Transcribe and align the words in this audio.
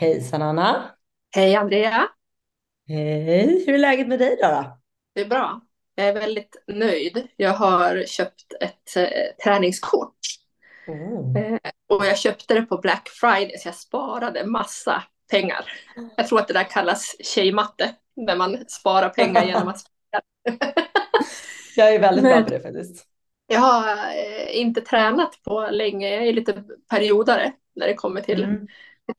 Hejsan 0.00 0.42
Anna! 0.42 0.90
Hej 1.34 1.56
Andrea! 1.56 2.08
Hej! 2.88 3.64
Hur 3.66 3.74
är 3.74 3.78
läget 3.78 4.08
med 4.08 4.18
dig 4.18 4.36
då? 4.42 4.48
då? 4.48 4.78
Det 5.14 5.20
är 5.20 5.28
bra. 5.28 5.60
Jag 5.94 6.08
är 6.08 6.12
väldigt 6.12 6.62
nöjd. 6.66 7.28
Jag 7.36 7.50
har 7.50 8.04
köpt 8.06 8.52
ett 8.60 8.96
eh, 8.96 9.44
träningskort. 9.44 10.16
Eh, 11.36 11.70
och 11.88 12.06
jag 12.06 12.18
köpte 12.18 12.54
det 12.54 12.62
på 12.62 12.78
Black 12.78 13.08
Friday 13.08 13.58
så 13.58 13.68
jag 13.68 13.74
sparade 13.74 14.46
massa 14.46 15.02
pengar. 15.30 15.64
Jag 16.16 16.28
tror 16.28 16.40
att 16.40 16.48
det 16.48 16.54
där 16.54 16.70
kallas 16.70 17.16
tjejmatte. 17.24 17.94
När 18.16 18.36
man 18.36 18.64
sparar 18.68 19.08
pengar 19.08 19.44
genom 19.44 19.68
att 19.68 19.78
spara. 19.78 20.22
jag 21.76 21.94
är 21.94 21.98
väldigt 21.98 22.22
Men- 22.22 22.32
bra 22.32 22.44
på 22.44 22.50
det 22.50 22.60
faktiskt. 22.60 23.06
Jag 23.46 23.60
har 23.60 23.88
eh, 23.88 24.60
inte 24.60 24.80
tränat 24.80 25.42
på 25.44 25.68
länge. 25.70 26.14
Jag 26.14 26.26
är 26.26 26.32
lite 26.32 26.64
periodare 26.90 27.52
när 27.74 27.86
det 27.86 27.94
kommer 27.94 28.20
till 28.20 28.44
Mm. 28.44 28.66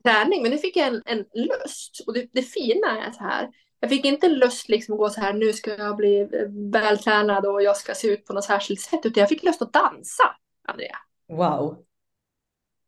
Träning. 0.03 0.41
Men 0.41 0.51
nu 0.51 0.57
fick 0.57 0.75
jag 0.77 0.87
en, 0.87 1.01
en 1.05 1.25
lust. 1.33 2.03
Och 2.07 2.13
det, 2.13 2.29
det 2.33 2.41
fina 2.41 3.05
är 3.07 3.11
så 3.11 3.23
här. 3.23 3.49
Jag 3.79 3.89
fick 3.89 4.05
inte 4.05 4.27
lust 4.27 4.69
liksom 4.69 4.93
att 4.93 4.99
gå 4.99 5.09
så 5.09 5.21
här, 5.21 5.33
nu 5.33 5.53
ska 5.53 5.77
jag 5.77 5.97
bli 5.97 6.29
vältränad 6.71 7.45
och 7.45 7.63
jag 7.63 7.77
ska 7.77 7.95
se 7.95 8.07
ut 8.07 8.25
på 8.25 8.33
något 8.33 8.43
särskilt 8.43 8.81
sätt. 8.81 8.99
Utan 9.03 9.21
jag 9.21 9.29
fick 9.29 9.43
lust 9.43 9.61
att 9.61 9.73
dansa, 9.73 10.23
Andrea. 10.67 10.97
Wow. 11.27 11.77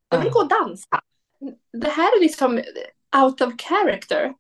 Jag 0.10 0.22
vill 0.22 0.32
gå 0.32 0.40
och 0.40 0.50
dansa. 0.50 1.02
Det 1.74 1.90
här 1.90 2.18
är 2.18 2.22
liksom 2.22 2.62
out 3.24 3.42
of 3.42 3.54
character. 3.58 4.34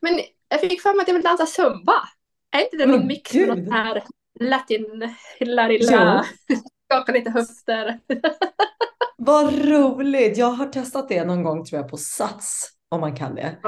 Men 0.00 0.20
jag 0.48 0.60
fick 0.60 0.82
för 0.82 0.94
mig 0.94 1.02
att 1.02 1.08
jag 1.08 1.14
vill 1.14 1.22
dansa 1.22 1.46
zumba. 1.46 2.08
Är 2.50 2.60
inte 2.60 2.76
det 2.76 2.86
någon 2.86 3.06
mix 3.06 3.34
med 3.34 3.48
något 3.48 3.72
här 3.72 4.02
latin, 4.40 5.14
hillarilla, 5.38 6.24
skaka 6.84 7.12
lite 7.12 7.30
höfter? 7.30 8.00
Vad 9.22 9.68
roligt! 9.68 10.36
Jag 10.36 10.46
har 10.50 10.66
testat 10.66 11.08
det 11.08 11.24
någon 11.24 11.42
gång 11.42 11.64
tror 11.64 11.80
jag 11.80 11.90
på 11.90 11.96
Sats, 11.96 12.70
om 12.88 13.00
man 13.00 13.16
kan 13.16 13.34
det. 13.34 13.58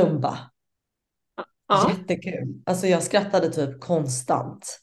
Zumba. 0.00 0.38
Ja. 1.68 1.90
Jättekul. 1.90 2.62
Alltså 2.66 2.86
jag 2.86 3.02
skrattade 3.02 3.48
typ 3.52 3.80
konstant. 3.80 4.80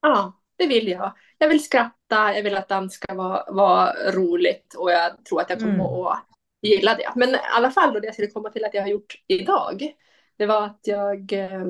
Ja, 0.00 0.40
det 0.56 0.66
vill 0.66 0.88
jag. 0.88 1.12
Jag 1.38 1.48
vill 1.48 1.64
skratta, 1.64 2.34
jag 2.34 2.42
vill 2.42 2.56
att 2.56 2.68
dans 2.68 2.92
ska 2.94 3.14
vara, 3.14 3.52
vara 3.52 3.92
roligt 4.12 4.74
och 4.74 4.90
jag 4.90 5.24
tror 5.24 5.40
att 5.40 5.50
jag 5.50 5.58
kommer 5.58 5.74
Mm. 5.74 6.06
att 6.06 6.26
gilla 6.62 6.94
det. 6.94 7.12
Men 7.16 7.28
i 7.30 7.38
alla 7.56 7.70
fall 7.70 7.94
då 7.94 8.00
det 8.00 8.06
jag 8.06 8.14
skulle 8.14 8.30
komma 8.30 8.50
till 8.50 8.64
att 8.64 8.74
jag 8.74 8.82
har 8.82 8.88
gjort 8.88 9.14
idag, 9.26 9.92
det 10.36 10.46
var 10.46 10.62
att 10.62 10.80
jag 10.82 11.32
eh, 11.32 11.64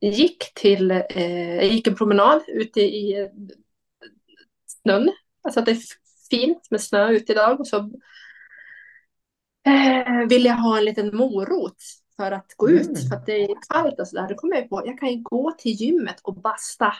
gick 0.00 0.54
till, 0.54 0.90
eh, 0.90 1.54
jag 1.54 1.66
gick 1.66 1.86
en 1.86 1.96
promenad 1.96 2.42
ute 2.48 2.80
i 2.80 3.30
snön. 4.66 5.12
Alltså 5.42 5.60
att 5.60 5.66
det 5.66 5.78
fint 6.30 6.70
med 6.70 6.80
snö 6.80 7.08
ute 7.10 7.32
idag 7.32 7.60
och 7.60 7.66
så 7.68 7.76
eh, 9.66 10.28
vill 10.28 10.44
jag 10.44 10.54
ha 10.54 10.78
en 10.78 10.84
liten 10.84 11.16
morot 11.16 11.76
för 12.16 12.32
att 12.32 12.54
gå 12.56 12.70
ut 12.70 12.86
Mm. 12.88 13.08
för 13.08 13.16
att 13.16 13.26
det 13.26 13.32
är 13.44 13.54
kallt 13.68 14.00
och 14.00 14.08
sådär. 14.08 14.26
Då 14.28 14.34
kom 14.34 14.52
jag 14.52 14.68
på, 14.68 14.82
jag 14.86 14.98
kan 14.98 15.08
ju 15.10 15.22
gå 15.22 15.52
till 15.58 15.72
gymmet 15.72 16.20
och 16.22 16.34
basta 16.34 16.92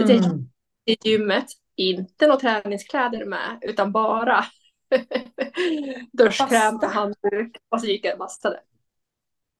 Så 0.00 0.06
det- 0.06 0.26
Mm. 0.26 0.48
i 0.84 0.96
gymmet. 1.08 1.46
Inte 1.76 2.26
några 2.26 2.40
träningskläder 2.40 3.24
med, 3.24 3.58
utan 3.62 3.92
bara 3.92 4.44
duschkräm 6.12 6.76
och 6.76 6.82
handduk. 6.90 7.56
Och 7.68 7.80
så 7.80 7.86
gick 7.86 8.04
jag 8.04 8.12
och 8.12 8.18
bastade. 8.18 8.60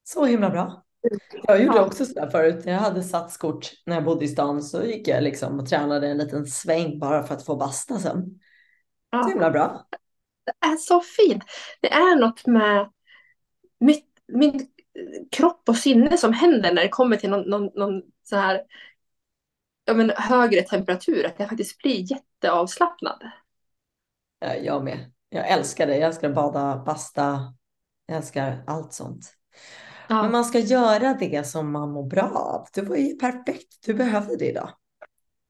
Så 0.04 0.24
himla 0.24 0.50
bra. 0.50 0.84
Jag 1.46 1.62
gjorde 1.62 1.80
också 1.80 2.04
sådär 2.06 2.30
förut. 2.30 2.62
Jag 2.66 2.74
hade 2.78 3.02
satskort 3.02 3.70
när 3.86 3.94
jag 3.94 4.04
bodde 4.04 4.24
i 4.24 4.28
stan 4.28 4.62
så 4.62 4.84
gick 4.84 5.08
jag 5.08 5.22
liksom 5.22 5.60
och 5.60 5.68
tränade 5.68 6.08
en 6.08 6.18
liten 6.18 6.46
sväng 6.46 6.98
bara 6.98 7.22
för 7.22 7.34
att 7.34 7.46
få 7.46 7.56
basta 7.56 7.98
sen. 7.98 8.40
Så 9.22 9.28
Ja, 9.28 9.28
himla 9.28 9.50
bra. 9.50 9.86
det 10.44 10.66
är 10.66 10.76
så 10.76 11.00
fint. 11.00 11.44
Det 11.80 11.92
är 11.92 12.16
något 12.20 12.46
med 12.46 12.90
mitt, 13.80 14.06
min 14.28 14.66
kropp 15.30 15.68
och 15.68 15.76
sinne 15.76 16.18
som 16.18 16.32
händer 16.32 16.74
när 16.74 16.82
det 16.82 16.88
kommer 16.88 17.16
till 17.16 17.30
någon, 17.30 17.50
någon, 17.50 17.70
någon 17.74 18.02
så 18.22 18.36
här 18.36 18.62
ja, 19.84 19.94
men 19.94 20.10
högre 20.16 20.62
temperatur. 20.62 21.26
Att 21.26 21.34
jag 21.40 21.48
faktiskt 21.48 21.78
blir 21.78 22.12
jätteavslappnad. 22.12 23.22
Ja, 24.38 24.54
Jag 24.54 24.84
med. 24.84 25.12
Jag 25.28 25.48
älskar 25.50 25.86
det. 25.86 25.96
Jag 25.96 26.06
älskar 26.06 26.28
att 26.28 26.34
bada, 26.34 26.82
basta. 26.86 27.54
Jag 28.06 28.16
älskar 28.16 28.64
allt 28.66 28.92
sånt. 28.92 29.34
Ja. 30.12 30.22
Men 30.22 30.32
man 30.32 30.44
ska 30.44 30.58
göra 30.58 31.14
det 31.14 31.46
som 31.46 31.72
man 31.72 31.90
mår 31.90 32.02
bra 32.02 32.22
av. 32.22 32.66
Det 32.74 32.82
var 32.82 32.96
ju 32.96 33.16
perfekt. 33.16 33.86
Du 33.86 33.94
behövde 33.94 34.36
det 34.36 34.48
idag. 34.48 34.70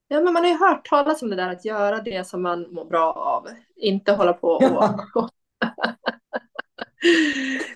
Ja, 0.08 0.20
men 0.20 0.32
man 0.32 0.42
har 0.42 0.50
ju 0.50 0.56
hört 0.56 0.88
talas 0.88 1.22
om 1.22 1.30
det 1.30 1.36
där 1.36 1.48
att 1.48 1.64
göra 1.64 2.02
det 2.02 2.26
som 2.26 2.42
man 2.42 2.74
mår 2.74 2.84
bra 2.84 3.12
av. 3.12 3.48
Inte 3.76 4.12
hålla 4.12 4.32
på 4.32 4.48
och... 4.48 4.62
Ja. 4.62 5.08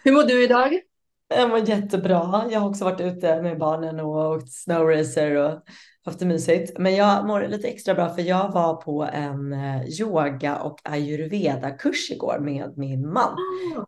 Hur 0.02 0.12
mår 0.12 0.22
du 0.22 0.44
idag? 0.44 0.80
Jag 1.28 1.50
mår 1.50 1.68
jättebra. 1.68 2.44
Jag 2.50 2.60
har 2.60 2.68
också 2.68 2.84
varit 2.84 3.00
ute 3.00 3.42
med 3.42 3.58
barnen 3.58 4.00
och 4.00 4.30
åkt 4.30 4.52
snowracer 4.52 5.34
och 5.34 5.62
haft 6.04 6.18
det 6.18 6.26
mysigt. 6.26 6.78
Men 6.78 6.94
jag 6.94 7.26
mår 7.26 7.48
lite 7.48 7.68
extra 7.68 7.94
bra 7.94 8.08
för 8.08 8.22
jag 8.22 8.52
var 8.52 8.74
på 8.74 9.08
en 9.12 9.52
eh, 9.52 10.00
yoga 10.00 10.56
och 10.56 10.80
ayurveda-kurs 10.84 12.10
igår 12.10 12.38
med 12.40 12.78
min 12.78 13.12
man. 13.12 13.36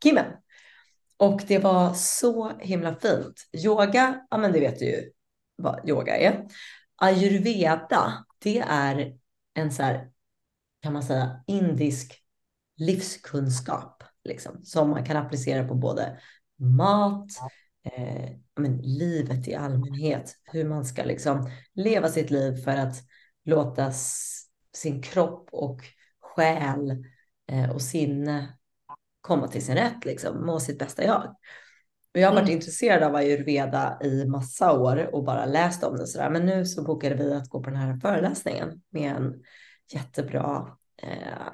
Kimmen. 0.03 0.27
Och 1.19 1.43
det 1.49 1.59
var 1.59 1.95
så 1.95 2.53
himla 2.59 2.95
fint. 2.95 3.49
Yoga, 3.65 4.21
ja 4.31 4.39
men 4.39 4.53
det 4.53 4.61
vet 4.61 4.79
du 4.79 4.85
ju 4.85 5.11
vad 5.57 5.89
yoga 5.89 6.17
är. 6.17 6.47
Ayurveda, 6.97 8.25
det 8.39 8.59
är 8.59 9.19
en 9.55 9.73
så 9.73 9.83
här, 9.83 10.11
kan 10.83 10.93
man 10.93 11.03
säga, 11.03 11.45
indisk 11.47 12.25
livskunskap. 12.77 14.03
Liksom, 14.25 14.65
som 14.65 14.91
man 14.91 15.05
kan 15.05 15.17
applicera 15.17 15.69
på 15.69 15.75
både 15.75 16.21
mat, 16.57 17.31
eh, 17.85 18.31
men 18.57 18.77
livet 18.83 19.49
i 19.49 19.55
allmänhet. 19.55 20.37
Hur 20.45 20.65
man 20.65 20.85
ska 20.85 21.05
liksom 21.05 21.51
leva 21.75 22.09
sitt 22.09 22.31
liv 22.31 22.57
för 22.57 22.77
att 22.77 22.97
låta 23.45 23.93
sin 24.73 25.03
kropp 25.03 25.49
och 25.53 25.81
själ 26.21 27.05
eh, 27.47 27.71
och 27.71 27.83
sinne 27.83 28.58
komma 29.21 29.49
till 29.49 29.65
sin 29.65 29.75
rätt, 29.75 30.05
liksom, 30.05 30.47
må 30.47 30.61
sitt 30.61 30.79
bästa 30.79 31.05
jag. 31.05 31.35
Och 32.15 32.21
jag 32.21 32.29
har 32.29 32.35
varit 32.35 32.49
Mm. 32.49 32.55
intresserad 32.57 33.03
av 33.03 33.15
ayurveda 33.15 33.99
i 34.03 34.25
massa 34.25 34.73
år 34.73 35.15
och 35.15 35.25
bara 35.25 35.47
läst 35.47 35.85
om 35.85 35.97
det 35.97 36.07
sådär. 36.07 36.31
Men 36.31 36.47
nu 36.47 36.65
så 36.65 36.83
bokade 36.83 37.15
vi 37.15 37.35
att 37.35 37.49
gå 37.49 37.63
på 37.63 37.71
den 37.71 37.79
här 37.79 37.97
föreläsningen 37.97 38.83
med 38.91 39.17
en 39.17 39.43
jättebra 39.93 40.77
eh, 41.03 41.49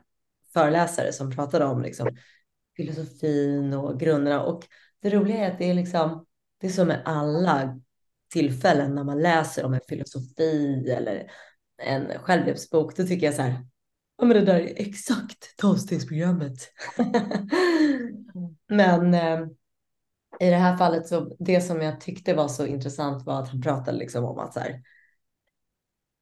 föreläsare 0.52 1.12
som 1.12 1.30
pratade 1.30 1.64
om 1.64 1.82
liksom, 1.82 2.16
filosofin 2.76 3.74
och 3.74 4.00
grunderna. 4.00 4.42
Och 4.42 4.62
det 5.02 5.10
roliga 5.10 5.38
är 5.38 5.50
att 5.50 5.58
det 5.58 5.70
är 5.70 5.74
liksom, 5.74 6.26
det 6.60 6.66
är 6.66 6.70
som 6.70 6.88
med 6.88 7.02
alla 7.04 7.80
tillfällen 8.32 8.94
när 8.94 9.04
man 9.04 9.20
läser 9.20 9.64
om 9.64 9.74
en 9.74 9.80
filosofi 9.88 10.90
eller 10.90 11.30
en 11.82 12.18
självhjälpsbok, 12.18 12.96
då 12.96 13.06
tycker 13.06 13.26
jag 13.26 13.34
så 13.34 13.42
här, 13.42 13.66
ja 14.18 14.24
men 14.24 14.36
det 14.36 14.44
där 14.44 14.60
är 14.60 14.72
exakt 14.76 15.56
tolvstegsprogrammet. 15.56 16.58
men 18.68 19.14
eh, 19.14 19.40
i 20.40 20.50
det 20.50 20.56
här 20.56 20.76
fallet 20.76 21.08
så, 21.08 21.36
det 21.38 21.60
som 21.60 21.80
jag 21.82 22.00
tyckte 22.00 22.34
var 22.34 22.48
så 22.48 22.66
intressant 22.66 23.26
var 23.26 23.42
att 23.42 23.48
han 23.48 23.60
pratade 23.60 23.98
liksom 23.98 24.24
om 24.24 24.38
att 24.38 24.54
så 24.54 24.60
här, 24.60 24.82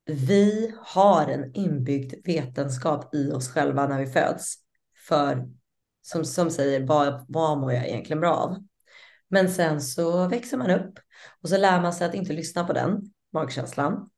vi 0.07 0.75
har 0.81 1.27
en 1.27 1.55
inbyggd 1.55 2.15
vetenskap 2.25 3.15
i 3.15 3.33
oss 3.33 3.49
själva 3.49 3.87
när 3.87 4.01
vi 4.01 4.07
föds. 4.07 4.55
För 5.09 5.49
som, 6.03 6.25
som 6.25 6.51
säger, 6.51 6.87
vad, 6.87 7.25
vad 7.29 7.59
mår 7.59 7.73
jag 7.73 7.89
egentligen 7.89 8.21
bra 8.21 8.35
av? 8.35 8.57
Men 9.29 9.51
sen 9.51 9.81
så 9.81 10.29
växer 10.29 10.57
man 10.57 10.71
upp 10.71 10.99
och 11.43 11.49
så 11.49 11.57
lär 11.57 11.83
man 11.83 11.93
sig 11.93 12.07
att 12.07 12.15
inte 12.15 12.33
lyssna 12.33 12.65
på 12.65 12.73
den 12.73 13.13
magkänslan. 13.33 14.11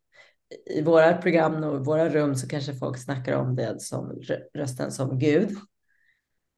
I 0.66 0.82
våra 0.82 1.16
program 1.16 1.64
och 1.64 1.84
våra 1.84 2.08
rum 2.08 2.34
så 2.34 2.48
kanske 2.48 2.74
folk 2.74 2.98
snackar 2.98 3.36
om 3.36 3.56
det 3.56 3.80
som 3.80 4.12
rö- 4.12 4.42
rösten 4.54 4.92
som 4.92 5.18
Gud. 5.18 5.50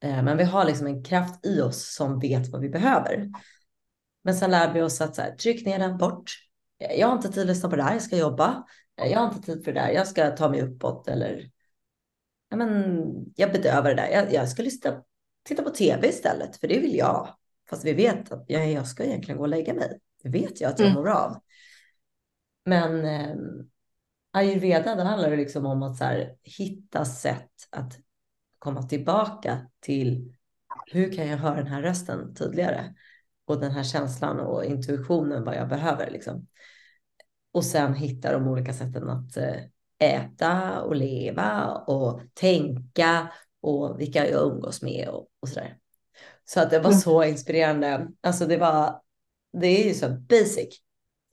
Eh, 0.03 0.23
Men 0.23 0.37
vi 0.37 0.43
har 0.43 0.65
liksom 0.65 0.87
en 0.87 1.03
kraft 1.03 1.45
i 1.45 1.61
oss 1.61 1.95
som 1.95 2.19
vet 2.19 2.47
vad 2.47 2.61
vi 2.61 2.69
behöver. 2.69 3.29
Men 4.23 4.35
sen 4.35 4.51
lär 4.51 4.73
vi 4.73 4.81
oss 4.81 5.01
att 5.01 5.15
så 5.15 5.21
här, 5.21 5.31
tryck 5.35 5.65
ner 5.65 5.79
den 5.79 5.97
bort. 5.97 6.31
Eh, 6.79 6.99
Jag 6.99 7.07
har 7.07 7.15
inte 7.15 7.31
tid 7.31 7.41
att 7.41 7.47
lyssna 7.47 7.69
på 7.69 7.75
det 7.75 7.83
här, 7.83 7.93
jag 7.93 8.01
ska 8.01 8.17
jobba. 8.17 8.63
Eh, 9.01 9.11
Jag 9.11 9.19
har 9.19 9.27
inte 9.33 9.41
tid 9.53 9.65
för 9.65 9.73
det 9.73 9.79
där, 9.79 9.89
jag 9.89 10.07
ska 10.07 10.29
ta 10.31 10.49
mig 10.49 10.61
uppåt 10.61 11.07
eller 11.07 11.49
ja, 12.49 12.57
men 12.57 13.03
jag 13.35 13.51
bedövar 13.51 13.89
det 13.89 13.95
där. 13.95 14.07
Jag, 14.09 14.33
jag 14.33 14.49
ska 14.49 14.63
lyssna, 14.63 15.03
titta 15.45 15.63
på 15.63 15.69
tv 15.69 16.07
istället, 16.07 16.57
för 16.57 16.67
det 16.67 16.79
vill 16.79 16.95
jag. 16.95 17.35
Fast 17.69 17.85
vi 17.85 17.93
vet 17.93 18.31
att 18.31 18.45
jag, 18.47 18.71
jag 18.71 18.87
ska 18.87 19.03
egentligen 19.03 19.37
gå 19.37 19.43
och 19.43 19.49
lägga 19.49 19.73
mig. 19.73 19.99
Det 20.23 20.29
vet 20.29 20.61
jag 20.61 20.71
att 20.71 20.79
jag 20.79 20.89
Mm. 20.89 20.99
mår 21.01 21.09
av. 21.09 21.37
Men 22.65 23.05
eh, 23.05 23.35
ayurveda, 24.37 24.95
det 24.95 25.03
handlar 25.03 25.29
ju 25.29 25.37
liksom 25.37 25.65
om 25.65 25.83
att 25.83 25.97
så 25.97 26.03
här, 26.03 26.35
hitta 26.43 27.05
sätt 27.05 27.51
att 27.71 27.99
komma 28.59 28.83
tillbaka 28.83 29.67
till 29.79 30.33
hur 30.91 31.13
kan 31.13 31.27
jag 31.27 31.37
höra 31.37 31.55
den 31.55 31.67
här 31.67 31.81
rösten 31.81 32.35
tydligare? 32.35 32.93
Och 33.45 33.59
den 33.59 33.71
här 33.71 33.83
känslan 33.83 34.39
och 34.39 34.65
intuitionen 34.65 35.43
vad 35.43 35.55
jag 35.55 35.69
behöver 35.69 36.11
liksom. 36.11 36.47
Och 37.51 37.65
sen 37.65 37.93
hitta 37.93 38.31
de 38.31 38.47
olika 38.47 38.73
sätten 38.73 39.09
att 39.09 39.37
eh, 39.37 39.55
äta 39.99 40.81
och 40.81 40.95
leva 40.95 41.71
och 41.75 42.21
tänka 42.33 43.31
och 43.61 43.99
vilka 43.99 44.29
jag 44.29 44.51
umgås 44.51 44.81
med 44.81 45.09
och, 45.09 45.27
och 45.39 45.49
sådär. 45.49 45.77
Så 46.45 46.59
att 46.59 46.69
det 46.69 46.79
var 46.79 46.89
Mm. 46.89 46.99
så 46.99 47.23
inspirerande. 47.23 48.07
Alltså 48.21 48.45
det 48.45 48.57
var, 48.57 49.01
det 49.61 49.67
är 49.67 49.87
ju 49.87 49.93
så 49.93 50.09
basic. 50.09 50.81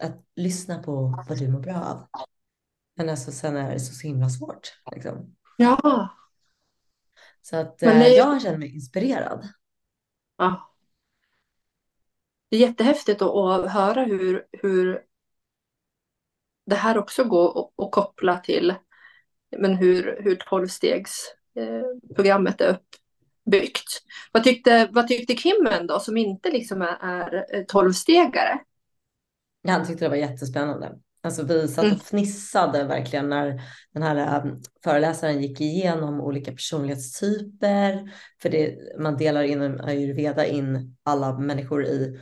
Att 0.02 0.24
lyssna 0.36 0.82
på 0.82 1.24
vad 1.28 1.38
du 1.38 1.48
mår 1.48 1.60
bra 1.60 1.74
av. 1.82 2.06
Men 2.94 3.08
alltså 3.08 3.32
sen 3.32 3.56
är 3.56 3.72
det 3.72 3.80
så, 3.80 4.06
himla 4.06 4.28
svårt. 4.28 4.80
Liksom. 4.92 5.36
Ja. 5.56 6.08
Så 7.42 7.56
att 7.56 7.80
Men 7.82 7.92
eh, 7.96 7.98
det- 7.98 8.14
jag 8.16 8.42
känner 8.42 8.58
mig 8.58 8.74
inspirerad. 8.74 9.48
ja. 10.36 10.70
Det 12.48 12.56
är 12.56 12.60
jättehäftigt 12.60 13.22
att, 13.22 13.72
höra 13.72 14.04
hur, 14.04 14.46
hur 14.52 15.02
det 16.66 16.74
här 16.76 16.98
också 16.98 17.24
går 17.24 17.60
att, 17.60 17.70
att 17.84 17.90
koppla 17.92 18.38
till 18.38 18.74
men 19.58 19.74
hur, 19.76 20.18
hur 20.22 20.36
tolvstegsprogrammet 20.36 22.60
är 22.60 22.78
uppbyggt. 23.44 24.02
Vad 24.32 24.44
tyckte, 24.44 24.88
vad 24.92 25.08
tyckte 25.08 25.36
Kimmen 25.36 25.86
då, 25.86 26.00
som 26.00 26.16
inte 26.16 26.50
liksom 26.50 26.82
är, 26.82 27.34
är 27.34 27.64
tolvstegare? 27.64 28.58
Han 29.68 29.86
tyckte 29.86 30.04
det 30.04 30.08
var 30.08 30.16
jättespännande. 30.16 30.98
Alltså 31.24 31.42
vi 31.42 31.68
satt 31.68 31.84
Mm. 31.84 31.96
och 31.96 32.02
fnissade 32.02 32.84
verkligen 32.84 33.28
när 33.28 33.62
den 33.94 34.02
här 34.02 34.44
um, 34.44 34.62
föreläsaren 34.84 35.42
gick 35.42 35.60
igenom 35.60 36.20
olika 36.20 36.50
personlighetstyper. 36.52 38.10
För 38.42 38.48
det, 38.48 38.78
man 38.98 39.16
delar 39.16 39.42
inom 39.42 39.80
ayurveda 39.80 40.46
in 40.46 40.96
alla 41.02 41.38
människor 41.38 41.84
i 41.84 42.20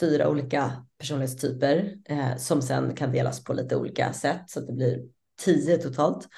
fyra 0.00 0.28
olika 0.28 0.86
personlighetstyper 0.98 1.94
eh, 2.08 2.36
som 2.36 2.62
sen 2.62 2.94
kan 2.94 3.12
delas 3.12 3.44
på 3.44 3.52
lite 3.52 3.76
olika 3.76 4.12
sätt 4.12 4.42
så 4.46 4.60
att 4.60 4.66
det 4.66 4.72
blir 4.72 5.00
tio 5.44 5.78
totalt. 5.78 6.28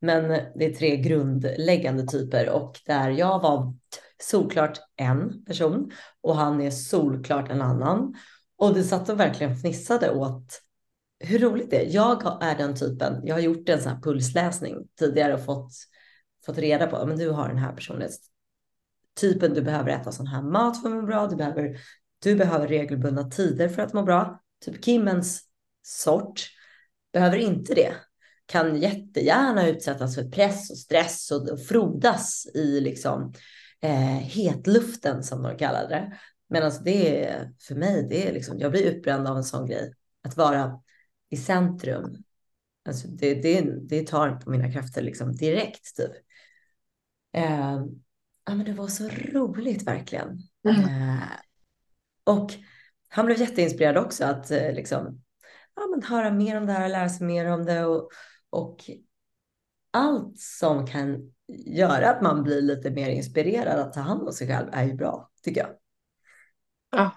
Men 0.00 0.28
det 0.54 0.64
är 0.64 0.74
tre 0.74 0.96
grundläggande 0.96 2.06
typer 2.06 2.48
och 2.48 2.80
där 2.86 3.10
jag 3.10 3.40
var 3.40 3.74
solklart 4.22 4.78
en 4.96 5.44
person 5.44 5.90
och 6.20 6.36
han 6.36 6.60
är 6.60 6.70
solklart 6.70 7.50
en 7.50 7.62
annan. 7.62 8.14
Och 8.58 8.76
vi 8.76 8.84
satt 8.84 9.08
och 9.08 9.20
verkligen 9.20 9.56
fnissade 9.56 10.10
åt 10.10 10.62
hur 11.20 11.38
roligt 11.38 11.70
det 11.70 11.86
är. 11.86 11.94
Jag 11.94 12.42
är 12.42 12.58
den 12.58 12.76
typen. 12.76 13.20
Jag 13.24 13.34
har 13.34 13.40
gjort 13.40 13.68
en 13.68 13.80
sån 13.80 13.92
här 13.92 14.00
pulsläsning 14.00 14.88
tidigare 14.98 15.34
och 15.34 15.44
fått, 15.44 15.72
fått 16.46 16.58
reda 16.58 16.86
på 16.86 16.96
att 16.96 17.18
du 17.18 17.30
har 17.30 17.48
den 17.48 17.58
här 17.58 17.72
personlighetstypen. 17.72 19.54
Du 19.54 19.62
behöver 19.62 19.90
äta 19.90 20.12
sån 20.12 20.26
här 20.26 20.42
mat 20.42 20.82
för 20.82 20.88
att 20.88 20.94
må 20.94 21.02
bra. 21.02 21.26
Du 21.26 21.36
behöver, 21.36 21.78
du 22.22 22.34
behöver 22.34 22.68
regelbundna 22.68 23.30
tider 23.30 23.68
för 23.68 23.82
att 23.82 23.92
må 23.92 24.02
bra. 24.02 24.42
Typ 24.64 24.84
Kimmens 24.84 25.42
sort 25.82 26.46
behöver 27.12 27.36
inte 27.36 27.74
det. 27.74 27.92
Kan 28.46 28.76
jättegärna 28.76 29.68
utsättas 29.68 30.14
för 30.14 30.24
press 30.24 30.70
och 30.70 30.78
stress 30.78 31.30
och, 31.30 31.48
och 31.48 31.60
frodas 31.66 32.46
i 32.54 32.80
liksom 32.80 33.32
eh, 33.80 34.18
hetluften 34.18 35.22
som 35.22 35.42
de 35.42 35.58
kallade 35.58 35.88
det. 35.88 36.18
Men 36.48 36.62
alltså 36.62 36.82
det 36.82 37.26
är 37.26 37.52
för 37.60 37.74
mig, 37.74 38.06
det 38.10 38.28
är 38.28 38.32
liksom, 38.32 38.58
jag 38.58 38.70
blir 38.70 38.82
utbränd 38.82 39.26
av 39.26 39.36
en 39.36 39.44
sån 39.44 39.66
grej. 39.66 39.92
Att 40.24 40.36
vara 40.36 40.80
i 41.30 41.36
centrum. 41.36 42.16
Alltså 42.88 43.08
det, 43.08 43.34
det, 43.34 43.60
det 43.88 44.06
tar 44.06 44.30
på 44.30 44.50
mina 44.50 44.72
krafter 44.72 45.02
liksom 45.02 45.32
direkt 45.36 45.96
typ. 45.96 46.12
Eh, 47.32 47.84
ja, 48.44 48.54
men 48.54 48.64
det 48.64 48.72
var 48.72 48.88
så 48.88 49.08
roligt 49.08 49.82
verkligen. 49.82 50.38
Mm. 50.68 50.84
Eh, 50.84 51.22
och 52.24 52.54
han 53.08 53.26
blev 53.26 53.40
jätteinspirerad 53.40 53.96
också 53.96 54.24
att 54.24 54.50
eh, 54.50 54.72
liksom, 54.72 55.22
ja, 55.74 55.86
men 55.86 56.02
höra 56.02 56.30
mer 56.30 56.56
om 56.56 56.66
det 56.66 56.72
här, 56.72 56.88
lära 56.88 57.08
sig 57.08 57.26
mer 57.26 57.50
om 57.50 57.64
det 57.64 57.84
och, 57.84 58.10
och 58.50 58.90
allt 59.90 60.38
som 60.38 60.86
kan 60.86 61.32
göra 61.66 62.10
att 62.10 62.22
man 62.22 62.42
blir 62.42 62.62
lite 62.62 62.90
mer 62.90 63.10
inspirerad 63.10 63.80
att 63.80 63.92
ta 63.92 64.00
hand 64.00 64.22
om 64.22 64.32
sig 64.32 64.48
själv 64.48 64.68
är 64.72 64.84
ju 64.84 64.94
bra, 64.94 65.30
tycker 65.42 65.60
jag. 65.60 65.70
Ja. 66.90 67.12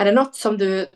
Är 0.00 0.04
det 0.04 0.12
något 0.12 0.34
som 0.34 0.58
du 0.58 0.86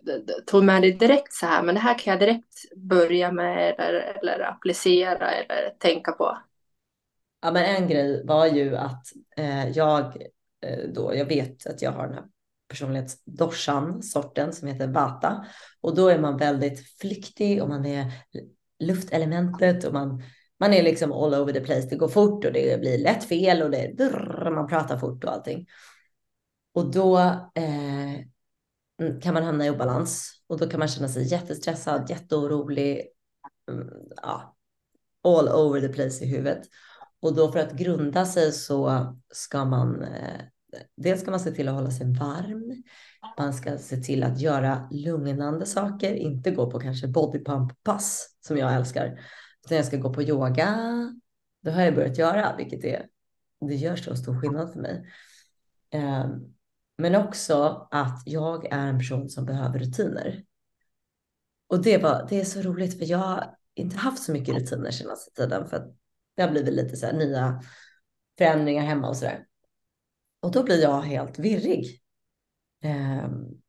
tog 0.46 0.64
med 0.64 0.82
dig 0.82 0.92
direkt 0.92 1.32
så 1.32 1.46
här, 1.46 1.62
men 1.62 1.74
det 1.74 1.80
här 1.80 1.98
kan 1.98 2.10
jag 2.10 2.20
direkt 2.20 2.76
börja 2.76 3.32
med 3.32 3.74
eller, 3.78 3.92
eller 3.92 4.40
applicera 4.40 5.30
eller 5.30 5.70
tänka 5.78 6.12
på? 6.12 6.38
Ja, 7.42 7.50
men 7.50 7.64
en 7.64 7.88
grej 7.88 8.26
var 8.26 8.46
ju 8.46 8.76
att 8.76 9.06
eh, 9.36 9.68
jag 9.68 10.04
eh, 10.66 10.88
då, 10.94 11.14
jag 11.14 11.24
vet 11.24 11.66
att 11.66 11.82
jag 11.82 11.92
har 11.92 12.06
den 12.06 12.14
här 12.14 12.24
personlighetsdorsan, 12.68 14.02
sorten 14.02 14.52
som 14.52 14.68
heter 14.68 14.86
Vata. 14.86 15.46
Och 15.80 15.94
då 15.94 16.08
är 16.08 16.18
man 16.18 16.36
väldigt 16.36 16.98
flyktig 17.00 17.62
och 17.62 17.68
man 17.68 17.86
är 17.86 18.12
luftelementet 18.78 19.84
och 19.84 19.92
man, 19.92 20.22
man 20.60 20.72
är 20.72 20.82
liksom 20.82 21.12
all 21.12 21.34
over 21.34 21.52
the 21.52 21.60
place. 21.60 21.88
Det 21.90 21.96
går 21.96 22.08
fort 22.08 22.44
och 22.44 22.52
det 22.52 22.80
blir 22.80 22.98
lätt 22.98 23.24
fel 23.24 23.62
och 23.62 23.70
det 23.70 23.92
drrr, 23.98 24.50
man 24.50 24.66
pratar 24.66 24.98
fort 24.98 25.24
och 25.24 25.32
allting. 25.32 25.66
Och 26.74 26.90
då 26.90 27.18
eh, 27.54 28.33
Mm, 29.00 29.20
kan 29.20 29.35
man 29.35 29.43
hamna 29.43 29.67
i 29.67 29.70
obalans 29.70 30.43
och 30.46 30.58
då 30.58 30.69
kan 30.69 30.79
man 30.79 30.88
känna 30.88 31.08
sig 31.08 31.25
jättestressad, 31.25 32.11
jätteorolig. 32.11 33.08
Mm, 33.70 33.88
ja, 34.23 34.56
all 35.25 35.49
over 35.49 35.81
the 35.81 35.88
place 35.88 36.25
i 36.25 36.29
huvudet. 36.29 36.62
Och 37.20 37.35
då 37.35 37.52
för 37.52 37.58
att 37.58 37.73
grunda 37.73 38.26
sig 38.26 38.52
så 38.52 39.06
ska 39.32 39.64
man, 39.64 40.02
eh, 40.02 40.41
dels 40.96 41.20
ska 41.20 41.31
man 41.31 41.41
se 41.41 41.50
till 41.50 41.69
att 41.69 41.75
hålla 41.75 41.91
sig 41.91 42.06
varm. 42.06 42.82
Man 43.38 43.55
ska 43.55 43.79
se 43.79 43.96
till 43.96 44.23
att 44.23 44.41
göra 44.41 44.88
lugnande 44.93 45.67
saker, 45.67 46.14
inte 46.14 46.50
gå 46.50 46.70
på 46.70 46.81
kanske 46.81 47.06
bodypump-pass 47.06 48.37
som 48.40 48.56
jag 48.56 48.75
älskar. 48.75 49.20
Utan 49.64 49.76
jag 49.76 49.87
ska 49.87 49.97
gå 49.97 50.14
på 50.14 50.23
yoga. 50.23 50.79
Det 51.62 51.70
har 51.70 51.82
jag 51.82 51.94
börjat 51.94 52.19
göra, 52.19 52.56
vilket 52.56 52.85
är, 52.85 53.06
det 53.61 53.75
gör 53.75 53.97
så 53.97 54.17
stor 54.17 54.40
skillnad 54.40 54.73
för 54.73 54.81
mig. 54.81 55.06
Ehm, 55.90 56.55
men 56.99 57.14
också 57.14 57.88
att 57.91 58.23
jag 58.26 58.67
är 58.67 58.87
en 58.87 58.99
person 58.99 59.29
som 59.29 59.44
behöver 59.44 59.79
rutiner. 59.79 60.44
Och 61.67 61.82
det, 61.82 61.99
var, 61.99 62.26
det 62.29 62.41
är 62.41 62.44
så 62.44 62.62
roligt 62.62 62.99
för 62.99 63.11
jag 63.11 63.19
har 63.19 63.56
inte 63.75 63.96
haft 63.96 64.23
så 64.23 64.32
mycket 64.32 64.55
rutiner 64.55 64.91
senaste 64.91 65.43
tiden 65.43 65.69
för 65.69 65.76
att 65.76 65.96
det 66.37 66.43
har 66.43 66.50
blivit 66.50 66.75
lite 66.75 66.96
så 66.96 67.06
här 67.06 67.12
nya 67.12 67.62
förändringar 68.38 68.82
hemma 68.82 69.08
och 69.08 69.17
så 69.17 69.25
där. 69.25 69.46
Och 70.41 70.50
då 70.50 70.62
blir 70.62 70.82
jag 70.82 71.00
helt 71.00 71.38
virrig. 71.38 72.00
Um, 72.85 73.61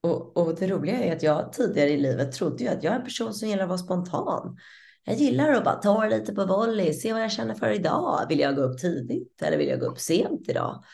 och, 0.00 0.36
och 0.36 0.54
det 0.54 0.66
roliga 0.66 1.04
är 1.04 1.16
att 1.16 1.22
jag 1.22 1.52
tidigare 1.52 1.90
i 1.90 1.96
livet 1.96 2.32
trodde 2.32 2.64
ju 2.64 2.70
att 2.70 2.82
jag 2.82 2.94
är 2.94 2.98
en 2.98 3.04
person 3.04 3.34
som 3.34 3.48
gillar 3.48 3.62
att 3.62 3.68
vara 3.68 3.78
spontan. 3.78 4.56
Jag 5.04 5.16
gillar 5.16 5.52
att 5.52 5.64
bara 5.64 5.74
ta 5.74 6.02
det 6.04 6.18
lite 6.18 6.34
på 6.34 6.46
volley, 6.46 6.92
se 6.92 7.12
vad 7.12 7.22
jag 7.22 7.32
känner 7.32 7.54
för 7.54 7.70
idag. 7.70 8.26
Vill 8.28 8.40
jag 8.40 8.56
gå 8.56 8.62
upp 8.62 8.78
tidigt 8.78 9.42
eller 9.42 9.58
vill 9.58 9.68
jag 9.68 9.80
gå 9.80 9.86
upp 9.86 9.98
sent 9.98 10.48
idag? 10.48 10.84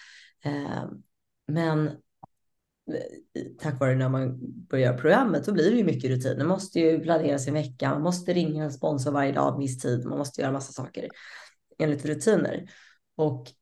Um, 0.44 1.02
men 1.46 1.90
tack 3.58 3.80
vare 3.80 3.94
när 3.94 4.08
man 4.08 4.38
börjar 4.68 4.98
programmet, 4.98 5.44
då 5.44 5.52
blir 5.52 5.70
det 5.70 5.76
ju 5.76 5.84
mycket 5.84 6.10
rutin. 6.10 6.38
Man 6.38 6.46
måste 6.46 6.80
ju 6.80 7.00
planera 7.00 7.38
sin 7.38 7.54
vecka, 7.54 7.90
man 7.90 8.02
måste 8.02 8.32
ringa 8.32 8.64
en 8.64 8.72
sponsor 8.72 9.12
varje 9.12 9.32
dag, 9.32 9.58
viss 9.58 9.78
tid, 9.78 10.06
man 10.06 10.18
måste 10.18 10.40
göra 10.40 10.52
massa 10.52 10.72
saker 10.72 11.08
enligt 11.78 12.04
rutiner. 12.04 12.70
Och 13.16 13.52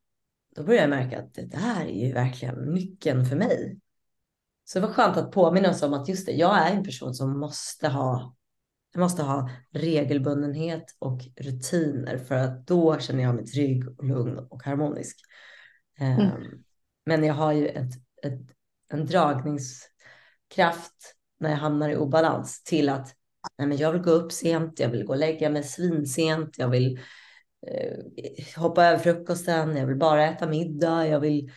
då 0.56 0.62
börjar 0.62 0.80
jag 0.80 0.90
märka 0.90 1.18
att 1.18 1.34
det 1.34 1.46
där 1.46 1.80
är 1.80 2.06
ju 2.06 2.12
verkligen 2.12 2.54
nyckeln 2.54 3.26
för 3.26 3.36
mig. 3.36 3.78
Så 4.64 4.78
det 4.78 4.86
var 4.86 4.92
skönt 4.92 5.16
att 5.16 5.32
påminna 5.32 5.74
sig 5.74 5.88
om 5.88 5.94
att 5.94 6.08
just 6.08 6.26
det, 6.26 6.32
jag 6.32 6.68
är 6.68 6.76
en 6.76 6.84
person 6.84 7.14
som 7.14 7.38
måste 7.38 7.88
ha, 7.88 8.34
jag 8.92 9.00
måste 9.00 9.22
ha 9.22 9.50
regelbundenhet 9.70 10.96
och 10.98 11.20
rutiner 11.36 12.18
för 12.18 12.34
att 12.34 12.66
då 12.66 12.98
känner 12.98 13.22
jag 13.22 13.34
mig 13.34 13.46
trygg 13.46 13.88
och 13.98 14.04
lugn 14.04 14.38
och 14.38 14.62
harmonisk. 14.62 15.16
Mm. 15.98 16.20
Um, 16.20 16.64
men 17.06 17.24
jag 17.24 17.34
har 17.34 17.52
ju 17.52 17.68
ett, 17.68 17.90
ett 18.22 18.40
en 18.88 19.06
dragningskraft 19.06 21.14
när 21.40 21.50
jag 21.50 21.56
hamnar 21.56 21.90
i 21.90 21.96
obalans 21.96 22.62
till 22.62 22.88
att 22.88 23.14
nej 23.58 23.68
men 23.68 23.78
jag 23.78 23.92
vill 23.92 24.02
gå 24.02 24.10
upp 24.10 24.32
sent, 24.32 24.80
jag 24.80 24.88
vill 24.88 25.04
gå 25.04 25.12
och 25.12 25.18
lägga 25.18 25.50
mig 25.50 25.64
svinsent, 25.64 26.58
jag 26.58 26.68
vill 26.68 27.00
eh, 27.66 27.98
hoppa 28.56 28.84
över 28.84 28.98
frukosten, 28.98 29.76
jag 29.76 29.86
vill 29.86 29.96
bara 29.96 30.26
äta 30.26 30.46
middag, 30.46 31.06
jag 31.06 31.20
vill 31.20 31.52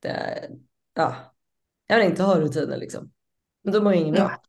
det, 0.00 0.50
ja, 0.94 1.16
jag 1.86 1.96
vill 1.96 2.06
inte 2.06 2.22
ha 2.22 2.40
rutiner 2.40 2.76
liksom. 2.76 3.12
Men 3.62 3.72
då 3.72 3.82
mår 3.82 3.92
ingen 3.92 4.14
bra. 4.14 4.42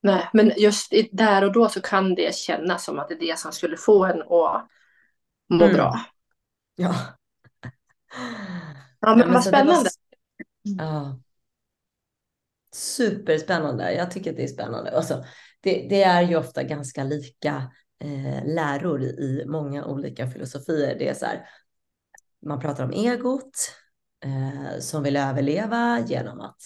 Nej, 0.00 0.28
men 0.32 0.52
just 0.56 0.92
där 1.12 1.44
och 1.44 1.52
då 1.52 1.68
så 1.68 1.80
kan 1.80 2.14
det 2.14 2.34
kännas 2.34 2.84
som 2.84 2.98
att 2.98 3.08
det 3.08 3.14
är 3.14 3.18
det 3.18 3.38
som 3.38 3.52
skulle 3.52 3.76
få 3.76 4.04
en 4.04 4.22
att 4.22 4.68
må 5.48 5.64
Mm. 5.64 5.76
bra. 5.76 6.00
Ja. 6.76 6.94
Ja, 9.00 9.16
men 9.16 9.32
vad 9.32 9.44
spännande. 9.44 9.90
Ja. 10.62 11.20
Superspännande. 12.72 13.92
Jag 13.92 14.10
tycker 14.10 14.30
att 14.30 14.36
det 14.36 14.44
är 14.44 14.48
spännande. 14.48 14.96
Alltså, 14.96 15.24
det, 15.60 15.86
det 15.90 16.02
är 16.02 16.22
ju 16.22 16.36
ofta 16.36 16.62
ganska 16.62 17.04
lika 17.04 17.72
eh, 17.98 18.44
läror 18.46 19.02
i 19.02 19.44
många 19.46 19.86
olika 19.86 20.30
filosofier. 20.30 20.98
Det 20.98 21.08
är 21.08 21.14
så 21.14 21.26
här, 21.26 21.48
man 22.46 22.60
pratar 22.60 22.84
om 22.84 22.90
egot 22.90 23.72
eh, 24.24 24.80
som 24.80 25.02
vill 25.02 25.16
överleva 25.16 26.00
genom 26.06 26.40
att 26.40 26.60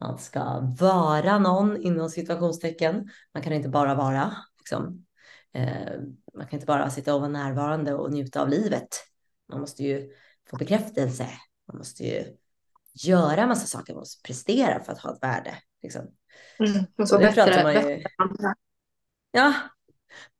man 0.00 0.18
ska 0.18 0.60
vara 0.80 1.38
någon 1.38 1.82
inom 1.82 2.08
situationstecken. 2.08 3.08
Man 3.34 3.42
kan 3.42 3.52
inte 3.52 3.68
bara 3.68 3.94
vara, 3.94 4.36
liksom. 4.58 5.06
eh, 5.52 6.00
man 6.34 6.46
kan 6.46 6.56
inte 6.56 6.66
bara 6.66 6.90
sitta 6.90 7.14
och 7.14 7.20
vara 7.20 7.30
närvarande 7.30 7.94
och 7.94 8.12
njuta 8.12 8.42
av 8.42 8.48
livet. 8.48 8.88
Man 9.48 9.60
måste 9.60 9.82
ju 9.82 10.10
få 10.50 10.56
bekräftelse. 10.56 11.28
Man 11.68 11.78
måste 11.78 12.04
ju 12.04 12.36
göra 12.94 13.46
massa 13.46 13.66
saker, 13.66 13.92
man 13.92 14.00
måste 14.00 14.22
prestera 14.22 14.84
för 14.84 14.92
att 14.92 14.98
ha 14.98 15.14
ett 15.14 15.22
värde. 15.22 15.54
Liksom. 15.82 16.02
Mm, 16.58 17.06
så 17.06 17.18
det 17.18 17.34
bättre, 17.34 17.62
man 17.62 17.74
ju... 17.74 18.04
Ja, 19.30 19.54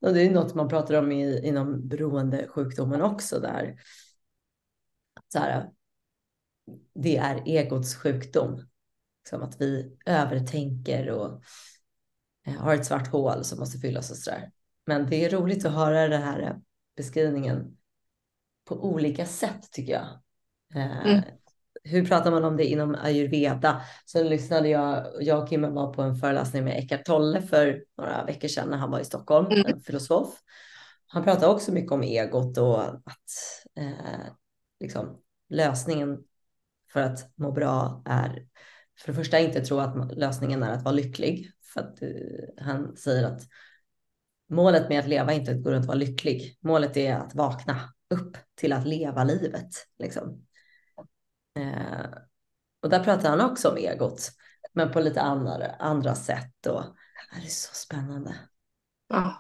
och 0.01 0.15
det 0.15 0.23
är 0.23 0.31
något 0.31 0.55
man 0.55 0.69
pratar 0.69 0.95
om 0.95 1.13
i, 1.13 1.47
inom 1.47 1.89
beroendesjukdomen 1.89 3.03
också 3.03 3.41
där. 3.41 3.81
Så 5.29 5.39
här, 5.39 5.71
det 6.95 7.17
är 7.17 7.43
egots 7.47 7.95
sjukdom. 7.95 8.67
Som 9.29 9.43
att 9.43 9.61
vi 9.61 9.97
övertänker 10.07 11.11
och 11.11 11.43
eh, 12.47 12.55
har 12.55 12.75
ett 12.75 12.87
svart 12.87 13.09
hål 13.09 13.45
som 13.45 13.59
måste 13.59 13.79
fyllas 13.79 14.11
och 14.11 14.17
sådär. 14.17 14.51
Men 14.87 15.11
det 15.11 15.25
är 15.25 15.31
roligt 15.31 15.65
att 15.65 15.73
höra 15.73 16.09
den 16.09 16.23
här 16.23 16.61
beskrivningen 16.97 17.77
på 18.69 18.85
olika 18.85 19.27
sätt 19.27 19.73
tycker 19.73 19.93
jag. 19.93 20.07
Eh, 20.75 21.07
mm 21.07 21.23
hur 21.87 22.07
pratar 22.07 22.31
man 22.31 22.45
om 22.45 22.57
det 22.57 22.65
inom 22.65 22.95
ayurveda? 22.95 23.83
Så 24.05 24.23
lyssnade 24.23 24.69
jag, 24.69 25.07
jag 25.21 25.43
och 25.43 25.49
Kim 25.49 25.75
var 25.75 25.93
på 25.93 26.03
en 26.03 26.17
föreläsning 26.17 26.65
med 26.65 26.79
Eckart 26.79 27.05
Tolle 27.05 27.43
för 27.43 27.85
några 27.99 28.25
veckor 28.25 28.49
sedan 28.49 28.69
när 28.71 28.77
han 28.77 28.91
var 28.91 29.01
i 29.01 29.05
Stockholm, 29.05 29.47
mm. 29.47 29.67
en 29.67 29.81
filosof. 29.81 30.29
Han 31.07 31.25
pratade 31.25 31.53
också 31.53 31.73
mycket 31.73 31.93
om 31.93 32.03
egot 32.03 32.59
och 32.59 32.85
att 32.85 33.31
eh, 33.77 34.27
liksom, 34.81 35.19
lösningen 35.49 36.19
för 36.93 37.01
att 37.01 37.31
må 37.37 37.53
bra 37.53 38.03
är 38.05 38.47
för 39.01 39.13
det 39.13 39.15
första 39.15 39.39
inte 39.39 39.61
tro 39.61 39.79
att 39.79 40.17
lösningen 40.17 40.63
är 40.63 40.73
att 40.73 40.83
vara 40.83 40.95
lycklig. 40.95 41.53
För 41.75 41.81
att 41.81 42.03
uh, 42.03 42.65
han 42.65 42.97
säger 42.97 43.25
att 43.27 43.43
målet 44.51 44.89
med 44.89 44.99
att 45.01 45.09
leva 45.09 45.33
inte 45.33 45.55
går 45.55 45.71
runt 45.71 45.83
att 45.83 45.89
vara 45.89 45.99
lycklig. 45.99 46.59
Målet 46.61 46.97
är 46.97 47.17
att 47.17 47.35
vakna 47.35 47.81
upp 48.15 48.37
till 48.55 48.73
att 48.73 48.87
leva 48.87 49.25
livet. 49.25 49.71
Liksom. 49.99 50.47
Eh, 51.59 52.07
och 52.83 52.91
där 52.91 53.05
pratar 53.05 53.31
han 53.31 53.51
också 53.51 53.69
om 53.69 53.77
egot, 53.77 54.31
men 54.73 54.93
på 54.93 55.01
lite 55.01 55.21
andra, 55.21 55.71
andra 55.79 56.15
sätt. 56.15 56.67
Och, 56.67 56.85
det 57.33 57.47
är 57.47 57.51
så 57.51 57.75
spännande. 57.75 58.37
Ja. 59.09 59.37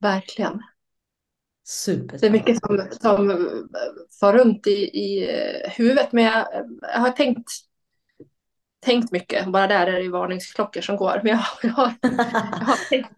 Verkligen. 0.00 0.62
Super. 1.64 2.18
Det 2.18 2.26
är 2.26 2.30
mycket 2.30 2.58
som, 2.58 2.88
som 2.90 3.28
far 4.20 4.32
runt 4.32 4.66
i, 4.66 4.70
i 4.82 5.30
huvudet, 5.76 6.12
men 6.12 6.24
jag, 6.24 6.46
jag 6.80 7.00
har 7.00 7.10
tänkt 7.10 7.50
tänkt 8.82 9.12
mycket. 9.12 9.46
Bara 9.46 9.66
där 9.66 9.86
är 9.86 10.02
det 10.02 10.08
varningsklockor 10.08 10.80
som 10.80 10.96
går. 10.96 11.20
Men 11.24 11.32
jag, 11.32 11.44
jag, 11.62 11.70
har, 11.70 11.94
jag, 12.02 12.10
har, 12.66 12.88
tänkt, 12.88 13.10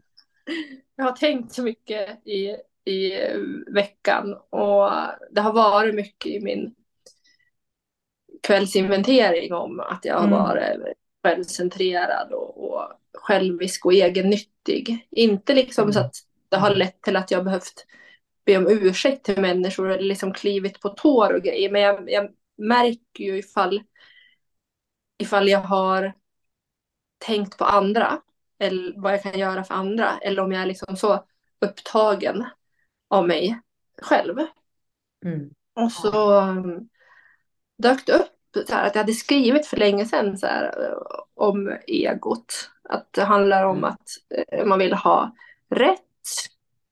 jag 0.96 1.04
har 1.04 1.12
tänkt 1.12 1.52
så 1.52 1.62
mycket 1.62 2.26
i, 2.26 2.56
i 2.84 3.12
veckan 3.66 4.34
och 4.50 4.90
det 5.30 5.40
har 5.40 5.52
varit 5.52 5.94
mycket 5.94 6.32
i 6.32 6.40
min 6.40 6.74
kvällsinventering 8.42 9.52
om 9.52 9.80
att 9.80 10.04
jag 10.04 10.14
har 10.14 10.26
mm. 10.26 10.38
varit 10.38 10.96
självcentrerad 11.22 12.32
och, 12.32 12.64
och 12.64 12.92
självisk 13.14 13.86
och 13.86 13.92
egennyttig. 13.92 15.08
Inte 15.10 15.54
liksom 15.54 15.82
mm. 15.82 15.92
så 15.92 16.00
att 16.00 16.14
det 16.48 16.56
har 16.56 16.74
lett 16.74 17.02
till 17.02 17.16
att 17.16 17.30
jag 17.30 17.44
behövt 17.44 17.86
be 18.44 18.56
om 18.56 18.68
ursäkt 18.68 19.24
till 19.24 19.40
människor 19.40 19.90
eller 19.90 20.02
liksom 20.02 20.32
klivit 20.32 20.80
på 20.80 20.88
tår 20.88 21.34
och 21.34 21.42
grejer. 21.42 21.70
Men 21.70 21.82
jag, 21.82 22.10
jag 22.10 22.30
märker 22.56 23.24
ju 23.24 23.38
ifall, 23.38 23.82
ifall 25.18 25.48
jag 25.48 25.60
har 25.60 26.12
tänkt 27.18 27.58
på 27.58 27.64
andra 27.64 28.20
eller 28.58 29.00
vad 29.00 29.12
jag 29.12 29.22
kan 29.22 29.38
göra 29.38 29.64
för 29.64 29.74
andra 29.74 30.18
eller 30.22 30.42
om 30.42 30.52
jag 30.52 30.62
är 30.62 30.66
liksom 30.66 30.96
så 30.96 31.24
upptagen 31.60 32.44
av 33.14 33.26
mig 33.26 33.61
själv. 34.02 34.38
Mm. 35.25 35.50
Och 35.75 35.92
så 35.92 36.40
um, 36.40 36.88
dök 37.78 38.06
det 38.06 38.12
upp 38.12 38.66
så 38.68 38.75
här, 38.75 38.87
att 38.87 38.94
jag 38.94 39.02
hade 39.02 39.12
skrivit 39.12 39.66
för 39.66 39.76
länge 39.76 40.04
sedan 40.04 40.38
så 40.38 40.47
här, 40.47 40.64
uh, 40.64 40.99
om 41.35 41.78
egot. 41.87 42.71
Att 42.88 43.12
det 43.12 43.25
handlar 43.25 43.64
om 43.64 43.78
mm. 43.78 43.90
att 43.90 44.09
uh, 44.52 44.64
man 44.66 44.78
vill 44.78 44.92
ha 44.92 45.35
rätt 45.71 46.00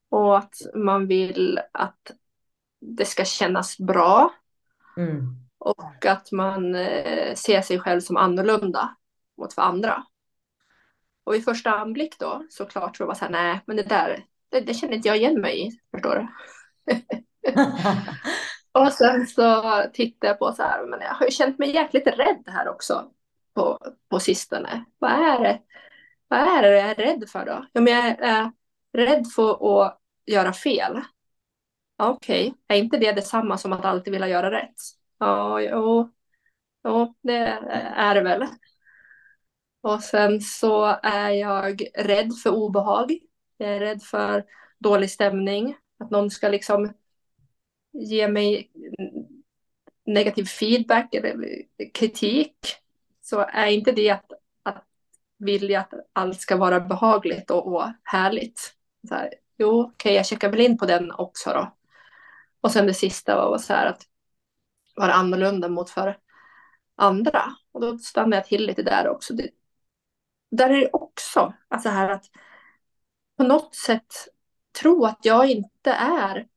och 0.09 0.37
att 0.37 0.55
man 0.75 1.07
vill 1.07 1.59
att 1.71 2.11
det 2.81 3.05
ska 3.05 3.25
kännas 3.25 3.77
bra. 3.77 4.33
Mm. 4.97 5.35
Och 5.57 6.05
att 6.05 6.31
man 6.31 6.75
uh, 6.75 7.33
ser 7.35 7.61
sig 7.61 7.79
själv 7.79 8.01
som 8.01 8.17
annorlunda 8.17 8.95
mot 9.37 9.53
för 9.53 9.61
andra. 9.61 10.03
Och 11.23 11.33
vid 11.33 11.43
första 11.43 11.71
anblick 11.71 12.19
då 12.19 12.45
såklart 12.49 12.97
så 12.97 13.05
var 13.05 13.13
det 13.13 13.19
så 13.19 13.25
här, 13.25 13.31
nej 13.31 13.59
men 13.65 13.77
det 13.77 13.83
där 13.83 14.25
det, 14.53 14.61
det 14.61 14.73
känner 14.73 14.93
inte 14.93 15.07
jag 15.07 15.17
igen 15.17 15.41
mig 15.41 15.67
i, 15.67 15.71
förstår 15.91 16.15
du? 16.15 16.27
och 18.79 18.93
sen 18.93 19.27
så 19.27 19.63
tittar 19.93 20.27
jag 20.27 20.39
på 20.39 20.51
så 20.51 20.63
här, 20.63 20.85
men 20.85 21.01
jag 21.01 21.13
har 21.13 21.25
ju 21.25 21.31
känt 21.31 21.59
mig 21.59 21.75
jäkligt 21.75 22.07
rädd 22.07 22.43
här 22.47 22.69
också 22.69 23.11
på, 23.53 23.79
på 24.09 24.19
sistone. 24.19 24.85
Vad 24.99 25.11
är 25.11 25.39
det? 25.39 25.59
Vad 26.27 26.39
är 26.39 26.61
det 26.61 26.69
jag 26.69 26.89
är 26.89 26.95
rädd 26.95 27.29
för 27.29 27.45
då? 27.45 27.65
Ja, 27.73 27.81
men 27.81 27.93
jag 27.93 28.05
är 28.05 28.51
rädd 28.93 29.27
för 29.35 29.83
att 29.83 30.01
göra 30.25 30.53
fel. 30.53 31.01
Okej, 31.97 32.47
okay. 32.47 32.59
är 32.67 32.83
inte 32.83 32.97
det 32.97 33.11
detsamma 33.11 33.57
som 33.57 33.73
att 33.73 33.85
alltid 33.85 34.13
vilja 34.13 34.27
göra 34.27 34.51
rätt? 34.51 34.75
Ja, 35.17 35.61
jo, 35.61 36.13
jo 36.83 37.15
det 37.21 37.59
är 37.95 38.15
det 38.15 38.21
väl. 38.21 38.45
Och 39.81 40.03
sen 40.03 40.41
så 40.41 40.99
är 41.03 41.29
jag 41.29 41.83
rädd 41.95 42.31
för 42.43 42.49
obehag. 42.49 43.19
Jag 43.57 43.69
är 43.69 43.79
rädd 43.79 44.03
för 44.03 44.45
dålig 44.79 45.11
stämning, 45.11 45.75
att 45.99 46.11
någon 46.11 46.31
ska 46.31 46.49
liksom 46.49 46.93
ge 47.91 48.27
mig 48.27 48.71
negativ 50.05 50.45
feedback 50.45 51.13
eller 51.13 51.63
kritik 51.93 52.57
så 53.21 53.39
är 53.39 53.67
inte 53.67 53.91
det 53.91 54.09
att, 54.09 54.31
att 54.63 54.83
vilja 55.37 55.79
att 55.79 55.93
allt 56.13 56.41
ska 56.41 56.57
vara 56.57 56.79
behagligt 56.79 57.51
och, 57.51 57.67
och 57.67 57.83
härligt. 58.03 58.75
Så 59.07 59.15
här, 59.15 59.33
jo, 59.57 59.81
okej, 59.81 59.91
okay, 59.93 60.13
jag 60.13 60.25
checkar 60.25 60.49
väl 60.49 60.61
in 60.61 60.77
på 60.77 60.85
den 60.85 61.11
också 61.11 61.49
då. 61.49 61.73
Och 62.61 62.71
sen 62.71 62.87
det 62.87 62.93
sista 62.93 63.35
var 63.35 63.57
så 63.57 63.73
här 63.73 63.85
att 63.85 64.01
vara 64.95 65.13
annorlunda 65.13 65.69
mot 65.69 65.89
för 65.89 66.17
andra. 66.95 67.43
Och 67.71 67.81
då 67.81 67.97
stannar 67.97 68.37
jag 68.37 68.45
till 68.45 68.65
lite 68.65 68.83
där 68.83 69.07
också. 69.07 69.33
Det, 69.33 69.49
där 70.51 70.69
är 70.69 70.81
det 70.81 70.89
också 70.93 71.53
alltså 71.67 71.89
här 71.89 72.09
att 72.09 72.25
på 73.37 73.43
något 73.43 73.75
sätt 73.75 74.13
tro 74.81 75.05
att 75.05 75.19
jag 75.21 75.49
inte 75.49 75.91
är 75.91 76.47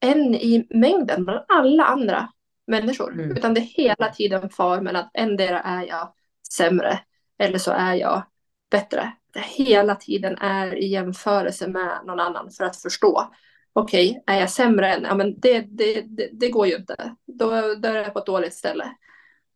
en 0.00 0.34
i 0.34 0.66
mängden 0.70 1.24
bland 1.24 1.44
alla 1.48 1.84
andra 1.84 2.28
människor. 2.66 3.12
Mm. 3.12 3.30
Utan 3.30 3.54
det 3.54 3.60
hela 3.60 4.08
tiden 4.08 4.50
far 4.50 4.80
mellan 4.80 5.04
att 5.04 5.10
endera 5.14 5.60
är 5.60 5.86
jag 5.86 6.14
sämre 6.52 7.00
eller 7.38 7.58
så 7.58 7.70
är 7.70 7.94
jag 7.94 8.22
bättre. 8.70 9.12
Det 9.32 9.40
hela 9.40 9.94
tiden 9.94 10.38
är 10.38 10.74
i 10.74 10.86
jämförelse 10.86 11.68
med 11.68 12.00
någon 12.04 12.20
annan 12.20 12.50
för 12.50 12.64
att 12.64 12.76
förstå. 12.76 13.30
Okej, 13.72 14.10
okay, 14.10 14.36
är 14.36 14.40
jag 14.40 14.50
sämre 14.50 14.94
än? 14.94 15.02
Ja, 15.02 15.14
men 15.14 15.40
det, 15.40 15.60
det, 15.60 16.00
det, 16.00 16.28
det 16.32 16.48
går 16.48 16.66
ju 16.66 16.76
inte. 16.76 17.14
Då, 17.26 17.48
då 17.74 17.88
är 17.88 17.94
jag 17.94 18.12
på 18.12 18.18
ett 18.18 18.26
dåligt 18.26 18.54
ställe. 18.54 18.96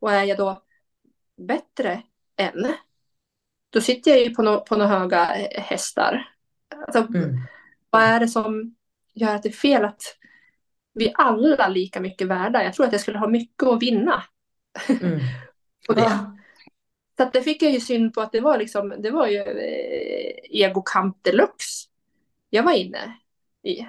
Och 0.01 0.13
är 0.13 0.25
jag 0.25 0.39
då 0.39 0.63
bättre 1.37 2.03
än? 2.37 2.75
Då 3.71 3.81
sitter 3.81 4.11
jag 4.11 4.21
ju 4.21 4.35
på, 4.35 4.43
no, 4.43 4.61
på 4.61 4.77
några 4.77 4.99
höga 4.99 5.25
hästar. 5.55 6.29
Alltså, 6.77 7.15
mm. 7.15 7.41
Vad 7.91 8.03
är 8.03 8.21
det 8.21 8.29
som 8.29 8.75
gör 9.15 9.35
att 9.35 9.43
det 9.43 9.49
är 9.49 9.53
fel 9.53 9.85
att 9.85 10.03
vi 10.95 11.13
alla 11.15 11.69
lika 11.69 12.01
mycket 12.01 12.27
värda? 12.27 12.65
Jag 12.65 12.75
tror 12.75 12.87
att 12.87 12.93
jag 12.93 13.01
skulle 13.01 13.19
ha 13.19 13.29
mycket 13.29 13.63
att 13.63 13.83
vinna. 13.83 14.25
Mm. 14.89 15.21
på 15.87 15.95
det. 15.95 16.01
Ja. 16.01 16.37
Så 17.17 17.23
att 17.23 17.33
det 17.33 17.43
fick 17.43 17.63
jag 17.63 17.73
ju 17.73 17.81
syn 17.81 18.13
på 18.13 18.21
att 18.21 18.33
det 18.33 18.41
var 18.41 18.59
liksom, 18.59 18.95
det 18.99 19.11
var 19.11 19.27
ju 19.27 19.41
eh, 19.41 20.35
egokamp 20.51 21.25
deluxe 21.25 21.89
jag 22.51 22.63
var 22.63 22.73
inne 22.73 23.19
i. 23.63 23.87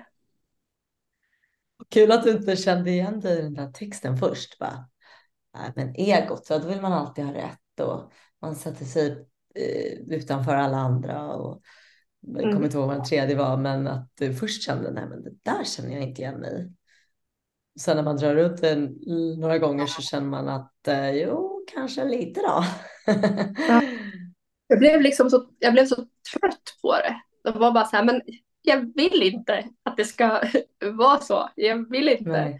Kul 1.89 2.11
att 2.11 2.23
du 2.23 2.31
inte 2.31 2.55
kände 2.55 2.89
igen 2.89 3.19
dig 3.19 3.39
i 3.39 3.41
den 3.41 3.53
där 3.53 3.71
texten 3.71 4.17
först. 4.17 4.59
Va? 4.59 4.89
Men 5.75 5.95
egot, 5.95 6.45
så 6.45 6.59
då 6.59 6.67
vill 6.67 6.81
man 6.81 6.93
alltid 6.93 7.25
ha 7.25 7.33
rätt 7.33 7.79
och 7.79 8.11
man 8.41 8.55
sätter 8.55 8.85
sig 8.85 9.27
eh, 9.55 9.99
utanför 10.07 10.55
alla 10.55 10.77
andra 10.77 11.33
och 11.33 11.61
jag 12.21 12.41
kommer 12.41 12.51
mm. 12.51 12.63
inte 12.63 12.77
ihåg 12.77 12.87
vad 12.87 12.95
den 12.95 13.05
tredje 13.05 13.35
var, 13.35 13.57
men 13.57 13.87
att 13.87 14.11
du 14.15 14.33
först 14.33 14.63
kände 14.63 14.91
nej 14.91 15.05
men 15.09 15.23
det 15.23 15.31
där 15.43 15.63
känner 15.63 15.91
jag 15.91 16.03
inte 16.03 16.21
igen 16.21 16.39
mig 16.39 16.71
Sen 17.79 17.97
när 17.97 18.03
man 18.03 18.17
drar 18.17 18.35
ut 18.35 18.61
den 18.61 18.97
några 19.37 19.57
gånger 19.57 19.85
så 19.85 20.01
känner 20.01 20.27
man 20.27 20.47
att 20.49 20.87
eh, 20.87 21.11
jo, 21.11 21.65
kanske 21.73 22.05
lite 22.05 22.39
då. 22.39 22.63
ja. 23.67 23.81
Jag 24.71 24.79
blev 24.79 25.01
liksom 25.01 25.29
så, 25.29 25.49
jag 25.59 25.73
blev 25.73 25.85
så 25.85 25.95
trött 25.95 26.77
på 26.81 26.91
det. 26.93 27.21
Det 27.43 27.59
var 27.59 27.71
bara 27.71 27.85
så 27.85 27.95
här, 27.95 28.03
men 28.03 28.21
jag 28.61 28.95
vill 28.95 29.23
inte 29.23 29.65
att 29.83 29.97
det 29.97 30.05
ska 30.05 30.41
vara 30.91 31.19
så. 31.19 31.49
Jag 31.55 31.89
vill 31.89 32.09
inte. 32.09 32.29
Nej. 32.29 32.59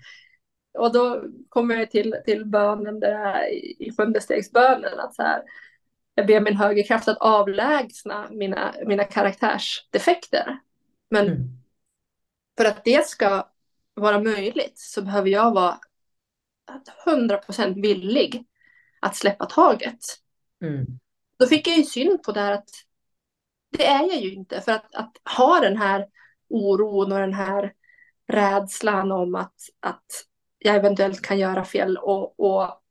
Och 0.77 0.93
då 0.93 1.23
kommer 1.49 1.75
jag 1.75 1.91
till, 1.91 2.15
till 2.25 2.45
bönen 2.45 2.99
där 2.99 3.47
i 3.79 3.93
sjunde 3.97 4.21
stegsbönen 4.21 4.99
att 4.99 5.15
så 5.15 5.21
här, 5.21 5.41
jag 6.15 6.27
ber 6.27 6.41
min 6.41 6.57
högre 6.57 6.83
kraft 6.83 7.07
att 7.07 7.17
avlägsna 7.17 8.27
mina, 8.31 8.75
mina 8.85 9.03
karaktärsdefekter. 9.03 10.59
Men 11.09 11.27
mm. 11.27 11.47
för 12.57 12.65
att 12.65 12.83
det 12.83 13.07
ska 13.07 13.47
vara 13.93 14.19
möjligt 14.19 14.79
så 14.79 15.01
behöver 15.01 15.29
jag 15.29 15.53
vara 15.53 15.79
100% 17.05 17.81
villig 17.81 18.45
att 18.99 19.15
släppa 19.15 19.45
taget. 19.45 19.99
Mm. 20.61 20.85
Då 21.37 21.45
fick 21.45 21.67
jag 21.67 21.77
ju 21.77 21.83
syn 21.83 22.17
på 22.25 22.31
det 22.31 22.39
här 22.39 22.51
att 22.51 22.69
det 23.77 23.85
är 23.85 24.07
jag 24.07 24.21
ju 24.21 24.33
inte. 24.33 24.61
För 24.61 24.71
att, 24.71 24.95
att 24.95 25.11
ha 25.37 25.59
den 25.59 25.77
här 25.77 26.07
oron 26.49 27.11
och 27.11 27.19
den 27.19 27.33
här 27.33 27.73
rädslan 28.27 29.11
om 29.11 29.35
att, 29.35 29.55
att 29.79 30.05
jag 30.59 30.75
eventuellt 30.75 31.21
kan 31.21 31.39
göra 31.39 31.65
fel 31.65 31.97
och, 31.97 32.39
och 32.39 32.81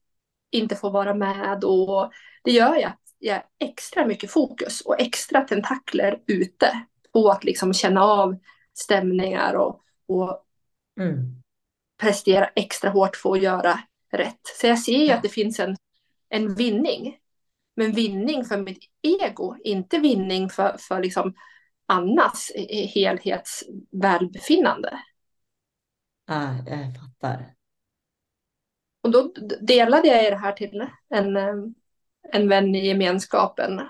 inte 0.51 0.77
få 0.77 0.91
vara 0.91 1.15
med. 1.15 1.65
Och 1.65 2.13
det 2.45 2.53
gör 2.53 2.77
ju 2.77 2.83
att 2.83 3.01
jag 3.19 3.43
extra 3.59 4.07
mycket 4.07 4.31
fokus 4.31 4.81
och 4.81 5.01
extra 5.01 5.41
tentakler 5.41 6.23
ute 6.27 6.83
på 7.13 7.29
att 7.31 7.45
liksom 7.45 7.75
känna 7.75 8.03
av 8.05 8.39
stämningar 8.75 9.55
och, 9.55 9.83
och 10.09 10.45
Mm. 11.01 11.43
prestera 12.01 12.47
extra 12.47 12.91
hårt 12.91 13.17
för 13.17 13.33
att 13.33 13.43
göra 13.43 13.81
rätt. 14.13 14.41
Så 14.61 14.67
jag 14.67 14.79
ser 14.79 14.99
ju 14.99 15.11
att 15.11 15.23
det 15.23 15.29
finns 15.29 15.61
en, 15.61 15.77
en 16.29 16.55
vinning. 16.55 17.17
Men 17.77 17.93
vinning 17.93 18.45
för 18.45 18.57
mitt 18.57 18.85
ego, 19.03 19.57
inte 19.65 19.99
vinning 19.99 20.51
för, 20.51 20.77
för 20.79 21.01
liksom 21.01 21.35
Annas 21.87 22.53
helhets 22.95 23.65
välbefinnande. 23.91 24.99
Ah, 26.27 26.53
jag 26.67 26.97
fattar. 26.97 27.55
Och 29.01 29.11
då 29.11 29.33
delade 29.61 30.09
jag 30.09 30.33
det 30.33 30.37
här 30.37 30.53
till 30.53 30.87
en, 31.09 31.37
en 32.33 32.49
vän 32.49 32.75
i 32.75 32.87
gemenskapen. 32.87 33.81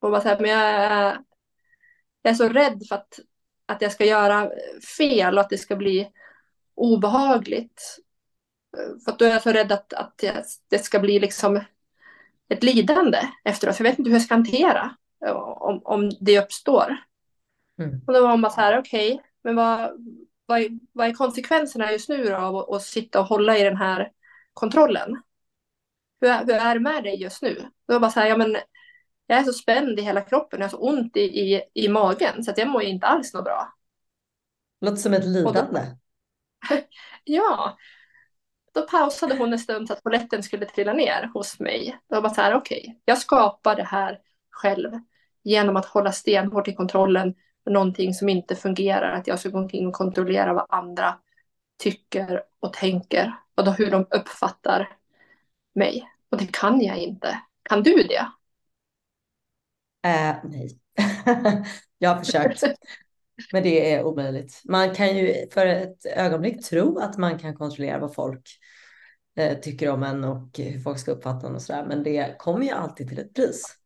Och 0.00 0.10
bara 0.10 0.20
så 0.20 0.28
här, 0.28 0.40
men 0.40 0.50
jag, 0.50 1.12
jag 2.22 2.30
är 2.30 2.34
så 2.34 2.48
rädd 2.48 2.82
för 2.88 2.94
att, 2.94 3.20
att 3.66 3.82
jag 3.82 3.92
ska 3.92 4.04
göra 4.04 4.50
fel 4.98 5.34
och 5.34 5.40
att 5.40 5.50
det 5.50 5.58
ska 5.58 5.76
bli 5.76 6.12
obehagligt. 6.74 7.98
För 9.04 9.12
att 9.12 9.18
då 9.18 9.24
är 9.24 9.30
jag 9.30 9.42
så 9.42 9.52
rädd 9.52 9.72
att, 9.72 9.92
att 9.92 10.24
det 10.68 10.78
ska 10.78 10.98
bli 10.98 11.18
liksom 11.18 11.60
ett 12.48 12.62
lidande 12.62 13.18
efteråt. 13.44 13.76
För 13.76 13.84
jag 13.84 13.90
vet 13.90 13.98
inte 13.98 14.10
hur 14.10 14.16
jag 14.16 14.22
ska 14.22 14.34
hantera 14.34 14.96
om, 15.60 15.80
om 15.84 16.10
det 16.20 16.38
uppstår. 16.38 16.96
Mm. 17.78 18.00
Och 18.06 18.12
då 18.12 18.22
var 18.22 18.36
man 18.36 18.50
så 18.50 18.60
här, 18.60 18.78
okej, 18.78 19.14
okay, 19.14 19.24
men 19.42 19.56
vad, 19.56 19.90
vad, 20.46 20.60
är, 20.60 20.70
vad 20.92 21.06
är 21.06 21.12
konsekvenserna 21.12 21.92
just 21.92 22.08
nu 22.08 22.34
av 22.34 22.56
att, 22.56 22.70
att 22.70 22.82
sitta 22.82 23.20
och 23.20 23.26
hålla 23.26 23.58
i 23.58 23.62
den 23.62 23.76
här 23.76 24.10
kontrollen? 24.54 25.22
Hur 26.22 26.30
är, 26.30 26.44
hur 26.44 26.54
är 26.54 26.74
det 26.74 26.80
med 26.80 27.04
dig 27.04 27.22
just 27.22 27.42
nu? 27.42 27.54
Då 27.88 27.94
var 27.94 28.00
bara 28.00 28.10
så 28.10 28.20
här, 28.20 28.26
ja 28.26 28.36
men 28.36 28.56
jag 29.26 29.38
är 29.38 29.42
så 29.42 29.52
spänd 29.52 29.98
i 29.98 30.02
hela 30.02 30.20
kroppen, 30.20 30.60
jag 30.60 30.64
har 30.64 30.70
så 30.70 30.88
ont 30.88 31.16
i, 31.16 31.20
i, 31.20 31.62
i 31.74 31.88
magen 31.88 32.44
så 32.44 32.50
att 32.50 32.58
jag 32.58 32.68
mår 32.68 32.82
inte 32.82 33.06
alls 33.06 33.34
något 33.34 33.44
bra. 33.44 33.74
Låter 34.80 34.96
som 34.96 35.14
ett 35.14 35.24
lidande. 35.24 35.80
Då, 36.70 36.76
ja. 37.24 37.78
Då 38.74 38.82
pausade 38.82 39.36
hon 39.36 39.52
en 39.52 39.58
stund 39.58 39.88
så 39.88 39.92
att 39.92 40.02
polletten 40.02 40.42
skulle 40.42 40.66
trilla 40.66 40.92
ner 40.92 41.30
hos 41.34 41.60
mig. 41.60 41.98
Då 42.08 42.14
var 42.14 42.22
bara 42.22 42.34
så 42.34 42.40
här, 42.40 42.54
okej, 42.54 42.80
okay, 42.80 42.94
jag 43.04 43.18
skapar 43.18 43.76
det 43.76 43.84
här 43.84 44.18
själv 44.50 44.90
genom 45.42 45.76
att 45.76 45.86
hålla 45.86 46.12
stenhårt 46.12 46.68
i 46.68 46.74
kontrollen 46.74 47.34
med 47.64 47.72
någonting 47.72 48.14
som 48.14 48.28
inte 48.28 48.56
fungerar. 48.56 49.12
Att 49.12 49.26
jag 49.26 49.38
ska 49.38 49.48
gå 49.48 49.58
omkring 49.58 49.86
och 49.86 49.94
kontrollera 49.94 50.52
vad 50.52 50.66
andra 50.68 51.18
tycker 51.78 52.42
och 52.60 52.72
tänker 52.72 53.34
och 53.54 53.64
då 53.64 53.70
hur 53.70 53.90
de 53.90 54.06
uppfattar 54.10 54.88
mig. 55.74 56.11
Och 56.32 56.38
det 56.38 56.52
kan 56.52 56.80
jag 56.80 56.98
inte. 56.98 57.38
Kan 57.62 57.82
du 57.82 57.94
det? 57.94 58.26
Äh, 60.04 60.36
nej, 60.44 60.78
jag 61.98 62.10
har 62.10 62.24
försökt. 62.24 62.62
Men 63.52 63.62
det 63.62 63.92
är 63.94 64.04
omöjligt. 64.04 64.62
Man 64.64 64.94
kan 64.94 65.16
ju 65.16 65.46
för 65.50 65.66
ett 65.66 66.06
ögonblick 66.06 66.64
tro 66.64 66.98
att 66.98 67.18
man 67.18 67.38
kan 67.38 67.54
kontrollera 67.54 67.98
vad 67.98 68.14
folk 68.14 68.50
eh, 69.36 69.58
tycker 69.58 69.90
om 69.90 70.02
en 70.02 70.24
och 70.24 70.58
hur 70.58 70.80
folk 70.80 70.98
ska 70.98 71.10
uppfatta 71.10 71.46
en 71.46 71.54
och 71.54 71.62
sådär. 71.62 71.84
Men 71.88 72.02
det 72.02 72.38
kommer 72.38 72.64
ju 72.64 72.70
alltid 72.70 73.08
till 73.08 73.18
ett 73.18 73.34
pris. 73.34 73.78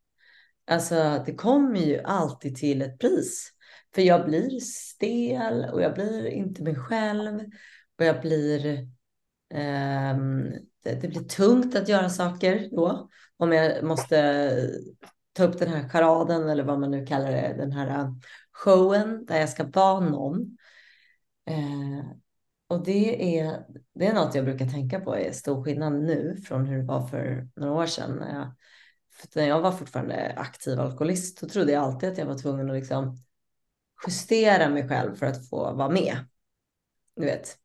Alltså 0.67 1.23
det 1.27 1.35
kommer 1.35 1.81
ju 1.81 2.01
alltid 2.03 2.57
till 2.57 2.83
ett 2.83 2.99
pris. 2.99 3.53
För 3.95 4.03
jag 4.03 4.25
blir 4.25 4.61
stel 4.61 5.67
och 5.73 5.83
jag 5.83 5.95
blir 5.95 6.27
inte 6.27 6.63
mig 6.63 6.75
själv. 6.75 7.41
Och 7.99 8.05
jag 8.05 8.21
blir... 8.21 8.89
Eh, 9.55 10.17
det, 10.95 11.09
blir 11.09 11.25
tungt 11.25 11.77
att 11.77 11.89
göra 11.89 12.09
saker 12.09 12.69
då. 12.73 13.09
Om 13.37 13.53
jag 13.53 13.85
måste 13.85 14.71
ta 15.33 15.45
upp 15.45 15.59
den 15.59 15.69
här 15.69 15.89
charaden 15.89 16.49
eller 16.49 16.65
vad 16.65 16.81
man 16.81 16.91
nu 16.91 17.07
kallar 17.07 17.33
det, 17.33 17.55
den 17.59 17.73
här 17.73 18.01
äh, 18.01 18.13
showen 18.53 19.27
där 19.27 19.41
jag 19.41 19.49
ska 19.49 19.65
vara 19.65 20.01
någon. 20.01 20.57
Eh, 21.47 22.07
och 22.69 22.85
det 22.85 23.39
är, 23.39 23.67
det 23.95 24.07
är 24.07 24.15
något 24.15 24.35
jag 24.35 24.45
brukar 24.45 24.67
tänka 24.67 25.01
på 25.01 25.17
är 25.17 25.33
stor 25.33 25.65
skillnad 25.65 25.93
nu 25.93 26.37
från 26.47 26.67
hur 26.67 26.79
det 26.79 26.85
var 26.85 27.07
för 27.07 27.49
några 27.57 27.73
år 27.73 27.87
sedan. 27.87 28.17
När 28.17 28.35
jag, 28.39 28.53
när 29.35 29.49
jag 29.49 29.61
var 29.61 29.73
fortfarande 29.73 30.35
aktiv 30.37 30.81
alkoholist 30.81 31.39
så 31.39 31.49
trodde 31.49 31.73
jag 31.73 31.83
alltid 31.83 32.09
att 32.09 32.19
jag 32.19 32.27
var 32.27 32.39
tvungen 32.39 32.71
att 32.71 32.77
liksom 32.77 33.17
justera 34.07 34.69
mig 34.69 34.89
själv 34.89 35.15
för 35.15 35.27
att 35.27 35.49
få 35.49 35.73
vara 35.75 35.89
med. 35.89 36.17
Du 37.17 37.25
vet, 37.25 37.59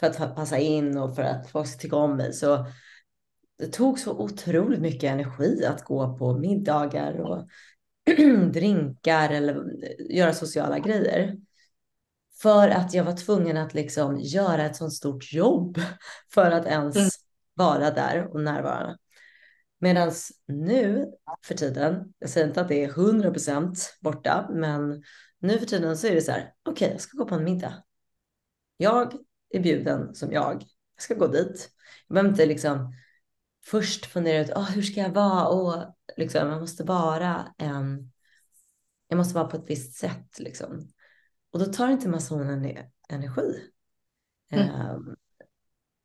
för 0.00 0.06
att 0.06 0.36
passa 0.36 0.58
in 0.58 0.98
och 0.98 1.14
för 1.16 1.22
att 1.22 1.50
folk 1.50 1.68
ska 1.68 1.78
tycka 1.78 1.96
om 1.96 2.16
mig. 2.16 2.32
Så 2.32 2.66
det 3.58 3.66
tog 3.66 3.98
så 3.98 4.12
otroligt 4.18 4.80
mycket 4.80 5.12
energi 5.12 5.64
att 5.64 5.84
gå 5.84 6.18
på 6.18 6.38
middagar 6.38 7.20
och 7.20 7.48
drinkar 8.52 9.30
eller 9.30 9.64
göra 10.12 10.32
sociala 10.32 10.78
grejer. 10.78 11.36
För 12.42 12.68
att 12.68 12.94
jag 12.94 13.04
var 13.04 13.16
tvungen 13.16 13.56
att 13.56 13.74
liksom 13.74 14.20
göra 14.20 14.66
ett 14.66 14.76
sånt 14.76 14.94
stort 14.94 15.32
jobb 15.32 15.78
för 16.34 16.50
att 16.50 16.66
ens 16.66 16.96
mm. 16.96 17.08
vara 17.54 17.90
där 17.90 18.26
och 18.32 18.40
närvara. 18.40 18.96
Medan 19.78 20.12
nu 20.46 21.12
för 21.42 21.54
tiden, 21.54 22.14
jag 22.18 22.30
säger 22.30 22.46
inte 22.46 22.60
att 22.60 22.68
det 22.68 22.84
är 22.84 22.88
100 22.88 23.30
procent 23.30 23.96
borta, 24.00 24.48
men 24.52 25.02
nu 25.38 25.58
för 25.58 25.66
tiden 25.66 25.96
så 25.96 26.06
är 26.06 26.14
det 26.14 26.20
så 26.20 26.32
här, 26.32 26.52
okej, 26.62 26.84
okay, 26.84 26.90
jag 26.90 27.00
ska 27.00 27.18
gå 27.18 27.24
på 27.24 27.34
en 27.34 27.44
middag. 27.44 27.82
Jag 28.76 29.12
är 29.50 29.60
bjuden 29.60 30.14
som 30.14 30.32
jag. 30.32 30.62
Jag 30.94 31.02
ska 31.02 31.14
gå 31.14 31.26
dit. 31.26 31.70
Jag 32.08 32.14
behöver 32.14 32.30
inte 32.30 32.46
liksom 32.46 32.94
först 33.64 34.06
fundera 34.06 34.40
ut, 34.40 34.50
oh, 34.50 34.70
hur 34.70 34.82
ska 34.82 35.00
jag 35.00 35.10
vara? 35.10 35.48
Och 35.48 35.94
liksom, 36.16 36.48
jag 36.48 36.60
måste 36.60 36.84
vara 36.84 37.54
en, 37.58 38.12
jag 39.08 39.16
måste 39.16 39.34
vara 39.34 39.48
på 39.48 39.56
ett 39.56 39.70
visst 39.70 39.94
sätt 39.94 40.38
liksom. 40.38 40.88
Och 41.50 41.58
då 41.58 41.64
tar 41.64 41.88
inte 41.88 42.08
masonen 42.08 42.76
energi. 43.08 43.70
Mm. 44.50 44.90
Um, 44.90 45.16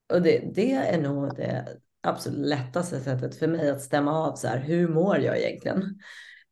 och 0.09 0.21
det, 0.21 0.51
det 0.55 0.71
är 0.71 1.01
nog 1.01 1.35
det 1.35 1.77
absolut 2.01 2.47
lättaste 2.47 2.99
sättet 3.01 3.35
för 3.35 3.47
mig 3.47 3.69
att 3.69 3.81
stämma 3.81 4.11
av 4.11 4.35
så 4.35 4.47
här, 4.47 4.57
hur 4.57 4.87
mår 4.87 5.17
jag 5.17 5.39
egentligen? 5.39 5.99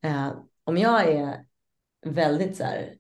Uh, 0.06 0.44
om 0.64 0.78
jag 0.78 1.12
är 1.12 1.46
väldigt 2.06 2.58
så 2.58 2.64
här 2.64 2.96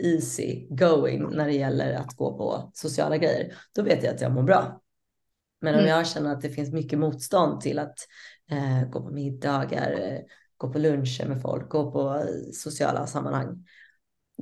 easy 0.00 0.66
going 0.70 1.30
när 1.30 1.46
det 1.46 1.52
gäller 1.52 1.94
att 1.94 2.16
gå 2.16 2.38
på 2.38 2.70
sociala 2.74 3.16
grejer, 3.16 3.54
då 3.74 3.82
vet 3.82 4.04
jag 4.04 4.14
att 4.14 4.20
jag 4.20 4.32
mår 4.32 4.42
bra. 4.42 4.80
Men 5.60 5.74
om 5.74 5.80
mm. 5.80 5.90
jag 5.90 6.06
känner 6.06 6.32
att 6.32 6.40
det 6.40 6.50
finns 6.50 6.72
mycket 6.72 6.98
motstånd 6.98 7.60
till 7.60 7.78
att 7.78 7.98
eh, 8.50 8.88
gå 8.90 9.00
på 9.00 9.10
middagar, 9.10 9.92
eh, 10.00 10.20
gå 10.56 10.72
på 10.72 10.78
luncher 10.78 11.26
med 11.28 11.42
folk, 11.42 11.68
gå 11.68 11.90
på 11.90 12.24
sociala 12.52 13.06
sammanhang, 13.06 13.66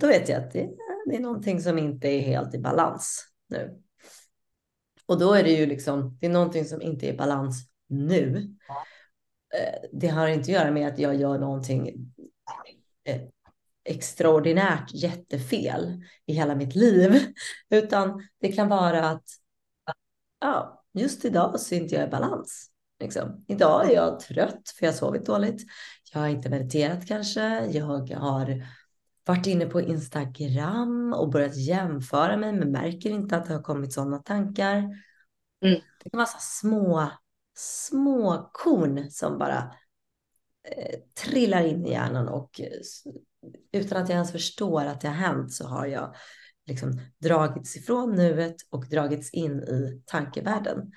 då 0.01 0.07
vet 0.07 0.29
jag 0.29 0.42
att 0.42 0.53
det, 0.53 0.71
det 1.07 1.16
är 1.16 1.21
någonting 1.21 1.61
som 1.61 1.79
inte 1.79 2.09
är 2.09 2.21
helt 2.21 2.55
i 2.55 2.59
balans 2.59 3.27
nu. 3.49 3.83
Och 5.07 5.18
då 5.18 5.35
är 5.35 5.42
det 5.42 5.51
ju 5.51 5.66
liksom, 5.66 6.18
det 6.21 6.27
är 6.27 6.31
någonting 6.31 6.64
som 6.64 6.83
inte 6.83 7.07
är 7.07 7.12
i 7.12 7.16
balans 7.16 7.68
nu. 7.88 8.57
Eh, 9.55 9.88
det 9.92 10.09
har 10.09 10.29
inte 10.29 10.40
att 10.40 10.49
göra 10.49 10.71
med 10.71 10.88
att 10.88 10.99
jag 10.99 11.14
gör 11.14 11.38
någonting 11.38 12.12
eh, 13.05 13.21
extraordinärt 13.88 14.94
jättefel 14.94 16.05
i 16.27 16.33
hela 16.33 16.55
mitt 16.55 16.74
liv, 16.74 17.33
utan 17.70 18.29
det 18.40 18.53
kan 18.53 18.68
vara 18.68 19.09
att 19.09 19.24
ja, 20.40 20.85
just 20.94 21.24
idag 21.24 21.61
så 21.61 21.74
är 21.74 21.79
inte 21.79 21.94
jag 21.94 22.09
i 22.09 22.11
balans. 22.11 22.70
Liksom. 23.01 23.44
Idag 23.48 23.90
är 23.90 23.94
jag 23.94 24.20
trött 24.20 24.68
för 24.79 24.87
jag 24.87 24.92
har 24.92 24.96
sovit 24.96 25.27
dåligt. 25.27 25.62
Jag 26.12 26.20
har 26.20 26.29
inte 26.29 26.51
mediterat 26.51 27.07
kanske. 27.07 27.66
Jag 27.66 27.85
har 28.16 28.66
varit 29.27 29.46
inne 29.46 29.66
på 29.66 29.81
Instagram 29.81 31.12
och 31.12 31.31
börjat 31.31 31.57
jämföra 31.57 32.37
mig 32.37 32.53
men 32.53 32.72
märker 32.72 33.11
inte 33.11 33.37
att 33.37 33.46
det 33.46 33.55
har 33.55 33.62
kommit 33.62 33.92
sådana 33.92 34.18
tankar. 34.18 34.77
Mm. 35.62 35.81
Det 36.05 36.11
kan 36.11 36.18
vara 36.18 36.27
så 36.27 36.38
små, 36.40 37.11
små 37.57 38.51
korn 38.53 39.11
som 39.11 39.38
bara 39.38 39.74
trillar 41.24 41.64
in 41.64 41.87
i 41.87 41.90
hjärnan 41.90 42.28
och 42.28 42.61
eh, 42.61 42.70
utan 43.72 44.02
att 44.02 44.09
jag 44.09 44.14
ens 44.14 44.33
förstår 44.33 44.85
att 44.85 45.00
det 45.00 45.09
har 45.09 45.14
hänt 45.14 45.52
så 45.52 45.66
har 45.66 45.87
jag 45.87 46.14
liksom 46.66 47.00
dragits 47.18 47.76
ifrån 47.76 48.16
nuet 48.16 48.57
och 48.70 48.88
dragits 48.88 49.31
in 49.31 49.62
i 49.62 50.02
tankevärlden. 50.07 50.92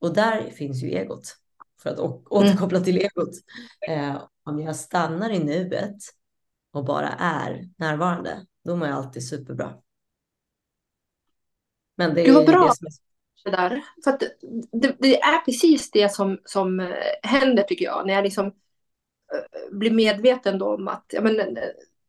Och 0.00 0.14
där 0.14 0.50
finns 0.50 0.82
ju 0.82 0.88
egot, 0.88 1.36
för 1.82 1.90
att 1.90 1.98
mm. 1.98 2.10
återkoppla 2.30 2.80
till 2.80 2.98
egot. 2.98 3.34
Eh, 3.88 4.22
om 4.44 4.60
jag 4.60 4.76
stannar 4.76 5.30
i 5.30 5.38
nuet 5.38 5.96
och 6.72 6.84
bara 6.84 7.08
är 7.08 7.68
närvarande, 7.76 8.46
då 8.64 8.76
mår 8.76 8.88
jag 8.88 8.96
alltid 8.96 9.28
superbra. 9.28 9.74
Men 11.96 12.14
det 12.14 12.28
är 12.28 12.46
bra. 12.46 12.66
det 12.66 12.76
som 12.76 12.86
är 12.86 12.92
det 13.44 13.56
där. 13.56 13.82
För 14.04 14.18
det, 14.72 14.96
det 14.98 15.20
är 15.20 15.44
precis 15.44 15.90
det 15.90 16.12
som, 16.12 16.38
som 16.44 16.80
eh, 16.80 16.88
händer 17.22 17.62
tycker 17.62 17.84
jag. 17.84 18.06
När 18.06 18.14
jag 18.14 18.24
liksom 18.24 18.46
eh, 18.46 18.52
blir 19.70 19.90
medveten 19.90 20.58
då 20.58 20.74
om 20.74 20.88
att 20.88 21.04
ja, 21.08 21.20
men, 21.20 21.40
eh, 21.40 21.62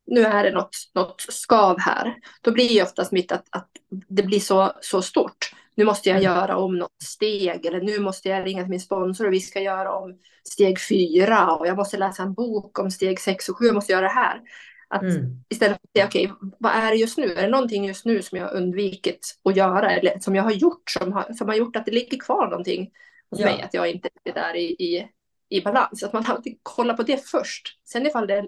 nu 0.06 0.24
är 0.26 0.44
det 0.44 0.52
något, 0.52 0.76
något 0.96 1.22
skav 1.22 1.80
här. 1.80 2.16
Då 2.42 2.52
blir 2.52 2.68
ju 2.68 2.84
oftast 2.84 3.12
mitt 3.12 3.32
att, 3.32 3.46
att 3.50 3.70
det 3.90 4.24
blir 4.24 4.40
så, 4.40 4.72
så 4.82 5.02
stort. 5.02 5.52
Nu 5.76 5.86
måste 5.86 6.10
jag 6.10 6.24
göra 6.24 6.58
om 6.58 6.78
något 6.78 7.04
steg 7.04 7.66
eller 7.66 7.82
nu 7.82 8.00
måste 8.00 8.30
jag 8.30 8.46
ringa 8.46 8.62
till 8.64 8.70
min 8.70 8.80
sponsor 8.80 9.28
och 9.28 9.34
vi 9.34 9.40
ska 9.40 9.60
göra 9.60 9.92
om 9.96 10.20
steg 10.44 10.80
fyra 10.90 11.52
och 11.56 11.68
jag 11.68 11.78
måste 11.78 11.98
läsa 11.98 12.24
en 12.24 12.34
bok 12.34 12.80
om 12.80 12.92
steg 12.92 13.20
sex 13.20 13.50
och 13.50 13.58
sju. 13.58 13.66
Jag 13.66 13.76
måste 13.76 13.92
göra 13.92 14.02
det 14.08 14.14
här. 14.14 14.42
Att 14.88 15.02
Mm. 15.02 15.44
istället 15.50 15.78
för 15.82 15.88
att 15.88 15.92
säga 15.98 16.06
okej, 16.06 16.34
vad 16.60 16.72
är 16.72 16.92
det 16.92 16.98
just 16.98 17.18
nu? 17.18 17.34
Är 17.34 17.42
det 17.42 17.50
någonting 17.50 17.86
just 17.86 18.06
nu 18.06 18.22
som 18.22 18.38
jag 18.38 18.46
har 18.46 18.54
undvikit 18.56 19.40
att 19.44 19.56
göra 19.56 19.92
eller 19.92 20.20
som 20.20 20.36
jag 20.36 20.44
har 20.44 20.52
gjort 20.52 20.90
som 20.90 21.14
har, 21.14 21.34
som 21.34 21.48
har 21.48 21.56
gjort 21.56 21.76
att 21.76 21.86
det 21.86 21.92
ligger 21.92 22.18
kvar 22.20 22.48
någonting 22.48 22.92
hos 23.30 23.40
Ja. 23.40 23.46
mig? 23.46 23.62
Att 23.62 23.74
jag 23.74 23.90
inte 23.92 24.10
är 24.24 24.34
där 24.34 24.56
i, 24.56 24.64
i, 24.64 25.08
i 25.54 25.62
balans. 25.62 26.04
Att 26.04 26.14
man 26.14 26.26
alltid 26.26 26.60
kollar 26.64 26.94
på 26.94 27.04
det 27.04 27.26
först. 27.26 27.80
Sen 27.84 28.06
ifall 28.06 28.28
det 28.28 28.34
är 28.34 28.40
en, 28.40 28.48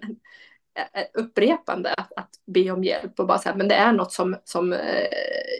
ett 0.93 1.11
upprepande 1.13 1.93
att, 1.93 2.13
att 2.15 2.29
be 2.45 2.71
om 2.71 2.83
hjälp 2.83 3.19
och 3.19 3.27
bara 3.27 3.37
säga 3.37 3.55
men 3.55 3.67
det 3.67 3.75
är 3.75 3.93
något 3.93 4.11
som, 4.11 4.35
som 4.43 4.73
eh, 4.73 5.07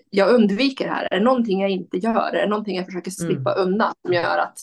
jag 0.09 0.29
undviker 0.29 0.87
här. 0.87 1.07
Är 1.11 1.19
det 1.19 1.23
någonting 1.23 1.61
jag 1.61 1.69
inte 1.69 1.97
gör? 1.97 2.33
Är 2.33 2.41
det 2.41 2.49
någonting 2.49 2.77
jag 2.77 2.85
försöker 2.85 3.11
slippa 3.11 3.53
undan 3.53 3.93
som 4.01 4.13
gör 4.13 4.37
att 4.37 4.59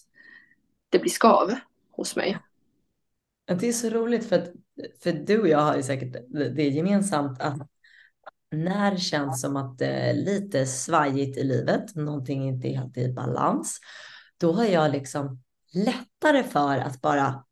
det 0.90 0.98
blir 0.98 1.10
skav 1.10 1.54
hos 1.90 2.16
mig? 2.16 2.38
Det 3.60 3.68
är 3.68 3.72
så 3.72 3.90
roligt 3.90 4.28
för 4.28 4.36
att 4.36 4.48
för 5.02 5.12
du 5.12 5.40
och 5.40 5.48
jag 5.48 5.58
har 5.58 5.76
ju 5.76 5.82
säkert 5.82 6.16
det 6.56 6.68
gemensamt 6.68 7.40
att 7.40 7.68
när 8.50 8.90
det 8.90 8.98
känns 8.98 9.40
som 9.40 9.56
att 9.56 9.78
det 9.78 9.86
är 9.86 10.14
lite 10.14 10.66
svajigt 10.66 11.38
i 11.38 11.44
livet, 11.44 11.94
någonting 11.94 12.48
inte 12.48 12.68
är 12.68 12.76
helt 12.76 12.96
i 12.96 13.12
balans, 13.12 13.80
då 14.36 14.52
har 14.52 14.64
jag 14.64 14.92
liksom 14.92 15.42
lättare 15.72 16.42
för 16.44 16.78
att 16.78 17.00
bara 17.00 17.44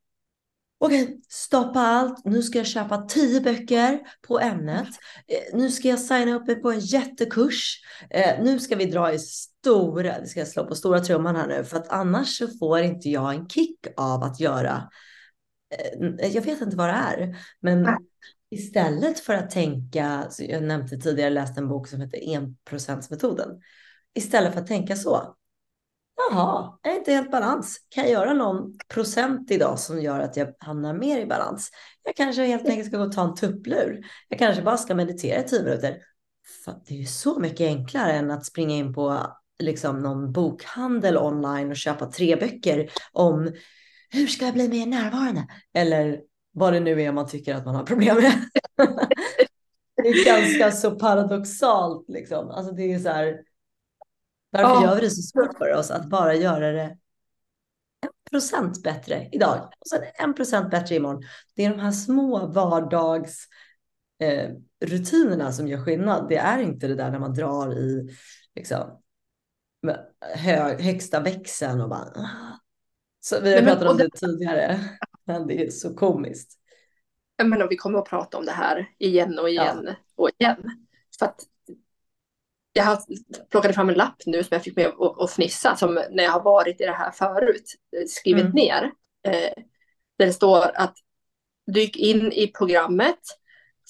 Okej, 0.83 1.21
stoppa 1.29 1.81
allt. 1.81 2.25
Nu 2.25 2.43
ska 2.43 2.59
jag 2.59 2.67
köpa 2.67 2.99
tio 2.99 3.41
böcker 3.41 4.01
på 4.23 4.41
ämnet. 4.41 4.89
Eh, 5.27 5.57
Nu 5.59 5.71
ska 5.71 5.89
jag 5.89 5.99
signa 6.01 6.35
upp 6.35 6.47
mig 6.47 6.57
på 6.63 6.71
en 6.71 6.81
jättekurs. 6.81 7.81
Eh, 8.11 8.43
Nu 8.43 8.59
ska 8.61 8.77
vi 8.77 8.85
dra 8.85 9.13
i 9.13 9.19
stora, 9.19 10.21
vi 10.21 10.27
ska 10.27 10.47
slå 10.47 10.67
på 10.67 10.75
stora 10.75 11.01
trumman 11.01 11.37
här 11.37 11.47
nu, 11.49 11.65
för 11.65 11.77
att 11.77 11.89
annars 11.89 12.39
så 12.39 12.49
får 12.49 12.79
inte 12.81 13.09
jag 13.09 13.35
en 13.35 13.49
kick 13.49 13.87
av 13.97 14.23
att 14.23 14.41
göra 14.41 14.91
eh, 16.21 16.27
jag 16.35 16.43
vet 16.43 16.61
inte 16.61 16.77
vad 16.77 16.89
det 16.89 16.93
är, 16.93 17.37
men 17.61 17.89
istället 18.51 19.21
för 19.21 19.35
att 19.35 19.51
tänka, 19.51 20.29
jag 20.39 20.63
nämnde 20.63 20.97
tidigare, 20.97 21.31
läst 21.31 21.59
en 21.59 21.69
bok 21.69 21.89
som 21.89 22.01
heter 22.01 22.19
enprocentsmetoden. 22.19 23.49
Istället 24.15 24.53
för 24.53 24.61
att 24.61 24.67
tänka 24.67 24.97
så, 24.97 25.37
jaha, 26.31 26.79
jag 26.83 26.93
är 26.93 26.99
inte 26.99 27.13
helt 27.13 27.31
balans. 27.31 27.79
Kan 27.89 28.05
jag 28.05 28.13
göra 28.13 28.33
någon 28.33 28.79
procent 28.89 29.51
idag 29.51 29.79
som 29.79 30.03
gör 30.03 30.21
att 30.21 30.37
jag 30.37 30.55
hamnar 30.59 30.95
mer 30.95 31.21
i 31.21 31.27
balans? 31.27 31.71
Jag 32.03 32.17
kanske 32.17 32.45
helt 32.45 32.69
enkelt 32.69 32.89
ska 32.89 32.97
gå 32.97 33.05
och 33.05 33.13
ta 33.13 33.29
en 33.29 33.35
tupplur. 33.35 34.01
Jag 34.29 34.39
kanske 34.39 34.63
bara 34.63 34.77
ska 34.77 34.95
meditera 34.95 35.41
i 35.41 35.49
tio 35.49 35.63
minuter. 35.63 35.99
För 36.65 36.75
det 36.87 36.95
är 36.95 36.99
ju 36.99 37.07
så 37.07 37.39
mycket 37.39 37.61
enklare 37.61 38.13
än 38.13 38.31
att 38.31 38.47
springa 38.47 38.75
in 38.75 38.95
på 38.95 39.27
liksom 39.59 39.99
någon 39.99 40.33
bokhandel 40.33 41.19
online 41.19 41.71
och 41.71 41.77
köpa 41.77 42.07
tre 42.07 42.37
böcker 42.37 42.91
om 43.13 43.53
hur 44.11 44.27
ska 44.27 44.45
jag 44.45 44.55
bli 44.55 44.69
mer 44.69 44.87
närvarande? 44.87 45.47
Eller 45.75 46.21
vad 46.53 46.73
det 46.73 46.81
nu 46.81 47.03
är 47.03 47.13
man 47.13 47.29
tycker 47.29 47.55
att 47.55 47.65
man 47.65 47.75
har 47.75 47.85
problem 47.85 48.17
med. 48.17 48.33
det 49.97 50.09
är 50.09 50.25
ganska 50.25 50.73
så 50.73 50.91
paradoxalt 50.91 52.05
liksom. 52.09 52.51
Alltså 52.51 52.73
det 52.73 52.93
är 52.93 52.99
så 52.99 53.09
här. 53.09 53.39
Varför 54.51 54.69
Ja. 54.69 54.83
gör 54.85 54.95
vi 54.95 55.01
det 55.01 55.11
så 55.11 55.23
svårt 55.23 55.59
för 55.59 55.75
oss 55.75 55.91
att 55.91 56.07
bara 56.11 56.35
göra 56.35 56.73
det 56.73 56.97
en 58.03 58.11
procent 58.31 58.83
bättre 58.83 59.29
idag 59.33 59.73
och 59.81 59.87
sen 59.87 60.03
en 60.15 60.35
procent 60.35 60.71
bättre 60.71 60.95
imorgon? 60.95 61.23
Det 61.55 61.65
är 61.65 61.71
de 61.71 61.81
här 61.81 61.93
små 61.93 62.47
vardags 62.47 63.47
eh, 64.23 64.51
rutinerna 64.85 65.53
som 65.53 65.69
gör 65.69 65.85
skillnad. 65.85 66.29
Det 66.29 66.37
är 66.37 66.59
inte 66.59 66.89
det 66.89 66.95
där 66.95 67.11
när 67.11 67.19
man 67.19 67.35
drar 67.35 67.79
i 67.79 68.17
liksom, 68.55 69.01
med 69.83 70.07
hö, 70.21 70.83
högsta 70.83 71.21
växeln 71.21 71.81
och 71.81 71.89
bara 71.89 72.01
"Ah." 72.15 72.59
Så 73.21 73.41
vi 73.41 73.55
har 73.55 73.63
men- 73.63 73.67
pratat 73.67 73.83
om 73.87 73.93
och 73.93 73.99
det 73.99 74.11
tidigare, 74.11 74.81
men 75.25 75.47
det 75.47 75.67
är 75.67 75.71
så 75.71 75.95
komiskt. 75.95 76.53
Jag 77.37 77.49
menar, 77.49 77.69
vi 77.69 77.77
kommer 77.77 77.99
att 77.99 78.05
prata 78.09 78.39
om 78.39 78.45
det 78.45 78.53
här 78.53 78.89
igen 78.99 79.39
och 79.39 79.49
igen 79.51 79.89
och 80.17 80.31
igen. 80.39 80.87
För 81.19 81.27
att 81.27 81.41
jag 82.73 82.85
har 82.85 82.99
plockat 83.51 83.75
fram 83.75 83.89
en 83.89 83.95
lapp 83.95 84.23
nu 84.27 84.43
som 84.43 84.55
jag 84.55 84.63
fick 84.63 84.77
med 84.77 84.87
att, 84.87 85.31
fnissa 85.31 85.77
som 85.77 85.95
när 86.11 86.25
jag 86.25 86.31
har 86.31 86.43
varit 86.43 86.81
i 86.81 86.85
det 86.85 86.93
här 86.93 87.11
förut 87.11 87.75
eh, 87.97 88.07
skrivit 88.07 88.45
Mm. 88.45 88.55
ner. 88.55 88.83
Eh, 89.29 89.63
där 90.19 90.27
det 90.27 90.33
står 90.33 90.71
att 90.75 90.95
dyk 91.75 91.97
in 91.97 92.33
i 92.33 92.47
programmet, 92.47 93.19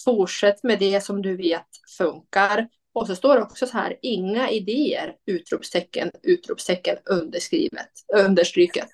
fortsätt 0.05 0.63
med 0.63 0.79
det 0.79 1.01
som 1.05 1.23
du 1.23 1.37
vet 1.37 1.67
funkar. 1.99 2.69
Och 2.93 3.07
så 3.07 3.17
står 3.17 3.35
det 3.35 3.43
också 3.43 3.67
så 3.67 3.79
här, 3.79 3.97
inga 4.03 4.51
idéer, 4.51 5.15
utropstecken, 5.27 6.11
utropstecken, 6.23 6.97
underskrivet, 7.05 7.91
understryket. 8.17 8.89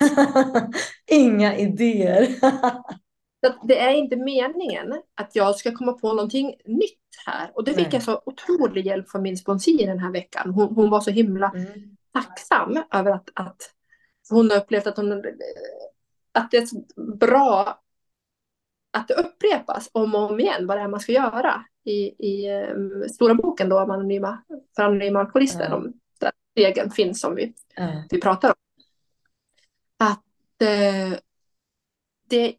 Inga 1.11 1.57
idéer. 1.57 2.27
Så 3.47 3.67
det 3.67 3.79
är 3.79 3.95
inte 3.95 4.17
meningen 4.17 5.03
att 5.15 5.31
jag 5.37 5.57
ska 5.57 5.73
komma 5.73 5.93
på 5.93 6.13
någonting 6.13 6.55
nytt 6.65 7.06
här. 7.27 7.51
Och 7.55 7.65
det 7.65 7.75
fick 7.75 7.87
Nej. 7.87 7.95
jag 7.95 8.03
så 8.03 8.23
otrolig 8.27 8.87
hjälp 8.87 9.11
från 9.11 9.23
min 9.23 9.37
sponsor 9.37 9.87
den 9.87 9.99
här 9.99 10.13
veckan. 10.13 10.51
Hon, 10.51 10.75
hon 10.75 10.91
var 10.91 11.01
så 11.01 11.11
himla 11.11 11.51
Mm. 11.55 11.97
tacksam 12.13 12.83
över 12.93 13.11
att, 13.11 13.31
att 13.35 13.73
hon 14.31 14.51
har 14.51 14.57
upplevt 14.57 14.87
att, 14.87 14.97
hon, 14.97 15.25
att 16.33 16.51
det 16.51 16.57
är 16.57 16.67
bra 17.17 17.83
att 18.91 19.09
det 19.09 19.15
upprepas 19.15 19.91
om 19.93 20.15
och 20.15 20.31
om 20.31 20.41
igen 20.41 20.67
vad 20.67 20.77
det 20.77 20.83
är 20.83 20.89
man 20.89 21.01
ska 21.01 21.13
göra 21.13 21.65
i, 21.85 22.27
i 22.29 22.51
um, 22.63 23.09
stora 23.09 23.35
boken 23.35 23.69
då 23.69 23.81
om 23.81 23.91
anonyma, 23.91 24.43
för 24.77 24.83
anonyma 24.83 25.21
alkoholister. 25.21 25.69
Ja. 25.69 25.75
Om 25.77 25.93
där 26.21 26.33
regeln 26.55 26.91
finns 26.91 27.21
som 27.21 27.35
vi 27.35 27.55
Ja. 27.75 28.05
vi 28.11 28.21
pratar 28.21 28.49
om. 28.49 28.55
Att 29.99 30.63
eh, 30.63 31.19
det 32.29 32.37
är 32.49 32.55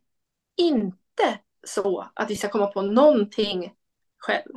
inte 0.58 1.40
så 1.68 2.08
att 2.14 2.30
vi 2.32 2.36
ska 2.36 2.50
komma 2.50 2.68
på 2.68 2.82
någonting 2.82 3.74
själv. 4.18 4.52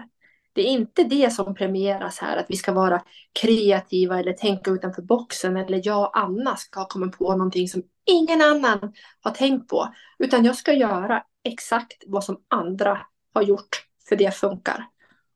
Det 0.52 0.62
är 0.62 0.66
inte 0.66 1.04
det 1.04 1.30
som 1.30 1.54
premieras 1.54 2.18
här, 2.18 2.36
att 2.36 2.46
vi 2.48 2.56
ska 2.56 2.72
vara 2.72 3.02
kreativa 3.40 4.18
eller 4.18 4.32
tänka 4.32 4.70
utanför 4.70 5.02
boxen 5.02 5.56
eller 5.56 5.80
jag 5.84 6.00
och 6.00 6.18
Anna 6.18 6.56
ska 6.56 6.84
komma 6.84 7.08
på 7.08 7.30
någonting 7.30 7.68
som 7.68 7.82
ingen 8.06 8.42
annan 8.42 8.92
har 9.20 9.30
tänkt 9.30 9.68
på. 9.68 9.94
Utan 10.18 10.44
jag 10.44 10.56
ska 10.56 10.72
göra 10.72 11.22
exakt 11.44 12.04
vad 12.06 12.24
som 12.24 12.42
andra 12.48 13.06
har 13.34 13.42
gjort, 13.42 13.86
för 14.08 14.16
det 14.16 14.34
funkar. 14.34 14.86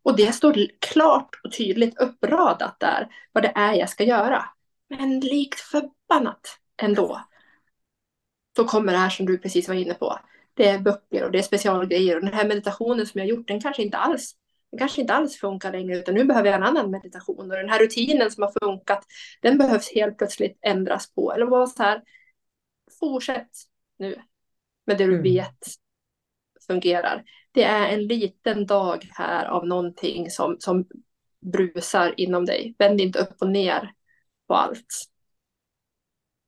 Och 0.03 0.17
det 0.17 0.33
står 0.33 0.67
klart 0.79 1.41
och 1.45 1.53
tydligt 1.53 1.99
uppradat 1.99 2.81
där, 2.81 3.09
vad 3.33 3.43
det 3.45 3.53
är 3.55 3.73
jag 3.73 3.91
ska 3.91 4.05
göra. 4.05 4.45
Men 4.89 5.21
likt 5.21 5.61
förbannat 5.61 6.59
ändå. 6.83 7.21
Så 8.57 8.65
kommer 8.65 8.93
det 8.93 8.99
här 8.99 9.11
som 9.11 9.27
du 9.27 9.39
precis 9.39 9.69
var 9.69 9.75
inne 9.75 9.95
på. 9.95 10.19
Det 10.55 10.69
är 10.69 10.79
böcker 10.79 11.25
och 11.25 11.31
det 11.31 11.39
är 11.39 11.43
specialgrejer. 11.43 12.17
Och 12.17 12.25
den 12.25 12.35
här 12.35 12.49
meditationen 12.49 13.07
som 13.07 13.19
jag 13.19 13.29
gjort, 13.29 13.49
den 13.49 13.61
kanske 13.61 13.83
inte 13.83 13.97
alls, 13.97 14.37
den 14.71 14.79
kanske 14.79 15.01
inte 15.01 15.15
alls 15.15 15.37
funkar 15.37 15.73
längre. 15.73 15.99
Utan 15.99 16.15
nu 16.15 16.25
behöver 16.25 16.49
jag 16.49 16.57
en 16.57 16.63
annan 16.63 16.91
meditation. 16.91 17.51
Och 17.51 17.57
den 17.57 17.69
här 17.69 17.79
rutinen 17.79 18.31
som 18.31 18.43
har 18.43 18.53
funkat, 18.63 19.05
den 19.43 19.59
behövs 19.59 19.93
helt 19.95 20.19
plötsligt 20.19 20.59
ändras 20.63 21.13
på. 21.15 21.33
Eller 21.33 21.47
bara 21.47 21.67
så 21.67 21.83
här, 21.83 22.03
fortsätt 23.01 23.51
nu 23.99 24.17
med 24.87 24.99
det 24.99 25.05
du 25.07 25.13
Mm. 25.13 25.23
vet 25.23 25.59
fungerar. 26.67 27.25
Det 27.53 27.63
är 27.65 27.89
en 27.89 28.07
liten 28.07 28.67
dag 28.67 29.09
här 29.11 29.45
av 29.47 29.67
någonting 29.67 30.31
som, 30.31 30.57
som 30.59 30.87
brusar 31.41 32.15
inom 32.17 32.45
dig. 32.47 32.75
Vänd 32.79 33.01
inte 33.01 33.19
upp 33.19 33.43
och 33.43 33.49
ner 33.51 33.93
på 34.47 34.55
allt. 34.55 34.87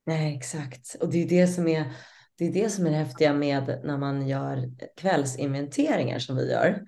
Nej, 0.05 0.35
exakt. 0.37 0.95
Och 1.01 1.09
det 1.09 1.23
är 1.23 1.29
det 1.29 1.47
som 1.47 1.67
är 1.67 1.93
det 2.37 2.45
är 2.47 2.53
det 2.53 2.69
som 2.69 2.85
är 2.85 2.91
det 2.91 2.97
häftiga 2.97 3.33
med 3.33 3.79
när 3.83 3.97
man 3.97 4.27
gör 4.27 4.71
kvällsinventeringar 4.97 6.19
som 6.19 6.35
vi 6.35 6.51
gör. 6.51 6.83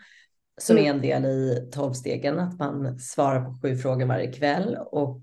Som 0.61 0.77
Mm. 0.77 0.85
är 0.85 0.93
en 0.93 1.01
del 1.01 1.25
i 1.25 1.69
tolvstegen, 1.71 2.39
att 2.39 2.59
man 2.59 2.99
svarar 2.99 3.45
på 3.45 3.59
sju 3.61 3.77
frågor 3.77 4.05
varje 4.05 4.31
kväll. 4.31 4.77
Och 4.91 5.21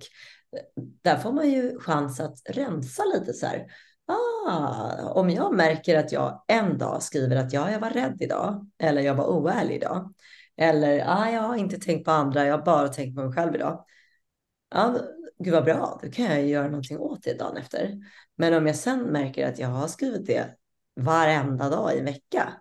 där 1.03 1.17
får 1.17 1.33
man 1.33 1.51
ju 1.51 1.79
chans 1.79 2.21
att 2.21 2.39
rensa 2.49 3.03
lite 3.15 3.33
så 3.33 3.47
här. 3.47 3.67
Ah, 4.49 5.11
om 5.11 5.31
jag 5.31 5.55
märker 5.55 5.99
att 5.99 6.13
jag 6.13 6.45
en 6.49 6.79
dag 6.79 7.03
skriver 7.03 7.37
att 7.37 7.53
ja, 7.53 7.71
jag 7.71 7.81
var 7.81 7.91
rädd 7.91 8.17
idag. 8.21 8.71
Eller 8.79 9.03
jag 9.03 9.15
var 9.15 9.27
oärlig 9.27 9.77
idag. 9.77 10.15
Eller 10.57 11.05
ah, 11.07 11.31
jag 11.31 11.41
har 11.41 11.57
inte 11.57 11.79
tänkt 11.79 12.05
på 12.05 12.11
andra, 12.11 12.47
jag 12.47 12.59
har 12.59 12.65
bara 12.65 12.89
tänkt 12.89 13.17
på 13.17 13.23
mig 13.23 13.33
själv 13.33 13.55
idag. 13.55 13.85
Ja, 14.75 14.99
gud 15.39 15.55
vad 15.55 15.65
bra, 15.65 16.01
då 16.03 16.11
kan 16.11 16.25
jag 16.25 16.47
göra 16.47 16.69
någonting 16.69 16.99
åt 16.99 17.23
det 17.23 17.39
dagen 17.39 17.57
efter. 17.57 17.99
Men 18.37 18.55
om 18.55 18.67
jag 18.67 18.77
sen 18.77 19.03
märker 19.03 19.49
att 19.49 19.59
jag 19.59 19.69
har 19.69 19.89
skrivit 19.89 20.27
det 20.27 20.55
varenda 21.01 21.69
dag 21.69 21.95
i 21.95 21.99
en 21.99 22.05
vecka. 22.05 22.53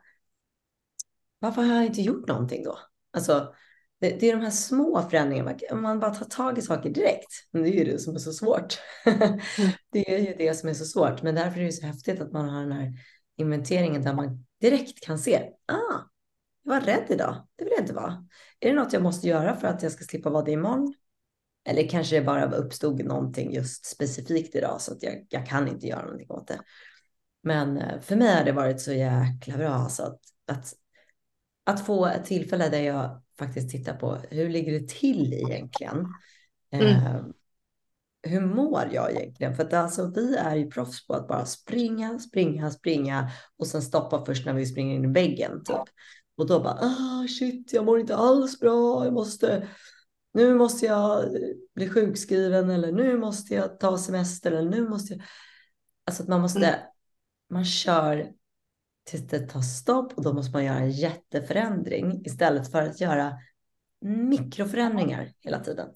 Varför 1.40 1.62
har 1.62 1.76
jag 1.76 1.86
inte 1.86 2.02
gjort 2.02 2.28
någonting 2.28 2.64
då? 2.64 2.80
Alltså, 3.14 3.54
det, 4.00 4.10
det, 4.20 4.30
är 4.30 4.36
de 4.36 4.42
här 4.42 4.52
små 4.52 5.02
förändringarna, 5.02 5.56
om 5.72 5.82
man 5.82 6.00
bara 6.00 6.14
tar 6.14 6.26
tag 6.26 6.58
i 6.58 6.62
saker 6.62 6.90
direkt. 6.90 7.32
Men 7.52 7.64
det 7.64 7.70
är 7.70 7.86
ju 7.86 7.92
det 7.92 8.00
som 8.00 8.16
är 8.16 8.20
så 8.20 8.34
svårt. 8.34 8.80
Mm. 9.06 9.40
det 9.92 10.16
är 10.16 10.20
ju 10.20 10.34
det 10.38 10.54
som 10.54 10.70
är 10.70 10.74
så 10.74 10.86
svårt. 10.86 11.22
Men 11.22 11.36
därför 11.36 11.60
är 11.60 11.66
det 11.66 11.72
så 11.72 11.86
häftigt 11.86 12.22
att 12.22 12.32
man 12.32 12.50
har 12.50 12.62
den 12.62 12.72
här 12.72 12.94
inventeringen 13.38 14.04
där 14.04 14.14
man 14.14 14.46
direkt 14.62 15.06
kan 15.06 15.20
se, 15.20 15.52
ah, 15.66 16.02
jag 16.64 16.74
var 16.74 16.82
rädd 16.82 17.06
idag, 17.10 17.48
det 17.56 17.64
vill 17.64 17.74
jag 17.74 17.84
inte 17.84 17.94
vara. 17.94 18.28
Är 18.60 18.70
det 18.70 18.76
något 18.76 18.94
jag 18.94 19.04
måste 19.04 19.28
göra 19.28 19.56
för 19.56 19.68
att 19.68 19.84
jag 19.84 19.92
ska 19.92 20.04
slippa 20.04 20.30
vara 20.30 20.44
det 20.44 20.52
imorgon? 20.52 20.94
Eller 21.66 21.90
kanske 21.90 22.16
det 22.16 22.26
bara 22.26 22.52
uppstod 22.52 23.06
någonting 23.06 23.54
just 23.54 23.86
specifikt 23.86 24.56
idag 24.56 24.82
så 24.82 24.94
att 24.94 25.04
jag, 25.04 25.26
jag 25.30 25.46
kan 25.46 25.68
inte 25.68 25.88
göra 25.88 26.02
någonting 26.02 26.32
åt 26.32 26.48
det. 26.48 26.60
Men 27.44 27.78
eh, 27.78 28.02
för 28.02 28.16
mig 28.16 28.36
har 28.36 28.44
det 28.44 28.52
varit 28.52 28.82
så 28.82 28.94
jäkla 28.94 29.58
bra 29.58 29.70
alltså 29.70 30.04
att, 30.04 30.20
att, 30.52 30.74
att 31.64 31.86
få 31.86 32.06
ett 32.06 32.26
tillfälle 32.26 32.70
där 32.70 32.82
jag 32.82 33.22
faktiskt 33.40 33.70
tittar 33.70 33.96
på 33.96 34.18
hur 34.30 34.50
ligger 34.50 34.80
det 34.80 34.88
till 34.88 35.34
egentligen? 35.34 36.08
Mm. 36.72 36.88
Eh, 36.88 37.22
hur 38.26 38.42
mår 38.42 38.90
jag 38.92 39.12
egentligen? 39.12 39.56
För 39.56 39.64
att 39.64 39.74
alltså, 39.74 40.12
vi 40.16 40.36
är 40.36 40.56
ju 40.56 40.72
proffs 40.72 41.08
på 41.08 41.14
att 41.14 41.28
bara 41.28 41.46
springa, 41.46 42.20
springa, 42.20 42.72
springa 42.72 43.32
och 43.58 43.68
sen 43.68 43.82
stoppa 43.82 44.26
först 44.26 44.46
när 44.46 44.54
vi 44.54 44.66
springer 44.66 44.96
in 44.96 45.06
i 45.06 45.14
väggen. 45.14 45.64
Typ. 45.64 45.84
Och 46.38 46.48
då 46.48 46.60
bara, 46.60 46.80
ah 46.82 47.28
shit, 47.40 47.74
jag 47.74 47.86
mår 47.86 48.00
inte 48.00 48.16
alls 48.16 48.60
bra, 48.60 49.06
jag 49.06 49.14
måste, 49.14 49.68
nu 50.36 50.56
måste 50.56 50.86
jag 50.86 51.38
bli 51.76 51.90
sjukskriven 51.90 52.70
eller 52.70 52.92
nu 52.92 53.18
måste 53.18 53.56
jag 53.56 53.80
ta 53.80 53.98
semester 53.98 54.52
eller 54.52 54.70
nu 54.70 54.90
måste 54.90 55.14
jag. 55.14 55.24
Alltså 56.06 56.24
att 56.24 56.30
man 56.30 56.42
måste, 56.42 56.68
mm. 56.68 56.80
man 57.50 57.66
kör 57.66 58.32
tills 59.04 59.28
det 59.28 59.40
tar 59.40 59.62
stopp 59.62 60.14
och 60.14 60.24
då 60.24 60.34
måste 60.34 60.52
man 60.52 60.66
göra 60.66 60.78
en 60.78 60.92
jätteförändring 60.92 62.26
istället 62.26 62.72
för 62.72 62.82
att 62.82 63.02
göra 63.02 63.34
mikroförändringar 64.02 65.32
hela 65.40 65.60
tiden. 65.60 65.90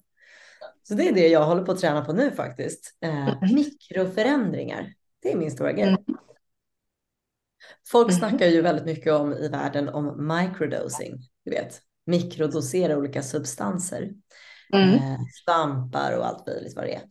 Så 0.82 0.94
det 0.94 1.08
är 1.08 1.12
det 1.12 1.28
jag 1.28 1.46
håller 1.46 1.62
på 1.62 1.72
att 1.72 1.80
träna 1.80 2.04
på 2.04 2.12
nu 2.12 2.30
faktiskt. 2.30 2.96
Eh, 3.00 3.28
mm. 3.28 3.54
mikroförändringar. 3.54 4.94
Det 5.22 5.32
är 5.32 5.36
min 5.36 5.50
stora 5.50 5.72
grej. 5.72 5.88
Mm. 5.88 6.18
Folk 7.88 8.08
mm. 8.08 8.18
snackar 8.18 8.46
ju 8.46 8.62
väldigt 8.62 8.84
mycket 8.84 9.12
om 9.12 9.32
i 9.32 9.48
världen 9.48 9.88
om 9.88 10.28
microdosing. 10.28 11.14
Du 11.44 11.50
vet, 11.50 11.80
mikrodosera 12.06 12.98
olika 12.98 13.22
substanser. 13.22 14.10
Mm. 14.72 14.94
Eh, 14.94 15.18
svampar 15.44 16.18
och 16.18 16.26
allt 16.26 16.46
möjligt 16.46 16.76
vad 16.76 16.84
det 16.84 16.94
är. 16.94 17.02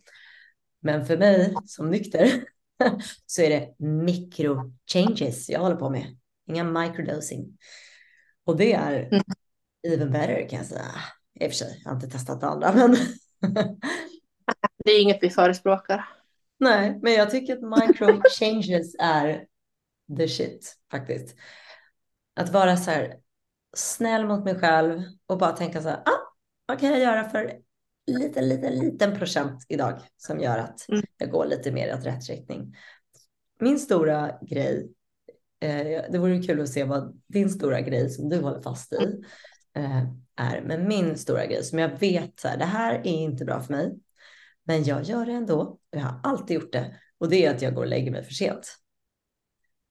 Men 0.82 1.06
för 1.06 1.18
mig 1.18 1.56
som 1.66 1.90
nykter 1.90 2.44
så 3.26 3.42
är 3.42 3.50
det 3.50 3.86
micro 3.86 4.74
changes 4.92 5.50
jag 5.50 5.60
håller 5.60 5.76
på 5.76 5.90
med. 5.90 6.18
Inga 6.48 6.64
microdosing. 6.64 7.58
Och 8.46 8.58
det 8.58 8.74
är 8.74 9.08
mm. 9.12 9.24
even 9.88 10.12
better 10.12 10.50
kan 10.50 10.58
jag 10.58 10.68
säga. 10.68 10.86
I 11.40 11.48
och 11.48 11.52
för 11.52 11.56
sig, 11.58 11.82
jag 11.84 11.92
har 11.92 11.96
inte 11.96 12.10
testat 12.10 12.42
det 12.42 12.48
andra, 12.48 12.74
men 12.76 12.98
det 14.86 14.92
är 14.92 15.02
inget 15.02 15.24
vi 15.24 15.30
förespråkar. 15.30 16.10
Nej, 16.60 17.00
men 17.02 17.14
jag 17.14 17.30
tycker 17.30 17.54
att 17.54 17.88
micro 17.88 18.22
changes 18.40 18.96
är 19.00 19.46
the 20.18 20.28
shit 20.28 20.76
faktiskt. 20.92 21.36
Att 22.36 22.50
vara 22.50 22.78
så 22.78 22.92
här 22.92 23.16
snäll 23.76 24.28
mot 24.28 24.44
mig 24.44 24.60
själv 24.60 25.02
och 25.26 25.38
bara 25.38 25.52
tänka 25.52 25.82
så 25.82 25.90
här, 25.90 25.98
ah, 25.98 26.29
vad 26.70 26.80
kan 26.80 26.90
jag 26.90 27.00
göra 27.00 27.30
för 27.30 27.60
liten, 28.08 28.50
liten, 28.50 28.80
liten 28.80 29.18
procent 29.18 29.66
idag 29.70 30.00
som 30.18 30.40
gör 30.40 30.58
att 30.58 30.90
mm. 30.90 31.04
jag 31.18 31.32
går 31.32 31.46
lite 31.46 31.72
mer 31.72 31.88
i 31.88 31.92
rätt 31.92 32.30
riktning. 32.30 32.76
Min 33.60 33.80
stora 33.80 34.40
grej, 34.42 34.92
eh, 35.60 36.02
det 36.12 36.18
vore 36.18 36.42
kul 36.42 36.62
att 36.62 36.70
se 36.70 36.84
vad 36.84 37.22
din 37.28 37.50
stora 37.50 37.82
grej 37.82 38.10
som 38.10 38.30
du 38.30 38.42
håller 38.42 38.62
fast 38.62 38.94
i 38.94 39.22
eh, 39.74 40.04
är. 40.36 40.62
Men 40.62 40.88
min 40.88 41.18
stora 41.18 41.46
grej 41.46 41.64
som 41.64 41.80
jag 41.80 42.00
vet 42.00 42.40
så 42.40 42.48
här, 42.48 42.58
det 42.58 42.66
här 42.66 42.94
är 42.96 43.06
inte 43.06 43.46
bra 43.46 43.62
för 43.62 43.74
mig, 43.74 44.00
men 44.64 44.84
jag 44.84 45.04
gör 45.04 45.26
det 45.26 45.34
ändå. 45.34 45.80
Jag 45.90 46.00
har 46.00 46.20
alltid 46.24 46.56
gjort 46.56 46.74
det 46.74 46.96
och 47.18 47.30
det 47.30 47.46
är 47.46 47.56
att 47.56 47.62
jag 47.62 47.76
går 47.76 47.82
och 47.82 47.88
lägger 47.88 48.12
mig 48.12 48.24
för 48.24 48.34
sent. 48.34 48.78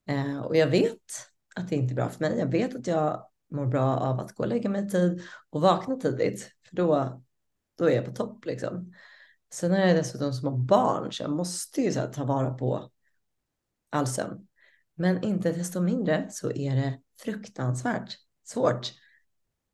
Eh, 0.09 0.39
och 0.39 0.57
jag 0.57 0.67
vet 0.67 1.03
att 1.57 1.69
det 1.69 1.77
inte 1.77 1.93
är 1.93 1.97
bra 1.97 2.09
för 2.09 2.21
mig. 2.21 2.39
Jag 2.39 2.51
vet 2.51 2.75
att 2.75 2.87
jag 2.87 3.25
mår 3.51 3.67
bra 3.67 3.97
av 3.97 4.21
att 4.21 4.33
gå 4.33 4.43
och 4.43 4.49
lägga 4.49 4.71
mig 4.71 4.87
i 4.87 4.89
tid 4.89 5.23
och 5.51 5.61
vakna 5.61 5.97
tidigt, 5.97 6.58
för 6.69 6.77
då, 6.77 7.23
då 7.79 7.85
är 7.85 7.95
jag 7.95 8.05
på 8.05 8.13
topp 8.13 8.45
liksom. 8.45 8.95
Sen 9.53 9.73
är 9.73 9.87
jag 9.87 9.97
dessutom 9.97 10.33
små 10.33 10.51
barn, 10.51 11.13
så 11.13 11.23
jag 11.23 11.31
måste 11.31 11.81
ju 11.81 11.93
så 11.93 12.07
ta 12.07 12.25
vara 12.25 12.55
på 12.55 12.91
all 13.91 14.07
sömn. 14.07 14.49
Men 14.95 15.25
inte 15.25 15.53
desto 15.53 15.81
mindre 15.81 16.27
så 16.31 16.51
är 16.51 16.77
det 16.77 17.01
fruktansvärt 17.21 18.17
svårt 18.45 18.93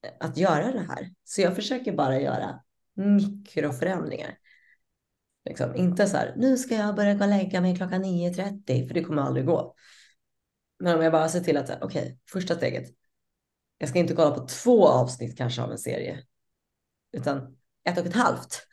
eh, 0.02 0.12
att 0.20 0.36
göra 0.36 0.72
det 0.72 0.86
här. 0.88 1.14
Så 1.24 1.40
jag 1.40 1.54
försöker 1.54 1.92
bara 1.92 2.20
göra 2.20 2.60
mikroförändringar. 2.94 4.38
Liksom, 5.44 5.76
inte 5.76 6.06
så 6.06 6.16
här, 6.16 6.34
nu 6.36 6.56
ska 6.56 6.74
jag 6.74 6.94
börja 6.94 7.14
gå 7.14 7.24
och 7.24 7.30
lägga 7.30 7.60
mig 7.60 7.76
klockan 7.76 8.04
9.30, 8.04 8.86
för 8.86 8.94
det 8.94 9.04
kommer 9.04 9.22
aldrig 9.22 9.46
gå. 9.46 9.74
Men 10.78 10.96
om 10.96 11.02
jag 11.02 11.12
bara 11.12 11.28
ser 11.28 11.40
till 11.40 11.56
att, 11.56 11.70
okej, 11.70 12.02
okay, 12.02 12.16
första 12.32 12.54
steget. 12.54 12.88
Jag 13.78 13.88
ska 13.88 13.98
inte 13.98 14.14
kolla 14.14 14.30
på 14.30 14.46
två 14.46 14.88
avsnitt 14.88 15.38
kanske 15.38 15.62
av 15.62 15.70
en 15.70 15.78
serie, 15.78 16.24
utan 17.14 17.56
ett 17.84 17.98
och 17.98 18.06
ett 18.06 18.14
halvt. 18.14 18.66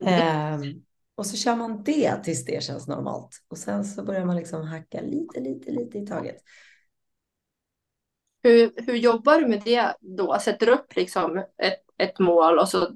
um, 0.00 0.84
och 1.14 1.26
så 1.26 1.36
kör 1.36 1.56
man 1.56 1.82
det 1.82 2.16
tills 2.24 2.44
det 2.44 2.62
känns 2.62 2.88
normalt. 2.88 3.36
Och 3.48 3.58
sen 3.58 3.84
så 3.84 4.04
börjar 4.04 4.24
man 4.24 4.36
liksom 4.36 4.62
hacka 4.62 5.00
lite, 5.00 5.40
lite, 5.40 5.70
lite 5.70 5.98
i 5.98 6.06
taget. 6.06 6.36
Hur, 8.42 8.72
hur 8.76 8.94
jobbar 8.94 9.40
du 9.40 9.46
med 9.46 9.62
det 9.64 9.94
då? 10.00 10.38
Sätter 10.38 10.66
du 10.66 10.72
upp 10.72 10.96
liksom 10.96 11.38
ett, 11.38 11.80
ett 11.98 12.18
mål 12.18 12.58
och 12.58 12.68
så 12.68 12.88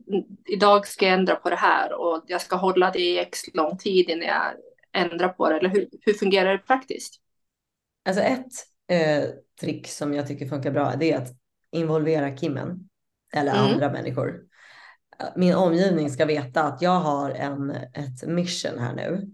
idag 0.44 0.86
ska 0.86 1.04
jag 1.04 1.14
ändra 1.14 1.36
på 1.36 1.50
det 1.50 1.56
här 1.56 1.92
och 1.92 2.24
jag 2.26 2.40
ska 2.40 2.56
hålla 2.56 2.90
det 2.90 2.98
i 2.98 3.18
x 3.18 3.40
lång 3.54 3.78
tid 3.78 4.10
innan 4.10 4.26
jag 4.26 4.52
ändrar 4.92 5.28
på 5.28 5.48
det. 5.48 5.58
Eller 5.58 5.68
hur, 5.68 5.88
hur 6.00 6.12
fungerar 6.12 6.52
det 6.52 6.58
praktiskt? 6.58 7.20
Alltså 8.04 8.22
ett 8.22 8.52
eh, 8.88 9.28
trick 9.60 9.88
som 9.88 10.14
jag 10.14 10.28
tycker 10.28 10.46
funkar 10.46 10.70
bra 10.70 10.94
det 10.98 11.12
är 11.12 11.18
att 11.18 11.28
involvera 11.72 12.36
Kimmen 12.36 12.88
eller 13.34 13.52
mm. 13.52 13.64
andra 13.64 13.92
människor. 13.92 14.40
Min 15.36 15.54
omgivning 15.54 16.10
ska 16.10 16.24
veta 16.24 16.62
att 16.62 16.82
jag 16.82 17.00
har 17.00 17.30
en, 17.30 17.70
ett 17.70 18.26
mission 18.26 18.78
här 18.78 18.94
nu. 18.94 19.32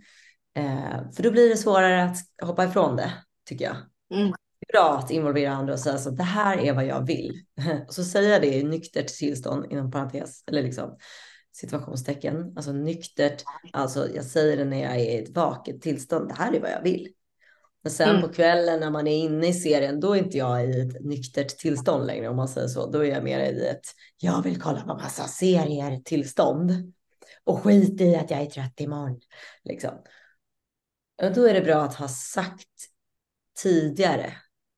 Eh, 0.57 1.13
för 1.17 1.23
då 1.23 1.31
blir 1.31 1.49
det 1.49 1.57
svårare 1.57 2.05
att 2.05 2.17
hoppa 2.43 2.65
ifrån 2.65 2.97
det, 2.97 3.13
tycker 3.49 3.65
jag. 3.65 3.77
Mm 4.21 4.33
bra 4.73 4.99
att 4.99 5.11
involvera 5.11 5.53
andra 5.53 5.73
och 5.73 5.79
säga 5.79 5.99
så 5.99 6.11
det 6.11 6.23
här 6.23 6.59
är 6.59 6.73
vad 6.73 6.87
jag 6.87 7.07
vill. 7.07 7.45
Och 7.87 7.95
så 7.95 8.05
säger 8.05 8.31
jag 8.31 8.43
det 8.43 8.55
i 8.55 8.65
nyktert 8.65 9.07
tillstånd 9.07 9.73
inom 9.73 9.91
parentes 9.91 10.45
eller 10.47 10.63
liksom 10.63 10.97
situationstecken, 11.53 12.53
alltså 12.57 12.73
nyktert. 12.73 13.45
Alltså 13.73 14.09
jag 14.15 14.25
säger 14.25 14.57
det 14.57 14.65
när 14.65 14.83
jag 14.83 14.93
är 14.93 14.99
i 14.99 15.19
ett 15.23 15.37
vaket 15.37 15.83
tillstånd. 15.83 16.29
Det 16.29 16.35
här 16.35 16.53
är 16.53 16.61
vad 16.61 16.71
jag 16.71 16.83
vill. 16.83 17.09
Men 17.83 17.93
sen 17.93 18.09
mm. 18.09 18.23
på 18.23 18.29
kvällen 18.29 18.81
när 18.81 18.91
man 18.91 19.07
är 19.07 19.17
inne 19.17 19.47
i 19.47 19.55
serien, 19.55 20.01
då 20.01 20.13
är 20.13 20.19
inte 20.19 20.39
jag 20.39 20.67
i 20.67 20.81
ett 20.81 21.05
nyktert 21.05 21.59
tillstånd 21.59 22.07
längre 22.07 22.29
om 22.29 22.37
man 22.37 22.49
säger 22.49 22.69
så. 22.69 22.91
Då 22.91 23.05
är 23.05 23.09
jag 23.11 23.25
mer 23.25 23.41
i 23.41 23.67
ett 23.67 23.85
jag 24.19 24.43
vill 24.43 24.61
kolla 24.61 24.81
på 24.81 24.95
massa 24.95 25.25
serier 25.25 26.01
tillstånd 26.05 26.93
och 27.45 27.63
skit 27.63 28.01
i 28.01 28.17
att 28.17 28.31
jag 28.31 28.41
är 28.41 28.47
trött 28.47 28.81
imorgon. 28.81 29.21
Liksom. 29.65 29.91
Och 31.23 31.33
då 31.35 31.49
är 31.49 31.55
det 31.55 31.61
bra 31.61 31.83
att 31.83 31.95
ha 31.95 32.09
sagt 32.09 32.69
tidigare 33.63 34.33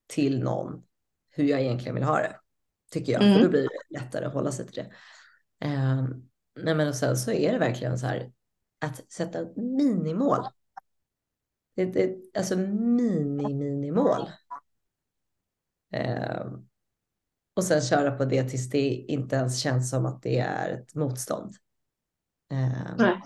till 0.07 0.43
någon 0.43 0.83
hur 1.29 1.43
jag 1.43 1.61
egentligen 1.61 1.95
vill 1.95 2.03
ha 2.03 2.17
det. 2.17 2.35
Tycker 2.91 3.13
jag. 3.13 3.23
Mm. 3.23 3.35
För 3.35 3.43
då 3.43 3.49
blir 3.49 3.61
det 3.61 3.99
lättare 3.99 4.25
att 4.25 4.33
hålla 4.33 4.51
sig 4.51 4.67
till 4.67 4.83
det. 4.83 4.91
Um, 5.67 6.29
nej 6.59 6.75
men 6.75 6.87
och 6.87 6.95
sen 6.95 7.17
så 7.17 7.31
är 7.31 7.53
det 7.53 7.59
verkligen 7.59 7.99
så 7.99 8.05
här 8.05 8.31
att 8.81 9.11
sätta 9.11 9.39
minimål. 9.55 10.45
Det, 11.75 11.85
det, 11.85 12.15
alltså 12.37 12.55
mini-minimål. 12.55 14.29
Um, 15.95 16.69
och 17.55 17.63
sen 17.63 17.81
köra 17.81 18.11
på 18.11 18.25
det 18.25 18.43
tills 18.43 18.69
det 18.69 18.89
inte 18.89 19.35
ens 19.35 19.61
känns 19.61 19.89
som 19.89 20.05
att 20.05 20.21
det 20.21 20.39
är 20.39 20.69
ett 20.69 20.95
motstånd. 20.95 21.53
Um, 22.51 22.97
nej. 22.97 23.21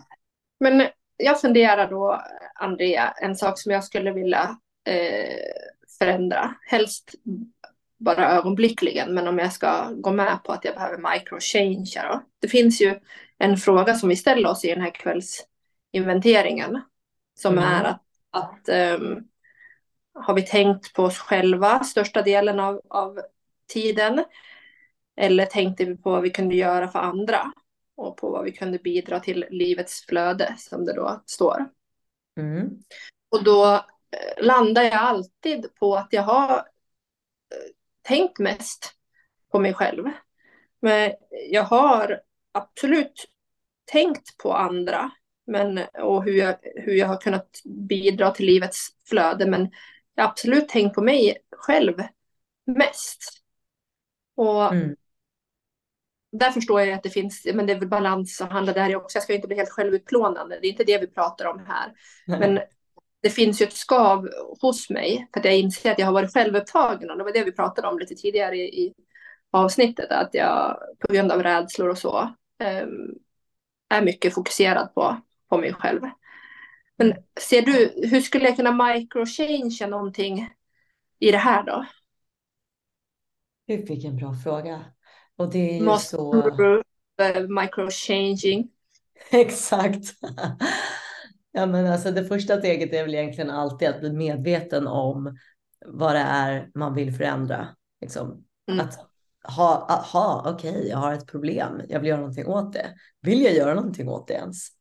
Men 0.60 0.88
jag 1.18 1.42
funderar 1.42 1.90
då, 1.90 2.22
Andrea, 2.56 3.12
en 3.12 3.36
sak 3.36 3.60
som 3.60 3.72
jag 3.72 3.84
skulle 3.84 4.12
vilja 4.12 4.58
eh, 4.86 5.36
förändra. 6.00 6.56
Helst 6.62 7.16
bara 7.98 8.32
ögonblickligen, 8.32 9.14
men 9.14 9.28
om 9.28 9.40
jag 9.40 9.54
ska 9.54 9.92
gå 9.92 10.12
med 10.12 10.44
på 10.44 10.52
att 10.52 10.66
jag 10.66 10.76
behöver 10.76 11.14
microchange. 11.14 12.22
Det 12.40 12.48
finns 12.48 12.82
ju 12.82 13.00
en 13.38 13.58
fråga 13.58 13.96
som 13.96 14.10
vi 14.10 14.16
ställer 14.16 14.50
oss 14.50 14.66
i 14.66 14.70
den 14.70 14.82
här 14.82 14.92
kvällsinventeringen. 14.92 16.82
Som 17.36 17.58
mm. 17.58 17.64
är 17.64 17.84
att, 17.84 18.02
att 18.38 18.70
um, 19.00 19.28
har 20.14 20.34
vi 20.34 20.42
tänkt 20.42 20.94
på 20.94 21.04
oss 21.04 21.18
själva 21.18 21.84
största 21.84 22.22
delen 22.22 22.60
av, 22.60 22.82
av 22.90 23.20
tiden? 23.74 24.24
Eller 25.16 25.46
tänkte 25.46 25.86
vi 25.86 25.98
på 25.98 26.12
vad 26.12 26.22
vi 26.22 26.30
kunde 26.30 26.56
göra 26.56 26.88
för 26.88 27.00
andra? 27.00 27.54
Och 27.96 28.18
på 28.18 28.30
vad 28.30 28.44
vi 28.44 28.52
kunde 28.52 28.78
bidra 28.78 29.20
till 29.20 29.46
livets 29.50 30.06
flöde, 30.06 30.56
som 30.58 30.86
det 30.86 30.94
då 30.94 31.24
står. 31.26 31.70
Mm. 32.38 32.70
Och 33.30 33.44
då 33.44 33.86
landar 34.38 34.84
jag 34.84 34.94
alltid 34.94 35.76
på 35.76 35.96
att 35.96 36.08
jag 36.12 36.24
har 36.24 36.58
eh, 36.58 36.64
tänkt 38.02 38.40
mest 38.40 38.94
på 39.52 39.60
mig 39.60 39.74
själv. 39.74 40.06
Men 40.80 41.14
jag 41.50 41.64
har 41.64 42.22
absolut 42.52 43.26
tänkt 43.86 44.38
på 44.38 44.54
andra 44.54 45.12
men, 45.48 45.80
och 46.00 46.24
hur 46.24 46.34
jag, 46.34 46.56
hur 46.76 46.94
jag 46.94 47.08
har 47.08 47.18
kunnat 47.18 47.62
bidra 47.66 48.32
till 48.32 48.46
livets 48.46 48.88
flöde. 49.10 49.46
Men 49.46 49.72
jag 50.16 50.24
har 50.24 50.30
absolut 50.30 50.70
tänkt 50.70 50.96
på 50.96 51.02
mig 51.02 51.38
själv 51.52 51.94
mest. 52.66 53.44
Och 54.36 54.74
mm. 54.74 54.96
där 56.32 56.52
förstår 56.52 56.82
jag 56.82 56.92
att 56.92 57.04
det 57.04 57.10
finns, 57.10 57.48
men 57.54 57.66
det 57.66 57.74
är 57.74 57.80
väl 57.80 57.88
balans 57.88 58.38
som 58.38 58.50
handlar 58.50 58.74
där 58.74 58.96
också. 58.96 59.16
Jag 59.16 59.24
ska 59.24 59.34
inte 59.34 59.48
bli 59.48 59.58
helt 59.58 59.70
självutplånande, 59.70 60.60
det 60.62 60.68
är 60.68 60.72
inte 60.72 60.84
det 60.84 60.98
vi 60.98 61.08
pratar 61.08 61.46
om 61.46 61.66
här. 61.68 61.94
Nej. 62.28 62.40
Men 62.40 62.60
det 63.22 63.30
finns 63.30 63.62
ju 63.62 63.66
ett 63.66 63.74
skav 63.74 64.30
hos 64.62 64.90
mig 64.90 65.28
för 65.34 65.40
att 65.40 65.46
jag 65.46 65.58
inser 65.58 65.92
att 65.92 66.00
jag 66.00 66.06
har 66.06 66.14
varit 66.14 66.34
självupptagen 66.34 67.12
och 67.12 67.18
det 67.18 67.24
var 67.24 67.34
det 67.34 67.44
vi 67.44 67.52
pratade 67.52 67.88
om 67.88 68.00
lite 68.00 68.16
tidigare 68.16 68.58
i, 68.58 68.94
avsnittet, 69.52 70.12
att 70.12 70.30
jag 70.34 70.78
på 71.00 71.14
grund 71.14 71.32
av 71.32 71.44
rädslor 71.44 71.90
och 71.90 71.98
så 71.98 72.20
um, 72.84 73.16
är 73.90 74.02
mycket 74.02 74.34
fokuserad 74.34 74.94
på, 74.94 75.22
på 75.50 75.58
mig 75.58 75.74
själv. 75.74 76.02
Men 76.98 77.14
ser 77.40 77.62
du, 77.62 77.94
hur 78.08 78.22
skulle 78.22 78.46
jag 78.46 78.56
kunna 78.56 78.72
microchange 78.72 79.88
någonting 79.88 80.50
i 81.20 81.32
det 81.32 81.38
här 81.38 81.64
då? 81.64 81.86
Vilken 83.68 84.16
bra 84.16 84.34
fråga. 84.44 84.86
Och 85.36 85.52
det 85.52 85.70
är 85.70 85.80
ju 85.80 85.86
Måste 85.86 86.16
så... 86.16 86.52
Microchanging. 87.62 88.70
Exakt. 89.32 90.14
ja, 91.52 91.66
men 91.66 91.88
alltså 91.88 92.12
det 92.12 92.26
första 92.26 92.58
steget 92.58 92.94
är 92.94 93.04
väl 93.04 93.16
egentligen 93.16 93.50
alltid 93.50 93.88
att 93.88 94.00
bli 94.00 94.14
medveten 94.14 94.88
om 94.88 95.38
vad 95.86 96.16
det 96.16 96.20
är 96.20 96.70
man 96.74 96.94
vill 96.94 97.14
förändra. 97.14 97.68
Liksom. 98.02 98.46
Mm. 98.72 98.86
Att 98.86 99.08
ha, 99.44 99.88
aha, 99.90 100.44
okej, 100.46 100.72
okay, 100.72 100.88
jag 100.88 100.98
har 100.98 101.14
ett 101.14 101.28
problem, 101.28 101.82
jag 101.90 102.00
vill 102.00 102.10
göra 102.10 102.20
någonting 102.20 102.48
åt 102.48 102.74
det. 102.74 102.96
Vill 103.22 103.42
jag 103.42 103.54
göra 103.54 103.74
någonting 103.74 104.10
åt 104.10 104.28
det 104.28 104.34
ens? 104.34 104.77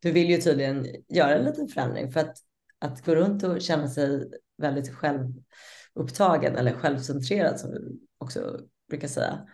Du 0.00 0.12
vill 0.12 0.30
ju 0.30 0.36
tydligen 0.36 0.86
göra 1.08 1.34
en 1.34 1.44
liten 1.44 1.68
förändring 1.68 2.12
för 2.12 2.20
att, 2.20 2.36
att 2.78 3.04
gå 3.04 3.14
runt 3.14 3.42
och 3.42 3.62
känna 3.62 3.88
sig 3.88 4.30
väldigt 4.58 4.94
självupptagen 4.94 6.56
eller 6.56 6.72
självcentrerad 6.72 7.60
som 7.60 7.70
vi 7.70 7.78
också 8.18 8.60
brukar 8.88 9.08
säga. 9.08 9.46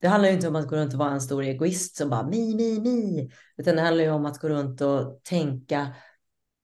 Det 0.00 0.08
handlar 0.08 0.28
ju 0.28 0.34
inte 0.34 0.48
om 0.48 0.56
att 0.56 0.68
gå 0.68 0.76
runt 0.76 0.92
och 0.92 0.98
vara 0.98 1.10
en 1.10 1.20
stor 1.20 1.42
egoist 1.42 1.96
som 1.96 2.10
bara 2.10 2.26
mi, 2.26 2.54
mi, 2.54 2.80
mi, 2.80 3.30
utan 3.56 3.76
det 3.76 3.82
handlar 3.82 4.04
ju 4.04 4.10
om 4.10 4.26
att 4.26 4.38
gå 4.38 4.48
runt 4.48 4.80
och 4.80 5.20
tänka 5.24 5.94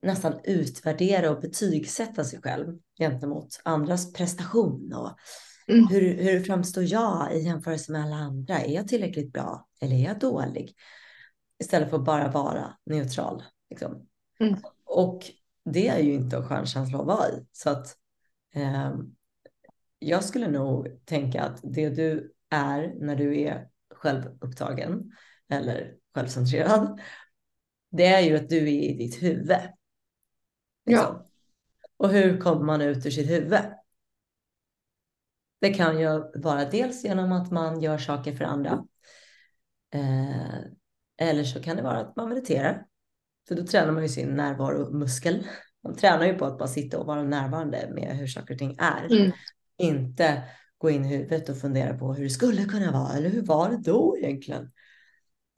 nästan 0.02 0.40
utvärdera 0.44 1.30
och 1.30 1.40
betygsätta 1.40 2.24
sig 2.24 2.42
själv 2.42 2.78
gentemot 2.98 3.60
andras 3.64 4.12
prestation 4.12 4.92
och 4.92 5.18
Mm. 5.68 5.86
Hur, 5.88 6.22
hur 6.22 6.40
framstår 6.40 6.84
jag 6.84 7.36
i 7.36 7.38
jämförelse 7.38 7.92
med 7.92 8.02
alla 8.02 8.16
andra? 8.16 8.60
Är 8.60 8.74
jag 8.74 8.88
tillräckligt 8.88 9.32
bra 9.32 9.68
eller 9.80 9.96
är 9.96 10.04
jag 10.04 10.18
dålig? 10.18 10.74
Istället 11.60 11.90
för 11.90 11.96
att 11.96 12.04
bara 12.04 12.28
vara 12.28 12.76
neutral. 12.84 13.42
Liksom. 13.70 14.08
Mm. 14.40 14.56
Och 14.84 15.30
det 15.64 15.88
är 15.88 15.98
ju 15.98 16.12
inte 16.12 16.36
en 16.36 16.44
skön 16.44 16.66
känsla 16.66 16.98
att 16.98 17.06
vara 17.06 17.28
i. 17.28 17.46
Så 17.52 17.70
att 17.70 17.96
eh, 18.54 18.94
jag 19.98 20.24
skulle 20.24 20.48
nog 20.48 21.00
tänka 21.04 21.42
att 21.42 21.60
det 21.62 21.88
du 21.88 22.32
är 22.50 22.94
när 23.00 23.16
du 23.16 23.40
är 23.40 23.68
självupptagen 23.94 25.12
eller 25.48 25.94
självcentrerad, 26.14 27.00
det 27.90 28.06
är 28.06 28.20
ju 28.20 28.36
att 28.36 28.48
du 28.48 28.58
är 28.58 28.82
i 28.82 28.96
ditt 28.96 29.22
huvud. 29.22 29.58
Liksom. 30.86 31.04
Ja. 31.04 31.26
Och 31.96 32.08
hur 32.08 32.40
kommer 32.40 32.64
man 32.64 32.80
ut 32.80 33.06
ur 33.06 33.10
sitt 33.10 33.30
huvud? 33.30 33.60
Det 35.60 35.74
kan 35.74 36.00
ju 36.00 36.32
vara 36.34 36.64
dels 36.64 37.04
genom 37.04 37.32
att 37.32 37.50
man 37.50 37.80
gör 37.80 37.98
saker 37.98 38.36
för 38.36 38.44
andra. 38.44 38.84
Eh, 39.90 40.58
eller 41.18 41.44
så 41.44 41.62
kan 41.62 41.76
det 41.76 41.82
vara 41.82 41.98
att 41.98 42.16
man 42.16 42.28
mediterar. 42.28 42.84
För 43.48 43.54
då 43.54 43.66
tränar 43.66 43.92
man 43.92 44.02
ju 44.02 44.08
sin 44.08 44.28
närvaromuskel. 44.28 45.46
Man 45.84 45.94
tränar 45.94 46.26
ju 46.26 46.34
på 46.34 46.44
att 46.44 46.58
bara 46.58 46.68
sitta 46.68 46.98
och 46.98 47.06
vara 47.06 47.22
närvarande 47.22 47.90
med 47.94 48.16
hur 48.16 48.26
saker 48.26 48.54
och 48.54 48.58
ting 48.58 48.76
är. 48.78 49.12
Mm. 49.12 49.32
Inte 49.78 50.42
gå 50.78 50.90
in 50.90 51.04
i 51.04 51.08
huvudet 51.08 51.48
och 51.48 51.58
fundera 51.58 51.98
på 51.98 52.14
hur 52.14 52.24
det 52.24 52.30
skulle 52.30 52.64
kunna 52.64 52.92
vara 52.92 53.12
eller 53.12 53.28
hur 53.28 53.42
var 53.42 53.70
det 53.70 53.76
då 53.76 54.16
egentligen? 54.18 54.72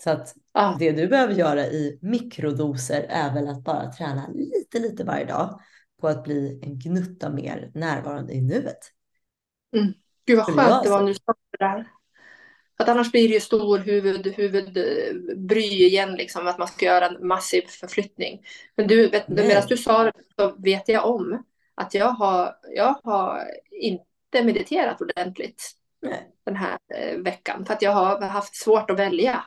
Så 0.05 0.11
att 0.11 0.35
ah. 0.53 0.77
det 0.79 0.93
du 0.93 1.09
behöver 1.09 1.35
göra 1.35 1.67
i 1.67 1.99
mikrodoser 2.03 3.07
är 3.09 3.35
väl 3.35 3.49
att 3.49 3.65
bara 3.65 3.93
träna 3.93 4.29
lite, 4.29 4.79
lite 4.79 5.05
varje 5.05 5.25
dag 5.25 5.61
på 6.01 6.09
att 6.09 6.25
bli 6.25 6.61
en 6.63 6.79
gnutta 6.79 7.31
mer 7.31 7.71
närvarande 7.75 8.33
i 8.33 8.41
nuet. 8.41 8.79
Mm. 9.77 9.93
Gud 10.27 10.37
vad 10.37 10.47
skönt 10.47 10.85
det 10.85 10.91
var 10.91 11.03
nu 11.03 11.15
sa 11.15 11.35
det 11.51 11.65
där. 11.65 11.87
Att 12.81 12.89
annars 12.89 13.13
blir 13.13 13.29
det 13.29 13.35
ju 13.35 13.41
stor 13.41 13.79
huvud, 13.79 14.27
huvudbry 14.27 15.85
igen, 15.87 16.15
liksom, 16.15 16.47
att 16.47 16.59
man 16.59 16.69
ska 16.69 16.87
göra 16.87 17.07
en 17.09 17.27
massiv 17.27 17.63
förflyttning. 17.69 18.43
Men 18.77 18.87
du, 18.87 19.09
vet, 19.09 19.29
medan 19.29 19.63
du 19.69 19.77
sa 19.77 20.05
det 20.05 20.13
så 20.37 20.55
vet 20.59 20.89
jag 20.89 21.07
om 21.07 21.45
att 21.75 21.95
jag 21.95 22.09
har, 22.09 22.57
jag 22.75 23.01
har 23.05 23.45
inte 23.71 24.45
mediterat 24.45 25.01
ordentligt 25.01 25.71
Nej. 26.03 26.31
den 26.45 26.57
här 26.57 26.79
eh, 26.95 27.19
veckan. 27.19 27.67
För 27.67 27.75
att 27.75 27.83
jag 27.83 27.93
har 27.93 28.21
haft 28.21 28.57
svårt 28.57 28.91
att 28.91 28.99
välja 28.99 29.45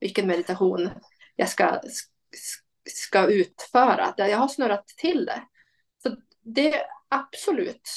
vilken 0.00 0.26
meditation 0.26 0.90
jag 1.36 1.48
ska, 1.48 1.80
ska 2.90 3.26
utföra. 3.26 4.14
Jag 4.16 4.38
har 4.38 4.48
snurrat 4.48 4.86
till 4.86 5.26
det. 5.26 5.42
Så 6.02 6.16
det 6.42 6.74
absolut 7.08 7.88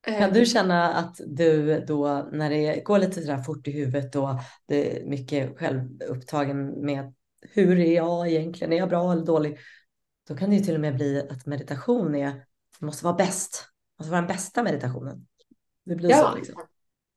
kan 0.00 0.32
du 0.32 0.46
känna 0.46 0.94
att 0.94 1.20
du 1.26 1.80
då 1.80 2.28
när 2.32 2.50
det 2.50 2.84
går 2.84 2.98
lite 2.98 3.22
sådär 3.22 3.42
fort 3.42 3.68
i 3.68 3.70
huvudet 3.70 4.16
och 4.16 4.28
det 4.66 5.00
är 5.00 5.04
mycket 5.04 5.58
självupptagen 5.58 6.86
med 6.86 7.14
hur 7.40 7.80
är 7.80 7.94
jag 7.94 8.28
egentligen, 8.28 8.72
är 8.72 8.76
jag 8.76 8.88
bra 8.88 9.12
eller 9.12 9.24
dålig? 9.24 9.58
Då 10.28 10.36
kan 10.36 10.50
det 10.50 10.56
ju 10.56 10.62
till 10.62 10.74
och 10.74 10.80
med 10.80 10.94
bli 10.94 11.28
att 11.30 11.46
meditation 11.46 12.14
är, 12.14 12.44
måste 12.78 13.04
vara 13.04 13.14
bäst, 13.14 13.68
måste 13.98 14.10
vara 14.10 14.20
den 14.20 14.28
bästa 14.28 14.62
meditationen. 14.62 15.26
Det 15.84 15.94
blir 15.94 16.10
ja. 16.10 16.30
så 16.30 16.36
liksom. 16.36 16.62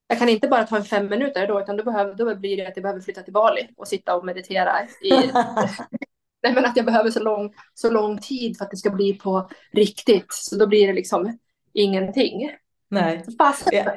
Jag 0.07 0.19
kan 0.19 0.29
inte 0.29 0.47
bara 0.47 0.63
ta 0.63 0.77
en 0.77 0.83
fem 0.83 1.07
minuter 1.07 1.47
då, 1.47 1.61
utan 1.61 1.77
då, 1.77 1.83
behöver, 1.83 2.13
då 2.13 2.35
blir 2.35 2.57
det 2.57 2.67
att 2.67 2.75
jag 2.75 2.83
behöver 2.83 3.01
flytta 3.01 3.23
till 3.23 3.33
Bali 3.33 3.69
och 3.77 3.87
sitta 3.87 4.15
och 4.15 4.25
meditera. 4.25 4.83
I, 4.83 5.09
nej, 6.43 6.53
men 6.53 6.65
att 6.65 6.77
jag 6.77 6.85
behöver 6.85 7.09
så 7.09 7.19
lång, 7.19 7.53
så 7.73 7.89
lång 7.89 8.17
tid 8.17 8.57
för 8.57 8.65
att 8.65 8.71
det 8.71 8.77
ska 8.77 8.89
bli 8.89 9.13
på 9.13 9.49
riktigt. 9.71 10.33
Så 10.33 10.55
då 10.55 10.67
blir 10.67 10.87
det 10.87 10.93
liksom 10.93 11.37
ingenting. 11.73 12.49
Nej. 12.91 13.25
Fast, 13.38 13.69
ja. 13.71 13.95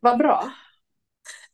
Vad 0.00 0.18
bra. 0.18 0.52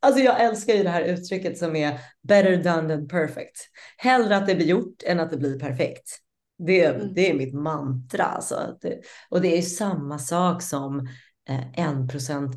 Alltså 0.00 0.20
jag 0.20 0.40
älskar 0.40 0.74
ju 0.74 0.82
det 0.82 0.90
här 0.90 1.02
uttrycket 1.02 1.58
som 1.58 1.76
är 1.76 2.00
better 2.22 2.56
done 2.56 2.88
than 2.88 3.08
perfect. 3.08 3.68
Hellre 3.96 4.36
att 4.36 4.46
det 4.46 4.54
blir 4.54 4.66
gjort 4.66 5.02
än 5.06 5.20
att 5.20 5.30
det 5.30 5.36
blir 5.36 5.58
perfekt. 5.58 6.18
Det, 6.58 6.84
mm. 6.84 7.14
det 7.14 7.30
är 7.30 7.34
mitt 7.34 7.54
mantra. 7.54 8.24
Alltså. 8.24 8.78
Det, 8.80 9.00
och 9.28 9.40
det 9.40 9.58
är 9.58 9.62
samma 9.62 10.18
sak 10.18 10.62
som 10.62 11.08
eh, 11.48 11.94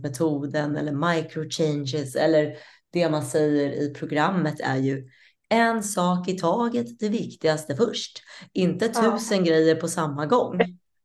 metoden 0.02 0.76
eller 0.76 1.14
microchanges 1.14 2.16
eller 2.16 2.56
det 2.94 3.10
man 3.10 3.26
säger 3.26 3.72
i 3.72 3.94
programmet 3.94 4.60
är 4.60 4.78
ju 4.78 5.10
en 5.50 5.84
sak 5.84 6.28
i 6.28 6.38
taget, 6.38 7.00
det 7.00 7.10
viktigaste 7.10 7.76
först. 7.76 8.24
Inte 8.54 8.88
tusen 8.88 9.38
ja. 9.38 9.44
grejer 9.44 9.76
på 9.76 9.88
samma 9.88 10.26
gång 10.26 10.60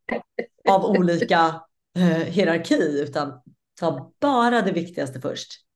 av 0.68 0.84
olika 0.84 1.60
eh, 1.96 2.02
hierarki, 2.02 3.00
utan 3.02 3.32
ta 3.80 4.12
bara 4.20 4.62
det 4.62 4.72
viktigaste 4.72 5.20
först. 5.20 5.66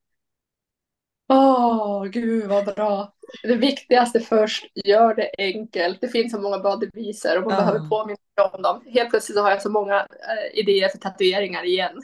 Åh, 1.33 2.03
oh, 2.03 2.07
gud 2.07 2.49
vad 2.49 2.65
bra. 2.65 3.15
Det 3.43 3.57
viktigaste 3.57 4.21
först, 4.21 4.65
gör 4.75 5.15
det 5.15 5.31
enkelt. 5.39 6.01
Det 6.01 6.09
finns 6.09 6.33
så 6.33 6.41
många 6.41 6.59
bra 6.59 6.77
deviser 6.77 7.39
och 7.39 7.45
man 7.45 7.53
uh. 7.53 7.59
behöver 7.59 7.89
påminna 7.89 8.19
om 8.53 8.63
dem. 8.63 8.83
Helt 8.87 9.11
plötsligt 9.11 9.37
så 9.37 9.43
har 9.43 9.51
jag 9.51 9.63
så 9.63 9.71
många 9.71 9.97
äh, 9.97 10.59
idéer 10.59 10.89
för 10.89 10.99
tatueringar 10.99 11.65
igen. 11.65 12.03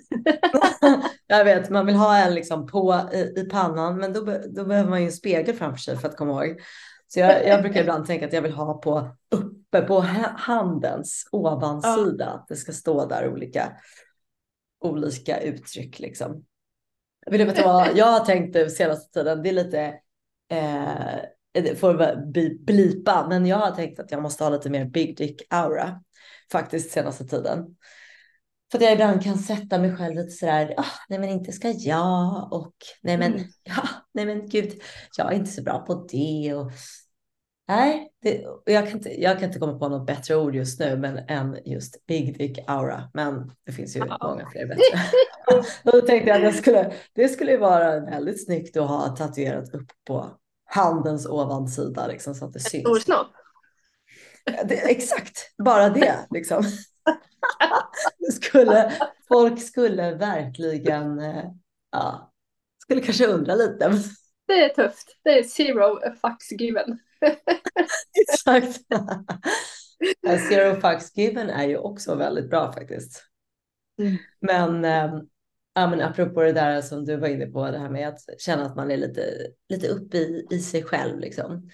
jag 1.27 1.45
vet, 1.45 1.71
man 1.71 1.87
vill 1.87 1.95
ha 1.95 2.17
en 2.17 2.35
liksom 2.35 2.67
på 2.67 3.01
i, 3.13 3.41
i 3.41 3.45
pannan, 3.45 3.99
men 3.99 4.13
då, 4.13 4.21
då 4.57 4.65
behöver 4.65 4.91
man 4.91 5.01
ju 5.01 5.07
en 5.07 5.13
spegel 5.13 5.55
framför 5.55 5.79
sig 5.81 5.97
för 5.97 6.09
att 6.09 6.17
komma 6.17 6.45
ihåg. 6.45 6.61
Så 7.09 7.21
jag, 7.21 7.47
jag 7.47 7.63
brukar 7.63 7.81
ibland 7.81 8.07
tänka 8.07 8.27
att 8.27 8.33
jag 8.33 8.43
vill 8.43 8.53
ha 8.53 8.81
på 8.81 9.09
uppe 9.31 9.81
på 9.81 10.01
handens 10.37 11.29
ovansida, 11.33 12.27
att 12.27 12.49
det 12.49 12.57
ska 12.57 12.73
stå 12.73 13.07
där 13.07 13.29
olika 13.29 13.73
olika 14.81 15.41
uttryck 15.41 15.99
liksom. 15.99 16.45
Vill 17.27 17.41
du 17.41 17.47
veta 17.47 17.65
vad 17.65 17.97
jag 17.97 18.07
har 18.07 18.25
tänkt 18.25 18.55
nu 18.55 18.71
senaste 18.71 19.13
tiden? 19.13 19.43
Det 19.43 19.49
är 19.49 19.53
lite, 19.53 19.81
eh, 20.51 21.63
det 21.63 21.77
får 21.77 22.17
blipa, 22.65 23.27
men 23.29 23.47
jag 23.47 23.57
har 23.57 23.71
tänkt 23.71 24.01
att 24.01 24.11
jag 24.11 24.23
måste 24.23 24.45
ha 24.45 24.51
lite 24.51 24.71
mer 24.71 24.85
big 24.85 25.17
dick 25.17 25.43
aura 25.51 26.03
faktiskt 26.53 26.91
senaste 26.91 27.25
tiden. 27.25 27.77
För 28.71 28.79
att 28.79 28.85
jag 28.85 28.93
ibland 28.93 29.23
kan 29.25 29.39
sätta 29.39 29.79
mig 29.79 29.97
själv 29.97 30.15
lite 30.15 30.31
sådär, 30.31 30.75
ah, 30.77 30.85
nej 31.09 31.19
men 31.19 31.29
inte 31.29 31.53
ska 31.53 31.71
jag 31.71 32.53
och 32.53 32.75
nej 33.03 33.19
men, 33.19 33.33
mm. 33.33 33.47
ja, 33.63 33.89
nej 34.15 34.27
men 34.27 34.49
gud, 34.49 34.73
jag 35.17 35.33
är 35.33 35.37
inte 35.37 35.51
så 35.51 35.63
bra 35.63 35.79
på 35.79 36.07
det 36.11 36.55
och 36.55 36.73
Nej, 37.69 38.13
det, 38.23 38.45
jag, 38.65 38.85
kan 38.85 38.97
inte, 38.97 39.21
jag 39.23 39.39
kan 39.39 39.49
inte 39.49 39.59
komma 39.59 39.79
på 39.79 39.89
något 39.89 40.07
bättre 40.07 40.37
ord 40.37 40.55
just 40.55 40.81
nu 40.81 40.97
men 40.97 41.19
än 41.19 41.59
just 41.65 42.07
Big 42.07 42.39
Dick 42.39 42.59
Aura. 42.67 43.11
Men 43.15 43.53
det 43.67 43.73
finns 43.73 43.97
ju 43.97 44.01
ja. 44.01 44.19
många 44.23 44.51
fler 44.51 44.67
bättre. 44.67 44.83
då 45.93 46.01
tänkte 46.01 46.31
jag 46.31 46.37
att 46.37 46.53
det 46.53 46.59
skulle, 46.59 46.93
det 47.13 47.29
skulle 47.29 47.57
vara 47.57 48.01
väldigt 48.01 48.45
snyggt 48.45 48.77
att 48.77 48.89
ha 48.89 49.17
tatuerat 49.17 49.75
upp 49.75 49.93
på 50.05 50.31
handens 50.65 51.27
ovansida 51.27 52.07
liksom, 52.07 52.35
så 52.35 52.45
att 52.45 52.53
det 52.53 52.61
syns. 52.61 52.83
Stor 52.83 52.99
snopp? 52.99 53.33
Exakt, 54.71 55.55
bara 55.65 55.89
det 55.89 56.27
liksom. 56.31 56.65
skulle, 58.33 58.93
folk 59.29 59.63
skulle 59.63 60.15
verkligen, 60.15 61.19
eh, 61.19 61.45
ja, 61.93 62.33
skulle 62.83 63.01
kanske 63.01 63.27
undra 63.27 63.55
lite. 63.55 63.93
Det 64.47 64.65
är 64.65 64.69
tufft. 64.69 65.19
Det 65.25 65.39
är 65.39 65.43
zero 65.43 66.01
fucks 66.21 66.53
given. 66.53 66.99
Exakt. 68.23 68.81
zero 70.49 70.81
fucks 70.81 71.17
given 71.17 71.51
är 71.51 71.69
ju 71.69 71.77
också 71.77 72.15
väldigt 72.15 72.51
bra 72.51 72.73
faktiskt. 72.73 73.23
Mm. 73.99 74.17
Men, 74.41 74.85
äh, 74.85 75.21
ja, 75.75 75.87
men 75.87 76.01
apropå 76.01 76.43
det 76.43 76.53
där 76.53 76.83
som 76.83 77.05
du 77.05 77.17
var 77.17 77.29
inne 77.29 77.47
på, 77.47 77.71
det 77.71 77.79
här 77.79 77.91
med 77.91 78.09
att 78.09 78.41
känna 78.41 78.67
att 78.67 78.77
man 78.77 78.91
är 78.91 78.97
lite, 78.97 79.51
lite 79.69 79.89
uppe 79.89 80.17
i, 80.17 80.47
i 80.51 80.59
sig 80.59 80.83
själv. 80.83 81.19
Liksom. 81.19 81.71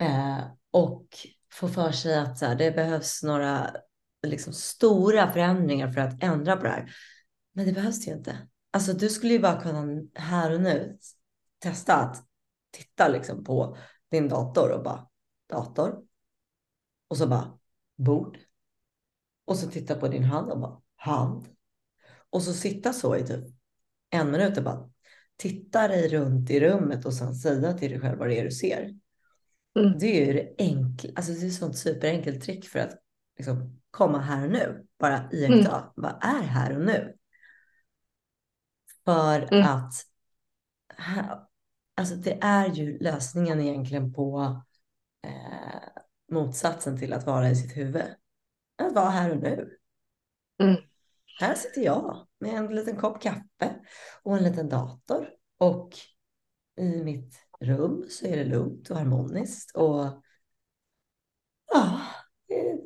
Eh, 0.00 0.40
och 0.70 1.06
få 1.52 1.68
för 1.68 1.92
sig 1.92 2.18
att 2.18 2.38
så 2.38 2.46
här, 2.46 2.54
det 2.54 2.70
behövs 2.70 3.22
några 3.22 3.70
liksom, 4.26 4.52
stora 4.52 5.32
förändringar 5.32 5.88
för 5.88 6.00
att 6.00 6.22
ändra 6.22 6.56
på 6.56 6.62
det 6.62 6.70
här. 6.70 6.94
Men 7.54 7.66
det 7.66 7.72
behövs 7.72 8.08
ju 8.08 8.12
inte. 8.12 8.48
Alltså 8.70 8.92
du 8.92 9.08
skulle 9.08 9.32
ju 9.32 9.38
bara 9.38 9.60
kunna 9.60 10.02
här 10.14 10.54
och 10.54 10.60
nu 10.60 10.98
testa 11.58 11.94
att 11.94 12.24
titta 12.70 13.08
liksom 13.08 13.44
på 13.44 13.76
din 14.12 14.28
dator 14.28 14.70
och 14.70 14.82
bara 14.82 15.08
dator. 15.48 16.02
Och 17.08 17.16
så 17.16 17.26
bara 17.26 17.58
bord. 17.96 18.38
Och 19.44 19.56
så 19.56 19.70
titta 19.70 19.94
på 19.94 20.08
din 20.08 20.24
hand 20.24 20.50
och 20.50 20.60
bara 20.60 20.80
hand. 20.96 21.48
Och 22.30 22.42
så 22.42 22.52
sitta 22.52 22.92
så 22.92 23.16
i 23.16 23.26
typ 23.26 23.44
en 24.10 24.30
minut 24.30 24.58
och 24.58 24.64
bara 24.64 24.90
titta 25.36 25.88
dig 25.88 26.08
runt 26.08 26.50
i 26.50 26.60
rummet 26.60 27.04
och 27.04 27.14
sen 27.14 27.34
säga 27.34 27.72
till 27.72 27.90
dig 27.90 28.00
själv 28.00 28.18
vad 28.18 28.28
det 28.28 28.38
är 28.38 28.44
du 28.44 28.50
ser. 28.50 28.98
Mm. 29.78 29.98
Det 29.98 30.06
är 30.06 30.26
ju 30.26 30.32
det 30.32 30.54
enkla, 30.58 31.10
alltså 31.16 31.32
det 31.32 31.42
är 31.42 31.46
ett 31.46 31.54
sånt 31.54 31.78
superenkelt 31.78 32.42
trick 32.42 32.68
för 32.68 32.78
att 32.78 32.92
liksom 33.38 33.80
komma 33.90 34.20
här 34.20 34.44
och 34.44 34.52
nu. 34.52 34.86
Bara 34.98 35.28
iaktta 35.32 35.76
mm. 35.76 35.90
vad 35.96 36.24
är 36.24 36.42
här 36.42 36.76
och 36.76 36.84
nu. 36.84 37.16
För 39.04 39.52
mm. 39.52 39.66
att 39.66 39.92
alltså 42.02 42.16
det 42.16 42.38
är 42.40 42.68
ju 42.68 42.98
lösningen 42.98 43.60
egentligen 43.60 44.12
på 44.12 44.60
eh, 45.24 46.02
motsatsen 46.32 46.98
till 46.98 47.12
att 47.12 47.26
vara 47.26 47.50
i 47.50 47.56
sitt 47.56 47.76
huvud. 47.76 48.14
Att 48.76 48.92
vara 48.92 49.10
här 49.10 49.30
och 49.30 49.42
nu. 49.42 49.78
Mm. 50.62 50.76
Här 51.40 51.54
sitter 51.54 51.80
jag 51.80 52.26
med 52.38 52.54
en 52.54 52.74
liten 52.74 52.96
kopp 52.96 53.22
kaffe 53.22 53.80
och 54.22 54.36
en 54.36 54.44
liten 54.44 54.68
dator. 54.68 55.28
Och 55.58 55.96
i 56.76 57.02
mitt 57.02 57.34
rum 57.60 58.06
så 58.08 58.26
är 58.26 58.36
det 58.36 58.44
lugnt 58.44 58.90
och 58.90 58.96
harmoniskt. 58.96 59.76
Och 59.76 60.22
ja, 61.72 62.00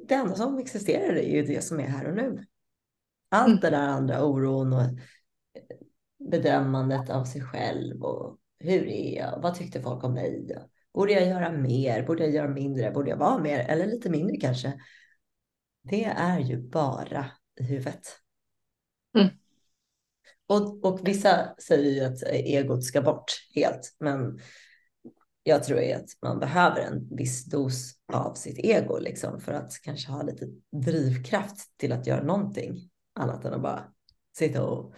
det 0.08 0.14
enda 0.14 0.34
som 0.34 0.58
existerar 0.58 1.16
är 1.16 1.36
ju 1.36 1.42
det 1.42 1.64
som 1.64 1.80
är 1.80 1.88
här 1.88 2.08
och 2.08 2.16
nu. 2.16 2.46
Allt 3.28 3.48
mm. 3.48 3.60
det 3.60 3.70
där 3.70 3.88
andra, 3.88 4.24
oron 4.24 4.72
och 4.72 4.82
bedömandet 6.30 7.10
av 7.10 7.24
sig 7.24 7.40
själv 7.40 8.02
och 8.02 8.38
hur 8.58 8.88
är 8.88 9.16
jag? 9.16 9.40
Vad 9.42 9.54
tyckte 9.54 9.82
folk 9.82 10.04
om 10.04 10.14
mig? 10.14 10.56
Borde 10.94 11.12
jag 11.12 11.26
göra 11.26 11.52
mer? 11.52 12.02
Borde 12.02 12.24
jag 12.24 12.34
göra 12.34 12.48
mindre? 12.48 12.90
Borde 12.90 13.10
jag 13.10 13.16
vara 13.16 13.38
mer? 13.38 13.58
Eller 13.58 13.86
lite 13.86 14.10
mindre 14.10 14.36
kanske? 14.36 14.80
Det 15.82 16.04
är 16.04 16.38
ju 16.38 16.68
bara 16.68 17.30
i 17.60 17.64
huvudet. 17.64 18.18
Mm. 19.18 19.28
Och, 20.46 20.84
och 20.84 21.08
vissa 21.08 21.54
säger 21.58 21.90
ju 21.90 22.00
att 22.00 22.22
egot 22.22 22.84
ska 22.84 23.02
bort 23.02 23.32
helt, 23.54 23.96
men 24.00 24.40
jag 25.42 25.64
tror 25.64 25.80
ju 25.80 25.92
att 25.92 26.08
man 26.22 26.38
behöver 26.38 26.80
en 26.80 27.16
viss 27.16 27.44
dos 27.44 27.94
av 28.12 28.34
sitt 28.34 28.58
ego 28.58 28.98
liksom 28.98 29.40
för 29.40 29.52
att 29.52 29.72
kanske 29.82 30.12
ha 30.12 30.22
lite 30.22 30.46
drivkraft 30.84 31.78
till 31.78 31.92
att 31.92 32.06
göra 32.06 32.22
någonting 32.22 32.90
annat 33.14 33.44
än 33.44 33.54
att 33.54 33.62
bara 33.62 33.92
sitta 34.36 34.64
och 34.64 34.94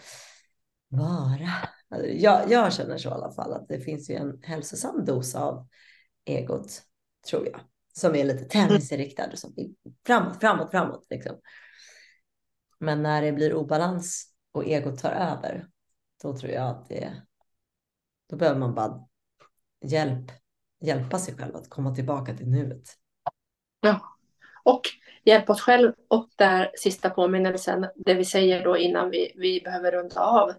vara. 0.88 1.67
Jag, 1.90 2.50
jag 2.50 2.72
känner 2.72 2.98
så 2.98 3.08
i 3.08 3.12
alla 3.12 3.32
fall 3.32 3.52
att 3.52 3.68
det 3.68 3.80
finns 3.80 4.10
ju 4.10 4.14
en 4.14 4.42
hälsosam 4.42 5.04
dos 5.04 5.34
av 5.34 5.68
egot, 6.24 6.82
tror 7.30 7.46
jag, 7.46 7.60
som 7.92 8.14
är 8.14 8.24
lite 8.24 8.44
tävlingsinriktad 8.44 9.26
och 9.32 9.38
som 9.38 9.54
vill 9.56 9.74
framåt, 10.06 10.40
framåt, 10.40 10.70
framåt. 10.70 11.06
Liksom. 11.10 11.40
Men 12.78 13.02
när 13.02 13.22
det 13.22 13.32
blir 13.32 13.54
obalans 13.54 14.34
och 14.52 14.66
egot 14.66 14.98
tar 14.98 15.10
över, 15.10 15.68
då 16.22 16.36
tror 16.36 16.52
jag 16.52 16.68
att 16.68 16.88
det, 16.88 17.22
då 18.30 18.36
behöver 18.36 18.60
man 18.60 18.74
bara 18.74 19.06
hjälp, 19.84 20.30
hjälpa 20.80 21.18
sig 21.18 21.34
själv 21.34 21.56
att 21.56 21.70
komma 21.70 21.94
tillbaka 21.94 22.34
till 22.34 22.48
nuet. 22.48 22.88
Ja, 23.80 24.00
och 24.64 24.82
hjälpa 25.24 25.52
oss 25.52 25.60
själv 25.60 25.92
och 26.08 26.28
där 26.36 26.70
sista 26.78 27.10
påminnelsen, 27.10 27.86
det 27.96 28.14
vi 28.14 28.24
säger 28.24 28.64
då 28.64 28.76
innan 28.76 29.10
vi, 29.10 29.32
vi 29.36 29.60
behöver 29.60 29.92
runda 29.92 30.20
av 30.20 30.52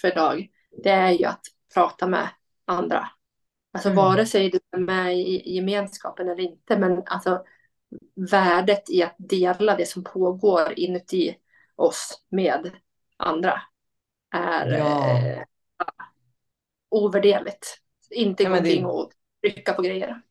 för 0.00 0.12
idag, 0.12 0.48
det 0.82 0.90
är 0.90 1.10
ju 1.10 1.24
att 1.24 1.46
prata 1.74 2.06
med 2.06 2.28
andra. 2.64 3.08
Alltså 3.72 3.88
mm. 3.88 3.96
vare 3.96 4.26
sig 4.26 4.50
du 4.50 4.58
är 4.70 4.78
med 4.78 5.18
i, 5.18 5.54
gemenskapen 5.54 6.28
eller 6.28 6.42
inte, 6.42 6.78
men 6.78 7.02
alltså 7.06 7.44
värdet 8.30 8.90
i 8.90 9.02
att 9.02 9.14
dela 9.18 9.76
det 9.76 9.86
som 9.86 10.04
pågår 10.04 10.78
inuti 10.78 11.36
oss 11.76 12.24
med 12.28 12.70
andra 13.16 13.62
är 14.34 14.66
ja. 14.78 15.18
eh, 15.18 15.42
ovärderligt. 16.88 17.78
Inte 18.10 18.42
ja, 18.42 18.48
någonting 18.48 18.82
det... 18.82 18.88
att 18.88 19.10
trycka 19.42 19.72
på 19.72 19.82
grejer. 19.82 20.22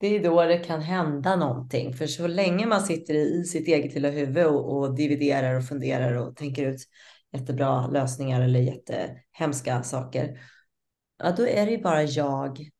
Det 0.00 0.16
är 0.16 0.24
då 0.24 0.44
det 0.44 0.58
kan 0.58 0.80
hända 0.80 1.36
någonting. 1.36 1.94
För 1.94 2.06
så 2.06 2.26
länge 2.26 2.66
man 2.66 2.80
sitter 2.80 3.14
i 3.14 3.44
sitt 3.44 3.68
eget 3.68 3.94
lilla 3.94 4.10
huvud 4.10 4.46
och, 4.46 4.78
och 4.78 4.94
dividerar 4.94 5.54
och 5.54 5.64
funderar 5.64 6.14
och 6.14 6.36
tänker 6.36 6.66
ut 6.66 6.80
jättebra 7.32 7.86
lösningar 7.86 8.40
eller 8.40 8.60
jättehemska 8.60 9.82
saker. 9.82 10.40
Ja, 11.18 11.34
då 11.36 11.46
är 11.46 11.66
det 11.66 11.72
ju 11.72 11.82
bara 11.82 12.02
jag 12.02 12.70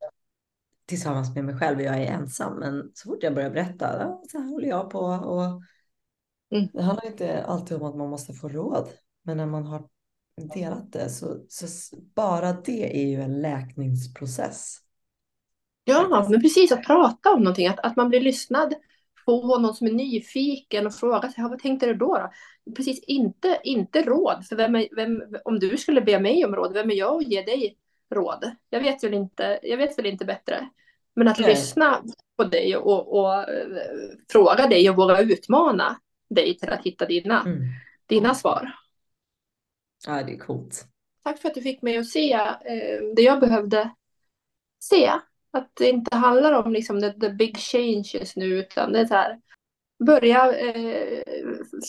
tillsammans 0.87 1.35
med 1.35 1.45
mig 1.45 1.57
själv 1.59 1.79
och 1.79 1.85
jag 1.85 2.03
är 2.03 2.13
ensam. 2.13 2.59
Men 2.59 2.91
så 2.95 3.09
fort 3.09 3.23
jag 3.23 3.35
börjar 3.35 3.51
berätta, 3.51 3.97
ja, 3.99 4.23
så 4.29 4.39
här 4.39 4.49
håller 4.49 4.69
jag 4.69 4.91
på. 4.91 5.01
Och 5.01 5.45
mm. 6.57 6.69
Det 6.73 6.83
handlar 6.83 7.07
inte 7.07 7.45
alltid 7.45 7.77
om 7.77 7.83
att 7.83 7.97
man 7.97 8.11
måste 8.11 8.33
få 8.33 8.49
råd. 8.49 8.89
Men 9.23 9.37
när 9.37 9.47
man 9.47 9.67
har 9.67 9.89
delat 10.55 10.93
det 10.93 11.11
så, 11.11 11.45
så 11.49 11.97
bara 12.15 12.53
det 12.53 13.03
är 13.03 13.07
ju 13.07 13.23
en 13.23 13.41
läkningsprocess. 13.43 14.79
Ja, 15.85 16.27
men 16.31 16.41
precis 16.41 16.73
att 16.73 16.85
prata 16.87 17.33
om 17.33 17.43
någonting, 17.43 17.67
att, 17.67 17.81
att 17.81 17.97
man 17.97 18.09
blir 18.09 18.21
lyssnad 18.21 18.75
på 19.39 19.59
någon 19.59 19.75
som 19.75 19.87
är 19.87 19.93
nyfiken 19.93 20.87
och 20.87 20.95
frågar 20.95 21.29
sig, 21.29 21.45
vad 21.45 21.59
tänkte 21.59 21.87
du 21.87 21.95
då? 21.95 22.19
då? 22.19 22.31
Precis, 22.77 23.05
inte, 23.05 23.61
inte 23.65 24.03
råd. 24.03 24.47
För 24.47 24.57
vem 24.57 24.77
är, 24.77 24.89
vem, 24.97 25.23
om 25.45 25.59
du 25.59 25.77
skulle 25.77 26.01
be 26.01 26.21
mig 26.21 26.45
om 26.45 26.57
råd, 26.57 26.73
vem 26.73 26.91
är 26.91 26.95
jag 26.95 27.17
att 27.17 27.29
ge 27.29 27.43
dig 27.43 27.77
råd? 28.11 28.51
Jag 28.71 28.81
vet 28.81 29.05
väl 29.05 29.15
inte, 29.15 29.61
jag 29.63 29.77
vet 29.77 29.99
väl 29.99 30.07
inte 30.07 30.25
bättre. 30.25 30.69
Men 31.15 31.29
att 31.29 31.39
Nej. 31.39 31.51
lyssna 31.51 32.03
på 32.37 32.45
dig 32.45 32.77
och, 32.77 33.19
och 33.19 33.39
uh, 33.39 33.77
fråga 34.33 34.67
dig 34.67 34.91
och 34.91 34.97
våga 34.97 35.21
utmana 35.21 36.01
dig 36.31 36.59
till 36.59 36.71
att 36.71 36.87
hitta 36.87 37.07
dina, 37.07 37.41
mm. 37.41 37.59
dina 38.07 38.35
svar. 38.35 38.73
Ja, 40.07 40.23
det 40.23 40.33
är 40.33 40.39
coolt. 40.39 40.87
Tack 41.23 41.39
för 41.39 41.49
att 41.49 41.55
du 41.55 41.63
fick 41.63 41.83
mig 41.83 41.97
att 41.97 42.07
se 42.07 42.33
eh, 42.33 43.15
det 43.17 43.23
jag 43.23 43.41
behövde 43.41 43.91
se. 44.79 45.11
Att 45.51 45.71
det 45.75 45.89
inte 45.89 46.17
handlar 46.17 46.53
om 46.53 46.73
liksom 46.73 47.01
the, 47.01 47.13
the 47.13 47.31
big 47.31 47.57
changes 47.57 48.37
nu, 48.37 48.45
utan 48.45 48.93
det 48.93 49.01
är 49.01 49.07
så 49.07 49.15
här. 49.15 49.41
Börja 50.07 50.59
eh, 50.59 51.23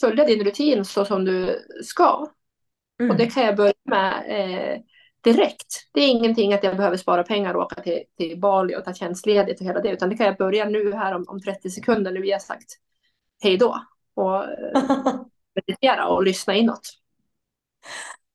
följa 0.01 0.25
din 0.25 0.43
rutin 0.43 0.85
så 0.85 1.05
som 1.05 1.25
du 1.25 1.65
ska. 1.83 2.27
Mm. 2.99 3.11
Och 3.11 3.17
det 3.17 3.25
kan 3.25 3.43
jag 3.43 3.55
börja 3.55 3.73
med 3.83 4.23
eh, 4.27 4.81
direkt. 5.23 5.89
Det 5.93 6.01
är 6.01 6.07
ingenting 6.07 6.53
att 6.53 6.63
jag 6.63 6.77
behöver 6.77 6.97
spara 6.97 7.23
pengar 7.23 7.53
och 7.53 7.63
åka 7.63 7.81
till, 7.81 8.03
till 8.17 8.39
Bali 8.39 8.75
och 8.75 8.85
ta 8.85 8.93
tjänstledigt 8.93 9.61
och 9.61 9.67
hela 9.67 9.81
det, 9.81 9.89
utan 9.89 10.09
det 10.09 10.17
kan 10.17 10.25
jag 10.25 10.37
börja 10.37 10.65
nu 10.65 10.93
här 10.93 11.15
om, 11.15 11.25
om 11.27 11.41
30 11.41 11.69
sekunder 11.69 12.11
när 12.11 12.21
vi 12.21 12.31
har 12.31 12.39
sagt 12.39 12.77
hej 13.41 13.57
då. 13.57 13.85
Och 14.13 14.45
meditera 15.55 16.07
och 16.07 16.23
lyssna 16.23 16.55
inåt. 16.55 16.89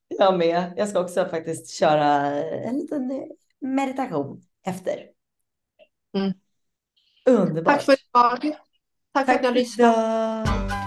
Jag 0.08 0.38
med. 0.38 0.72
Jag 0.76 0.88
ska 0.88 1.00
också 1.00 1.24
faktiskt 1.24 1.70
köra 1.70 2.04
en 2.42 2.78
liten 2.78 3.32
meditation 3.60 4.42
efter. 4.66 5.15
Mm. 6.16 6.32
Underbart. 7.26 7.74
Tack 7.74 7.82
för 7.82 7.92
idag. 7.92 8.40
Tack, 8.40 8.56
Tack 9.12 9.26
för 9.26 9.34
att 9.34 9.40
ni 9.40 9.46
har 9.46 9.54
lyssnat. 9.54 10.85